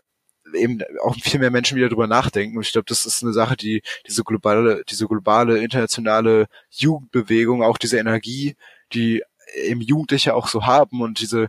eben 0.54 0.80
auch 1.02 1.16
viel 1.16 1.40
mehr 1.40 1.50
Menschen 1.50 1.76
wieder 1.76 1.88
drüber 1.88 2.06
nachdenken. 2.06 2.56
Und 2.56 2.66
ich 2.66 2.72
glaube, 2.72 2.86
das 2.88 3.06
ist 3.06 3.22
eine 3.22 3.32
Sache, 3.32 3.56
die 3.56 3.82
diese 4.06 4.24
globale, 4.24 4.82
diese 4.88 5.06
globale 5.06 5.58
internationale 5.58 6.46
Jugendbewegung, 6.70 7.62
auch 7.62 7.78
diese 7.78 7.98
Energie, 7.98 8.56
die 8.92 9.22
eben 9.54 9.80
Jugendliche 9.80 10.34
auch 10.34 10.48
so 10.48 10.66
haben 10.66 11.00
und 11.00 11.20
diese 11.20 11.48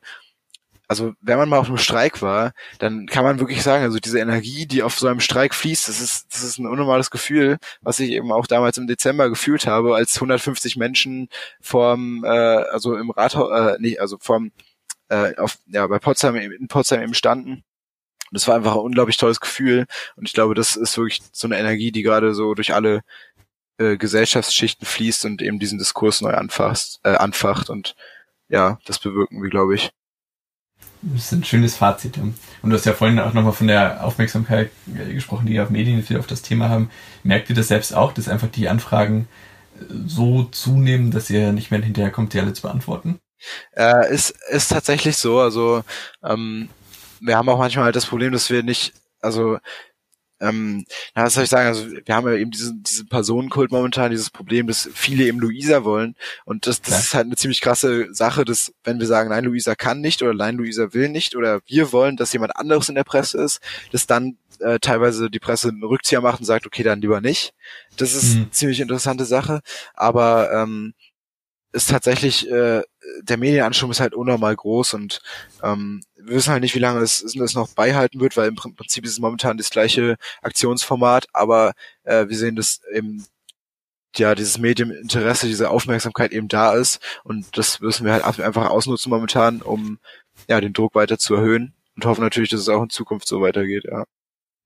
also 0.88 1.14
wenn 1.22 1.38
man 1.38 1.50
mal 1.50 1.58
auf 1.58 1.70
einem 1.70 1.78
Streik 1.78 2.22
war, 2.22 2.54
dann 2.78 3.08
kann 3.08 3.24
man 3.24 3.40
wirklich 3.40 3.64
sagen, 3.64 3.84
also 3.84 4.00
diese 4.00 4.20
Energie, 4.20 4.68
die 4.68 4.84
auf 4.84 5.00
so 5.00 5.08
einem 5.08 5.22
Streik 5.22 5.56
fließt, 5.56 5.88
das 5.88 6.00
ist, 6.02 6.32
das 6.32 6.44
ist 6.44 6.60
ein 6.60 6.68
unnormales 6.68 7.10
Gefühl, 7.10 7.58
was 7.82 8.00
ich 8.00 8.12
eben 8.12 8.32
auch 8.32 8.46
damals 8.48 8.78
im 8.78 8.86
Dezember 8.86 9.30
gefühlt 9.30 9.66
habe, 9.66 9.96
als 9.96 10.16
150 10.16 10.76
Menschen 10.76 11.30
vorm, 11.62 12.24
äh, 12.26 12.28
also 12.28 12.96
im 12.96 13.10
Rathaus, 13.10 13.76
äh, 13.76 13.82
nicht, 13.82 14.02
also 14.02 14.18
vorm, 14.20 14.52
äh, 15.10 15.36
auf, 15.38 15.58
ja, 15.68 15.88
bei 15.88 16.00
Potsdam, 16.00 16.36
in 16.36 16.68
Potsdam 16.68 17.02
eben 17.02 17.14
standen 17.14 17.64
und 18.34 18.38
das 18.38 18.48
war 18.48 18.56
einfach 18.56 18.72
ein 18.72 18.80
unglaublich 18.80 19.18
tolles 19.18 19.40
Gefühl. 19.40 19.86
Und 20.16 20.28
ich 20.28 20.34
glaube, 20.34 20.56
das 20.56 20.76
ist 20.76 20.98
wirklich 20.98 21.22
so 21.32 21.48
eine 21.48 21.60
Energie, 21.60 21.92
die 21.92 22.02
gerade 22.02 22.34
so 22.34 22.56
durch 22.56 22.74
alle 22.74 23.02
äh, 23.78 23.96
Gesellschaftsschichten 23.96 24.88
fließt 24.88 25.26
und 25.26 25.44
eben 25.44 25.60
diesen 25.60 25.78
Diskurs 25.78 26.20
neu 26.22 26.34
anfasst, 26.34 27.00
äh, 27.04 27.14
anfacht. 27.14 27.70
Und 27.70 27.96
ja, 28.50 28.80
das 28.86 28.98
bewirken 28.98 29.44
wir, 29.44 29.52
glaube 29.52 29.76
ich. 29.76 29.92
Das 31.04 31.26
ist 31.26 31.32
ein 31.32 31.44
schönes 31.44 31.76
Fazit. 31.76 32.18
Und 32.18 32.36
du 32.64 32.72
hast 32.76 32.88
ja 32.88 32.94
vorhin 32.94 33.20
auch 33.20 33.34
nochmal 33.34 33.54
von 33.54 33.68
der 33.68 34.04
Aufmerksamkeit 34.04 34.72
äh, 34.98 35.14
gesprochen, 35.14 35.46
die 35.46 35.62
auf 35.62 35.70
Medien 35.70 36.02
viel 36.02 36.18
auf 36.18 36.26
das 36.26 36.42
Thema 36.42 36.70
haben. 36.70 36.90
Merkt 37.22 37.52
ihr 37.52 37.56
das 37.56 37.68
selbst 37.68 37.94
auch, 37.94 38.14
dass 38.14 38.30
einfach 38.30 38.48
die 38.48 38.68
Anfragen 38.68 39.28
äh, 39.80 39.84
so 40.08 40.46
zunehmen, 40.46 41.12
dass 41.12 41.30
ihr 41.30 41.52
nicht 41.52 41.70
mehr 41.70 41.84
hinterherkommt, 41.84 42.34
die 42.34 42.40
alle 42.40 42.54
zu 42.54 42.64
beantworten? 42.64 43.20
Äh, 43.76 44.12
ist, 44.12 44.34
ist 44.50 44.70
tatsächlich 44.70 45.18
so. 45.18 45.40
Also 45.40 45.84
ähm, 46.24 46.70
wir 47.24 47.38
haben 47.38 47.50
auch 47.50 47.58
manchmal 47.58 47.86
halt 47.86 47.96
das 47.96 48.06
Problem, 48.06 48.32
dass 48.32 48.50
wir 48.50 48.64
nicht, 48.64 48.94
also 49.22 49.58
ähm, 50.40 50.86
ja, 51.16 51.24
was 51.24 51.36
soll 51.36 51.46
ich 51.46 51.50
sagen, 51.50 51.68
also 51.68 51.90
wir 51.90 52.16
haben 52.16 52.28
ja 52.28 52.34
eben 52.36 52.52
diesen, 52.52 52.84
diesen 52.84 53.08
Personenkult 53.08 53.72
momentan, 53.72 54.12
dieses 54.12 54.30
Problem, 54.30 54.68
dass 54.68 54.90
viele 54.94 55.26
eben 55.26 55.40
Luisa 55.40 55.86
wollen 55.86 56.16
und 56.44 56.68
das, 56.68 56.82
das 56.82 56.92
ja. 56.92 57.00
ist 57.00 57.14
halt 57.14 57.26
eine 57.28 57.36
ziemlich 57.38 57.62
krasse 57.62 58.14
Sache, 58.14 58.44
dass 58.44 58.74
wenn 58.84 59.00
wir 59.00 59.08
sagen, 59.08 59.30
nein, 59.30 59.46
Luisa 59.46 59.76
kann 59.76 60.02
nicht 60.02 60.22
oder 60.22 60.34
nein, 60.34 60.58
Luisa 60.58 60.94
will 60.94 61.08
nicht 61.10 61.36
oder 61.36 61.62
wir 61.66 61.94
wollen, 61.94 62.18
dass 62.18 62.34
jemand 62.34 62.58
anderes 62.58 62.90
in 62.90 62.96
der 62.96 63.06
Presse 63.06 63.42
ist, 63.42 63.62
dass 63.92 64.06
dann 64.06 64.38
äh, 64.60 64.80
teilweise 64.80 65.30
die 65.30 65.40
Presse 65.40 65.70
einen 65.70 65.84
Rückzieher 65.84 66.22
macht 66.22 66.42
und 66.42 66.46
sagt, 66.46 66.66
okay, 66.66 66.84
dann 66.84 67.02
lieber 67.02 67.22
nicht. 67.22 67.54
Das 67.96 68.14
ist 68.14 68.36
mhm. 68.36 68.42
eine 68.42 68.52
ziemlich 68.52 68.80
interessante 68.82 69.26
Sache, 69.26 69.62
aber 69.94 70.52
ähm, 70.52 70.94
ist 71.72 71.90
tatsächlich, 71.90 72.50
äh, 72.50 72.84
der 73.22 73.38
Medienanschub 73.38 73.90
ist 73.92 74.00
halt 74.00 74.14
unnormal 74.14 74.56
groß 74.56 74.94
und 74.94 75.22
ähm, 75.64 76.02
wir 76.26 76.36
wissen 76.36 76.52
halt 76.52 76.62
nicht, 76.62 76.76
wie 76.76 76.80
lange 76.80 77.02
es, 77.02 77.22
es 77.22 77.54
noch 77.54 77.70
beihalten 77.70 78.20
wird, 78.20 78.38
weil 78.38 78.50
im 78.50 78.56
Prinzip 78.56 79.06
ist 79.06 79.12
es 79.12 79.20
momentan 79.20 79.58
das 79.58 79.70
gleiche 79.70 80.18
Aktionsformat, 80.42 81.28
aber 81.34 81.74
äh, 82.04 82.28
wir 82.28 82.38
sehen, 82.38 82.56
dass 82.56 82.82
eben 82.94 83.26
ja 84.16 84.36
dieses 84.36 84.58
Medieninteresse, 84.58 85.48
diese 85.48 85.70
Aufmerksamkeit 85.70 86.32
eben 86.32 86.48
da 86.48 86.74
ist 86.74 87.00
und 87.24 87.58
das 87.58 87.80
müssen 87.80 88.06
wir 88.06 88.14
halt 88.14 88.40
einfach 88.40 88.70
ausnutzen 88.70 89.10
momentan, 89.10 89.62
um 89.62 90.00
ja 90.48 90.62
den 90.62 90.74
Druck 90.74 90.96
weiter 90.96 91.18
zu 91.18 91.36
erhöhen 91.36 91.74
und 91.96 92.06
hoffen 92.06 92.22
natürlich, 92.24 92.50
dass 92.50 92.62
es 92.62 92.70
auch 92.70 92.84
in 92.84 92.90
Zukunft 92.90 93.28
so 93.28 93.42
weitergeht, 93.42 93.86
ja. 93.86 94.06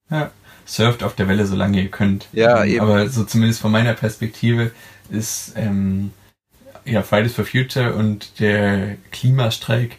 Ja, 0.09 0.31
surft 0.65 1.03
auf 1.03 1.15
der 1.15 1.27
Welle, 1.27 1.45
solange 1.45 1.81
ihr 1.81 1.91
könnt. 1.91 2.27
Ja, 2.31 2.63
ähm, 2.63 2.69
eben. 2.69 2.81
Aber 2.81 3.09
so 3.09 3.23
zumindest 3.23 3.61
von 3.61 3.71
meiner 3.71 3.93
Perspektive 3.93 4.71
ist 5.09 5.53
ähm, 5.55 6.11
ja, 6.85 7.03
Fridays 7.03 7.33
for 7.33 7.45
Future 7.45 7.93
und 7.93 8.39
der 8.39 8.97
Klimastreik 9.11 9.97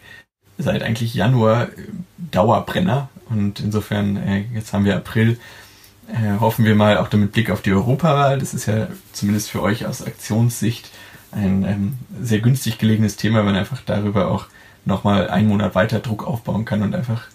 seit 0.59 0.83
eigentlich 0.83 1.15
Januar 1.15 1.69
äh, 1.69 1.87
Dauerbrenner. 2.17 3.09
Und 3.29 3.59
insofern, 3.59 4.17
äh, 4.17 4.45
jetzt 4.53 4.73
haben 4.73 4.85
wir 4.85 4.95
April, 4.95 5.39
äh, 6.07 6.39
hoffen 6.39 6.65
wir 6.65 6.75
mal 6.75 6.97
auch 6.97 7.07
damit 7.07 7.31
Blick 7.31 7.49
auf 7.49 7.61
die 7.61 7.73
Europawahl. 7.73 8.37
Das 8.37 8.53
ist 8.53 8.67
ja 8.67 8.87
zumindest 9.13 9.49
für 9.49 9.61
euch 9.63 9.85
aus 9.87 10.05
Aktionssicht 10.05 10.91
ein 11.31 11.63
ähm, 11.63 11.97
sehr 12.21 12.39
günstig 12.39 12.77
gelegenes 12.77 13.15
Thema, 13.15 13.45
wenn 13.45 13.55
einfach 13.55 13.81
darüber 13.85 14.29
auch 14.29 14.45
nochmal 14.85 15.29
einen 15.29 15.47
Monat 15.47 15.75
weiter 15.75 15.99
Druck 15.99 16.25
aufbauen 16.25 16.65
kann 16.65 16.81
und 16.81 16.95
einfach 16.95 17.27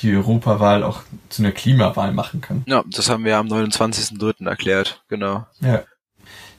die 0.00 0.14
Europawahl 0.14 0.82
auch 0.82 1.02
zu 1.28 1.42
einer 1.42 1.52
Klimawahl 1.52 2.12
machen 2.12 2.40
kann. 2.40 2.64
Ja, 2.66 2.82
das 2.86 3.08
haben 3.08 3.24
wir 3.24 3.36
am 3.36 3.46
29.03. 3.46 4.48
erklärt, 4.48 5.02
genau. 5.08 5.46
Ja. 5.60 5.82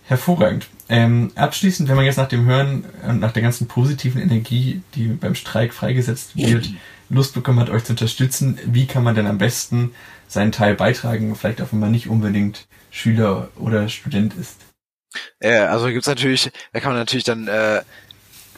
Hervorragend. 0.06 0.68
Ähm, 0.90 1.32
abschließend, 1.36 1.88
wenn 1.88 1.96
man 1.96 2.06
jetzt 2.06 2.18
nach 2.18 2.28
dem 2.28 2.46
Hören 2.46 2.86
und 3.08 3.20
nach 3.20 3.32
der 3.32 3.42
ganzen 3.42 3.68
positiven 3.68 4.22
Energie, 4.22 4.82
die 4.96 5.08
beim 5.08 5.36
Streik 5.36 5.74
freigesetzt 5.74 6.36
wird, 6.36 6.70
Lust 7.10 7.34
bekommen 7.34 7.60
hat, 7.60 7.70
euch 7.70 7.86
zu 7.86 7.94
unterstützen, 7.94 8.60
wie 8.66 8.86
kann 8.86 9.04
man 9.04 9.16
denn 9.16 9.28
am 9.28 9.38
besten 9.38 9.94
seinen 10.28 10.52
Teil 10.52 10.76
beitragen, 10.76 11.36
vielleicht 11.36 11.62
auch 11.62 11.72
wenn 11.72 11.80
man 11.80 11.92
nicht 11.92 12.08
unbedingt 12.08 12.68
Schüler 12.92 13.50
oder 13.56 13.88
Student 13.88 14.34
ist? 14.34 14.58
Ja, 15.42 15.68
also 15.68 15.88
gibt's 15.88 16.08
natürlich, 16.08 16.52
da 16.74 16.80
kann 16.80 16.92
man 16.92 17.00
natürlich 17.00 17.24
dann 17.24 17.48
äh, 17.48 17.82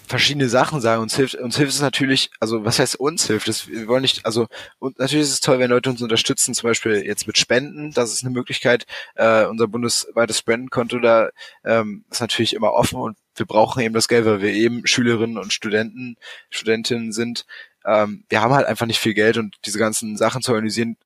verschiedene 0.07 0.49
Sachen 0.49 0.81
sagen. 0.81 1.01
Uns 1.01 1.15
hilft, 1.15 1.35
uns 1.35 1.57
hilft 1.57 1.73
es 1.73 1.81
natürlich, 1.81 2.29
also 2.39 2.65
was 2.65 2.79
heißt 2.79 2.99
uns 2.99 3.27
hilft? 3.27 3.47
Das, 3.47 3.67
wir 3.67 3.87
wollen 3.87 4.01
nicht, 4.01 4.25
also 4.25 4.47
und 4.79 4.99
natürlich 4.99 5.25
ist 5.25 5.33
es 5.33 5.39
toll, 5.39 5.59
wenn 5.59 5.69
Leute 5.69 5.89
uns 5.89 6.01
unterstützen, 6.01 6.53
zum 6.53 6.69
Beispiel 6.69 7.05
jetzt 7.05 7.27
mit 7.27 7.37
Spenden. 7.37 7.91
Das 7.91 8.13
ist 8.13 8.23
eine 8.23 8.33
Möglichkeit. 8.33 8.85
Äh, 9.15 9.45
unser 9.45 9.67
bundesweites 9.67 10.39
Spendenkonto 10.39 10.99
da 10.99 11.29
ähm, 11.63 12.05
ist 12.09 12.21
natürlich 12.21 12.53
immer 12.53 12.73
offen 12.73 12.99
und 12.99 13.17
wir 13.35 13.45
brauchen 13.45 13.81
eben 13.81 13.93
das 13.93 14.07
Geld, 14.07 14.25
weil 14.25 14.41
wir 14.41 14.53
eben 14.53 14.87
Schülerinnen 14.87 15.37
und 15.37 15.53
Studenten, 15.53 16.15
Studentinnen 16.49 17.11
sind. 17.11 17.45
Ähm, 17.85 18.25
wir 18.29 18.41
haben 18.41 18.53
halt 18.53 18.67
einfach 18.67 18.85
nicht 18.85 18.99
viel 18.99 19.13
Geld 19.13 19.37
und 19.37 19.55
diese 19.65 19.79
ganzen 19.79 20.17
Sachen 20.17 20.41
zu 20.41 20.51
organisieren, 20.51 20.97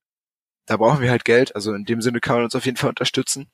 da 0.65 0.77
brauchen 0.77 1.01
wir 1.01 1.09
halt 1.09 1.25
Geld. 1.25 1.55
Also 1.55 1.73
in 1.73 1.85
dem 1.85 2.01
Sinne 2.01 2.19
kann 2.19 2.35
man 2.35 2.45
uns 2.45 2.55
auf 2.55 2.65
jeden 2.65 2.77
Fall 2.77 2.89
unterstützen. 2.89 3.49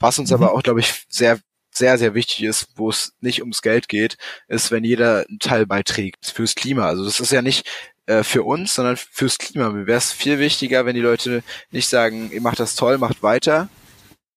Was 0.00 0.18
uns 0.18 0.30
mhm. 0.30 0.36
aber 0.36 0.52
auch, 0.52 0.62
glaube 0.62 0.80
ich, 0.80 1.06
sehr 1.08 1.38
sehr, 1.76 1.98
sehr 1.98 2.14
wichtig 2.14 2.44
ist, 2.44 2.68
wo 2.76 2.90
es 2.90 3.14
nicht 3.20 3.40
ums 3.40 3.62
Geld 3.62 3.88
geht, 3.88 4.16
ist, 4.48 4.70
wenn 4.70 4.84
jeder 4.84 5.26
einen 5.28 5.38
Teil 5.38 5.66
beiträgt 5.66 6.26
fürs 6.26 6.54
Klima. 6.54 6.86
Also 6.86 7.04
das 7.04 7.20
ist 7.20 7.32
ja 7.32 7.42
nicht 7.42 7.68
äh, 8.06 8.22
für 8.22 8.42
uns, 8.42 8.74
sondern 8.74 8.96
fürs 8.96 9.38
Klima. 9.38 9.70
Mir 9.70 9.86
wäre 9.86 9.98
es 9.98 10.12
viel 10.12 10.38
wichtiger, 10.38 10.86
wenn 10.86 10.94
die 10.94 11.02
Leute 11.02 11.42
nicht 11.70 11.88
sagen, 11.88 12.30
ihr 12.32 12.40
macht 12.40 12.60
das 12.60 12.76
toll, 12.76 12.98
macht 12.98 13.22
weiter. 13.22 13.68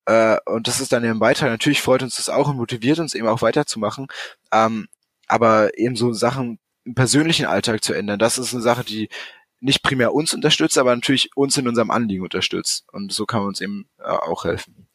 Äh, 0.06 0.38
und 0.46 0.68
das 0.68 0.82
ist 0.82 0.92
dann 0.92 1.04
ihr 1.04 1.16
Beitrag. 1.16 1.50
Natürlich 1.50 1.82
freut 1.82 2.04
uns 2.04 2.18
das 2.18 2.30
auch 2.30 2.50
und 2.50 2.58
motiviert 2.58 3.00
uns 3.00 3.14
eben 3.14 3.28
auch 3.28 3.42
weiterzumachen. 3.42 4.08
Ähm, 4.52 4.88
aber 5.28 5.78
eben 5.78 5.96
so 5.96 6.14
Sachen 6.14 6.60
im 6.84 6.96
persönlichen 6.96 7.46
Alltag 7.46 7.84
zu 7.84 7.94
ändern, 7.94 8.20
das 8.20 8.38
ist 8.38 8.54
eine 8.54 8.64
Sache, 8.64 8.84
die 8.84 9.10
nicht 9.62 9.84
primär 9.84 10.14
uns 10.14 10.34
unterstützt, 10.34 10.78
aber 10.78 10.96
natürlich 10.96 11.36
uns 11.36 11.58
in 11.58 11.68
unserem 11.68 11.92
Anliegen 11.92 12.24
unterstützt. 12.24 12.86
Und 12.92 13.12
so 13.12 13.26
kann 13.26 13.42
man 13.42 13.50
uns 13.50 13.62
eben 13.62 13.90
äh, 14.00 14.04
auch 14.04 14.46
helfen 14.46 14.89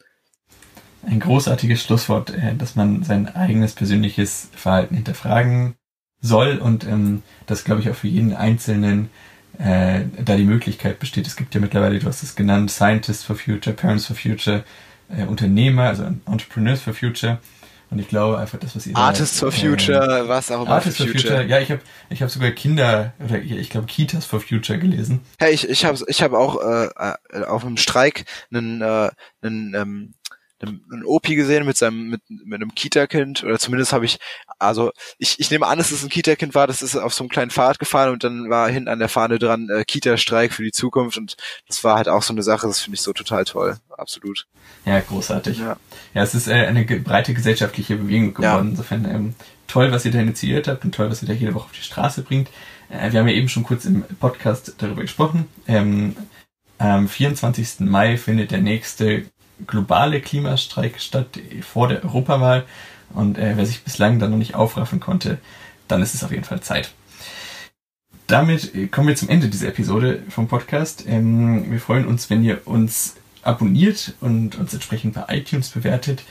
ein 1.07 1.21
großartiges 1.21 1.83
Schlusswort, 1.83 2.31
äh, 2.31 2.55
dass 2.57 2.77
man 2.77 3.03
sein 3.03 3.35
eigenes 3.35 3.75
persönliches 3.75 4.49
Verhalten 4.55 4.95
hinterfragen 4.95 5.75
soll 6.21 6.59
und 6.59 6.85
ähm, 6.85 7.23
das, 7.47 7.65
glaube 7.65 7.83
ich, 7.83 7.91
auch 7.91 7.95
für 7.95 8.09
jeden 8.09 8.35
Einzelnen 8.35 9.11
äh, 9.59 10.01
da 10.25 10.37
die 10.37 10.45
Möglichkeit 10.45 10.99
besteht. 10.99 11.27
Es 11.27 11.37
gibt 11.37 11.55
ja 11.55 11.61
mittlerweile, 11.61 11.99
du 11.99 12.07
hast 12.07 12.23
es 12.23 12.35
genannt, 12.35 12.71
Scientists 12.71 13.25
for 13.25 13.37
Future, 13.37 13.75
Parents 13.75 14.07
for 14.07 14.17
Future, 14.17 14.65
äh, 15.09 15.25
Unternehmer, 15.25 15.85
also 15.85 16.05
Entrepreneurs 16.27 16.81
for 16.81 16.95
Future. 16.95 17.39
Und 17.91 18.01
ich 18.01 18.09
glaube 18.09 18.39
einfach, 18.39 18.59
das, 18.59 18.75
was 18.75 18.87
ihr 18.87 18.97
Artists 18.97 19.39
da, 19.39 19.51
for 19.51 19.53
Future, 19.53 20.25
äh, 20.25 20.29
was 20.29 20.51
auch 20.51 20.63
immer. 20.63 20.75
Artists 20.75 20.97
for 20.97 21.07
Future. 21.07 21.35
future. 21.35 21.47
Ja, 21.47 21.61
ich 21.61 21.71
habe 21.71 21.81
ich 22.11 22.23
hab 22.23 22.31
sogar 22.31 22.51
Kinder, 22.51 23.13
oder 23.25 23.39
ich 23.39 23.71
glaube 23.71 23.87
Kitas 23.87 24.25
for 24.25 24.41
Future 24.41 24.79
gelesen. 24.79 25.21
Hey, 25.39 25.55
ich, 25.55 25.69
ich 25.69 25.85
habe 25.85 25.99
ich 26.09 26.23
hab 26.23 26.33
auch 26.33 26.61
äh, 26.61 26.89
äh 27.33 27.45
auf 27.45 27.65
einem 27.65 27.77
Streik 27.77 28.25
einen, 28.53 28.81
äh, 28.81 29.11
einen 29.43 29.75
ähm, 29.75 30.15
einen 30.63 31.05
Opi 31.05 31.35
gesehen 31.35 31.67
mit 31.67 31.77
seinem 31.77 32.09
mit, 32.09 32.23
mit 32.29 32.61
einem 32.61 32.75
Kita-Kind 32.75 33.45
oder 33.45 33.59
zumindest 33.59 33.93
habe 33.93 34.05
ich 34.05 34.19
also 34.59 34.93
ich, 35.19 35.41
ich 35.41 35.51
nehme 35.51 35.67
an, 35.67 35.79
dass 35.79 35.91
es 35.91 36.03
ein 36.03 36.09
Kita-Kind 36.09 36.55
war, 36.55 36.67
das 36.67 36.83
ist 36.83 36.97
auf 36.97 37.13
so 37.13 37.25
einem 37.25 37.29
kleinen 37.29 37.51
Fahrrad 37.51 37.79
gefahren 37.79 38.13
und 38.13 38.25
dann 38.25 38.51
war 38.51 38.69
hinten 38.69 38.89
an 38.89 38.99
der 38.99 39.09
Fahne 39.09 39.39
dran 39.39 39.69
äh, 39.69 39.85
Kita-Streik 39.85 40.53
für 40.53 40.63
die 40.63 40.73
Zukunft 40.73 41.19
und 41.19 41.37
das 41.67 41.85
war 41.85 41.97
halt 41.97 42.09
auch 42.09 42.23
so 42.23 42.33
eine 42.33 42.43
Sache, 42.43 42.67
das 42.67 42.81
finde 42.81 42.95
ich 42.95 43.03
so 43.03 43.13
total 43.13 43.45
toll, 43.45 43.77
absolut. 43.97 44.47
Ja, 44.85 45.01
großartig. 45.01 45.59
Ja, 45.59 45.77
ja 46.15 46.23
es 46.23 46.35
ist 46.35 46.49
äh, 46.49 46.53
eine 46.53 46.85
breite 46.85 47.35
gesellschaftliche 47.35 47.97
Bewegung 47.97 48.35
geworden, 48.35 48.67
ja. 48.67 48.71
insofern 48.71 49.05
ähm, 49.05 49.35
toll, 49.67 49.93
was 49.93 50.05
ihr 50.05 50.13
da 50.13 50.21
initiiert 50.21 50.69
habt 50.69 50.85
und 50.85 50.95
toll, 50.95 51.11
was 51.11 51.23
ihr 51.23 51.29
da 51.29 51.35
jede 51.35 51.55
Woche 51.55 51.67
auf 51.67 51.73
die 51.73 51.83
Straße 51.83 52.23
bringt. 52.23 52.49
Äh, 52.89 53.13
wir 53.13 53.21
haben 53.21 53.29
ja 53.29 53.35
eben 53.35 53.49
schon 53.49 53.65
kurz 53.65 53.85
im 53.85 54.03
Podcast 54.21 54.75
darüber 54.79 55.03
gesprochen. 55.03 55.49
Ähm, 55.67 56.17
am 56.79 57.09
24. 57.09 57.81
Mai 57.81 58.17
findet 58.17 58.51
der 58.51 58.61
nächste 58.61 59.27
globale 59.67 60.21
Klimastreik 60.21 61.01
statt 61.01 61.39
vor 61.63 61.89
der 61.89 62.05
Europawahl. 62.05 62.65
Und 63.13 63.39
äh, 63.39 63.57
wer 63.57 63.67
sich 63.67 63.83
bislang 63.83 64.19
dann 64.19 64.31
noch 64.31 64.39
nicht 64.39 64.55
aufraffen 64.55 65.01
konnte, 65.01 65.39
dann 65.89 66.03
ist 66.03 66.15
es 66.15 66.25
auf 66.25 66.31
jeden 66.31 66.45
Fall 66.45 66.61
Zeit. 66.61 66.93
Damit 68.27 68.75
äh, 68.75 68.87
kommen 68.87 69.09
wir 69.09 69.17
zum 69.17 69.29
Ende 69.29 69.49
dieser 69.49 69.69
Episode 69.69 70.23
vom 70.29 70.49
Podcast. 70.49 71.05
Ähm, 71.07 71.71
wir 71.71 71.81
freuen 71.81 72.07
uns, 72.07 72.31
wenn 72.31 72.43
ihr 72.43 72.67
uns 72.67 73.17
abonniert 73.43 74.15
und 74.21 74.57
uns 74.57 74.73
entsprechend 74.73 75.15
bei 75.15 75.25
iTunes 75.29 75.69
bewertet. 75.71 76.23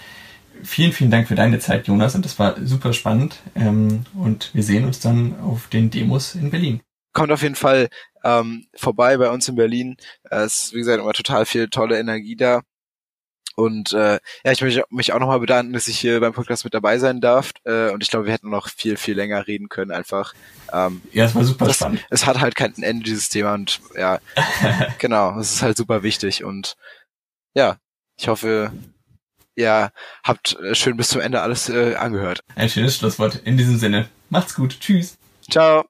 Vielen, 0.63 0.91
vielen 0.91 1.11
Dank 1.11 1.27
für 1.27 1.35
deine 1.35 1.59
Zeit, 1.59 1.87
Jonas, 1.87 2.15
und 2.15 2.25
das 2.25 2.39
war 2.39 2.55
super 2.65 2.93
spannend. 2.93 3.39
Ähm, 3.55 4.05
und 4.13 4.49
wir 4.53 4.63
sehen 4.63 4.85
uns 4.85 4.99
dann 4.99 5.39
auf 5.41 5.67
den 5.67 5.89
Demos 5.89 6.35
in 6.35 6.49
Berlin. 6.49 6.81
Kommt 7.13 7.31
auf 7.31 7.43
jeden 7.43 7.55
Fall 7.55 7.89
ähm, 8.23 8.65
vorbei 8.73 9.17
bei 9.17 9.29
uns 9.29 9.47
in 9.47 9.55
Berlin. 9.55 9.97
Es 10.23 10.63
ist, 10.63 10.73
wie 10.73 10.79
gesagt, 10.79 10.99
immer 10.99 11.13
total 11.13 11.45
viel 11.45 11.67
tolle 11.69 11.99
Energie 11.99 12.35
da. 12.35 12.61
Und 13.55 13.93
äh, 13.93 14.19
ja, 14.43 14.51
ich 14.51 14.61
möchte 14.61 14.83
mich 14.89 15.13
auch 15.13 15.19
nochmal 15.19 15.39
bedanken, 15.39 15.73
dass 15.73 15.87
ich 15.87 15.99
hier 15.99 16.19
beim 16.19 16.33
Podcast 16.33 16.63
mit 16.63 16.73
dabei 16.73 16.97
sein 16.97 17.21
darf. 17.21 17.51
Äh, 17.65 17.91
und 17.91 18.01
ich 18.01 18.09
glaube, 18.09 18.25
wir 18.25 18.33
hätten 18.33 18.49
noch 18.49 18.69
viel, 18.69 18.97
viel 18.97 19.15
länger 19.15 19.47
reden 19.47 19.69
können 19.69 19.91
einfach. 19.91 20.33
Ähm, 20.71 21.01
ja, 21.11 21.25
es 21.25 21.35
war 21.35 21.43
super 21.43 21.65
das, 21.65 21.77
spannend. 21.77 22.05
Es 22.09 22.25
hat 22.25 22.39
halt 22.39 22.55
kein 22.55 22.73
Ende, 22.81 23.03
dieses 23.03 23.29
Thema. 23.29 23.53
Und 23.53 23.79
ja, 23.95 24.19
genau, 24.97 25.39
es 25.39 25.53
ist 25.53 25.61
halt 25.61 25.77
super 25.77 26.03
wichtig. 26.03 26.43
Und 26.43 26.75
ja, 27.53 27.77
ich 28.19 28.27
hoffe, 28.27 28.71
ihr 29.55 29.91
habt 30.23 30.57
äh, 30.59 30.73
schön 30.73 30.97
bis 30.97 31.09
zum 31.09 31.21
Ende 31.21 31.41
alles 31.41 31.69
äh, 31.69 31.95
angehört. 31.95 32.43
Ein 32.55 32.69
schönes 32.69 32.97
Schlusswort. 32.97 33.41
In 33.45 33.57
diesem 33.57 33.77
Sinne, 33.77 34.09
macht's 34.29 34.55
gut. 34.55 34.79
Tschüss. 34.79 35.17
Ciao. 35.49 35.85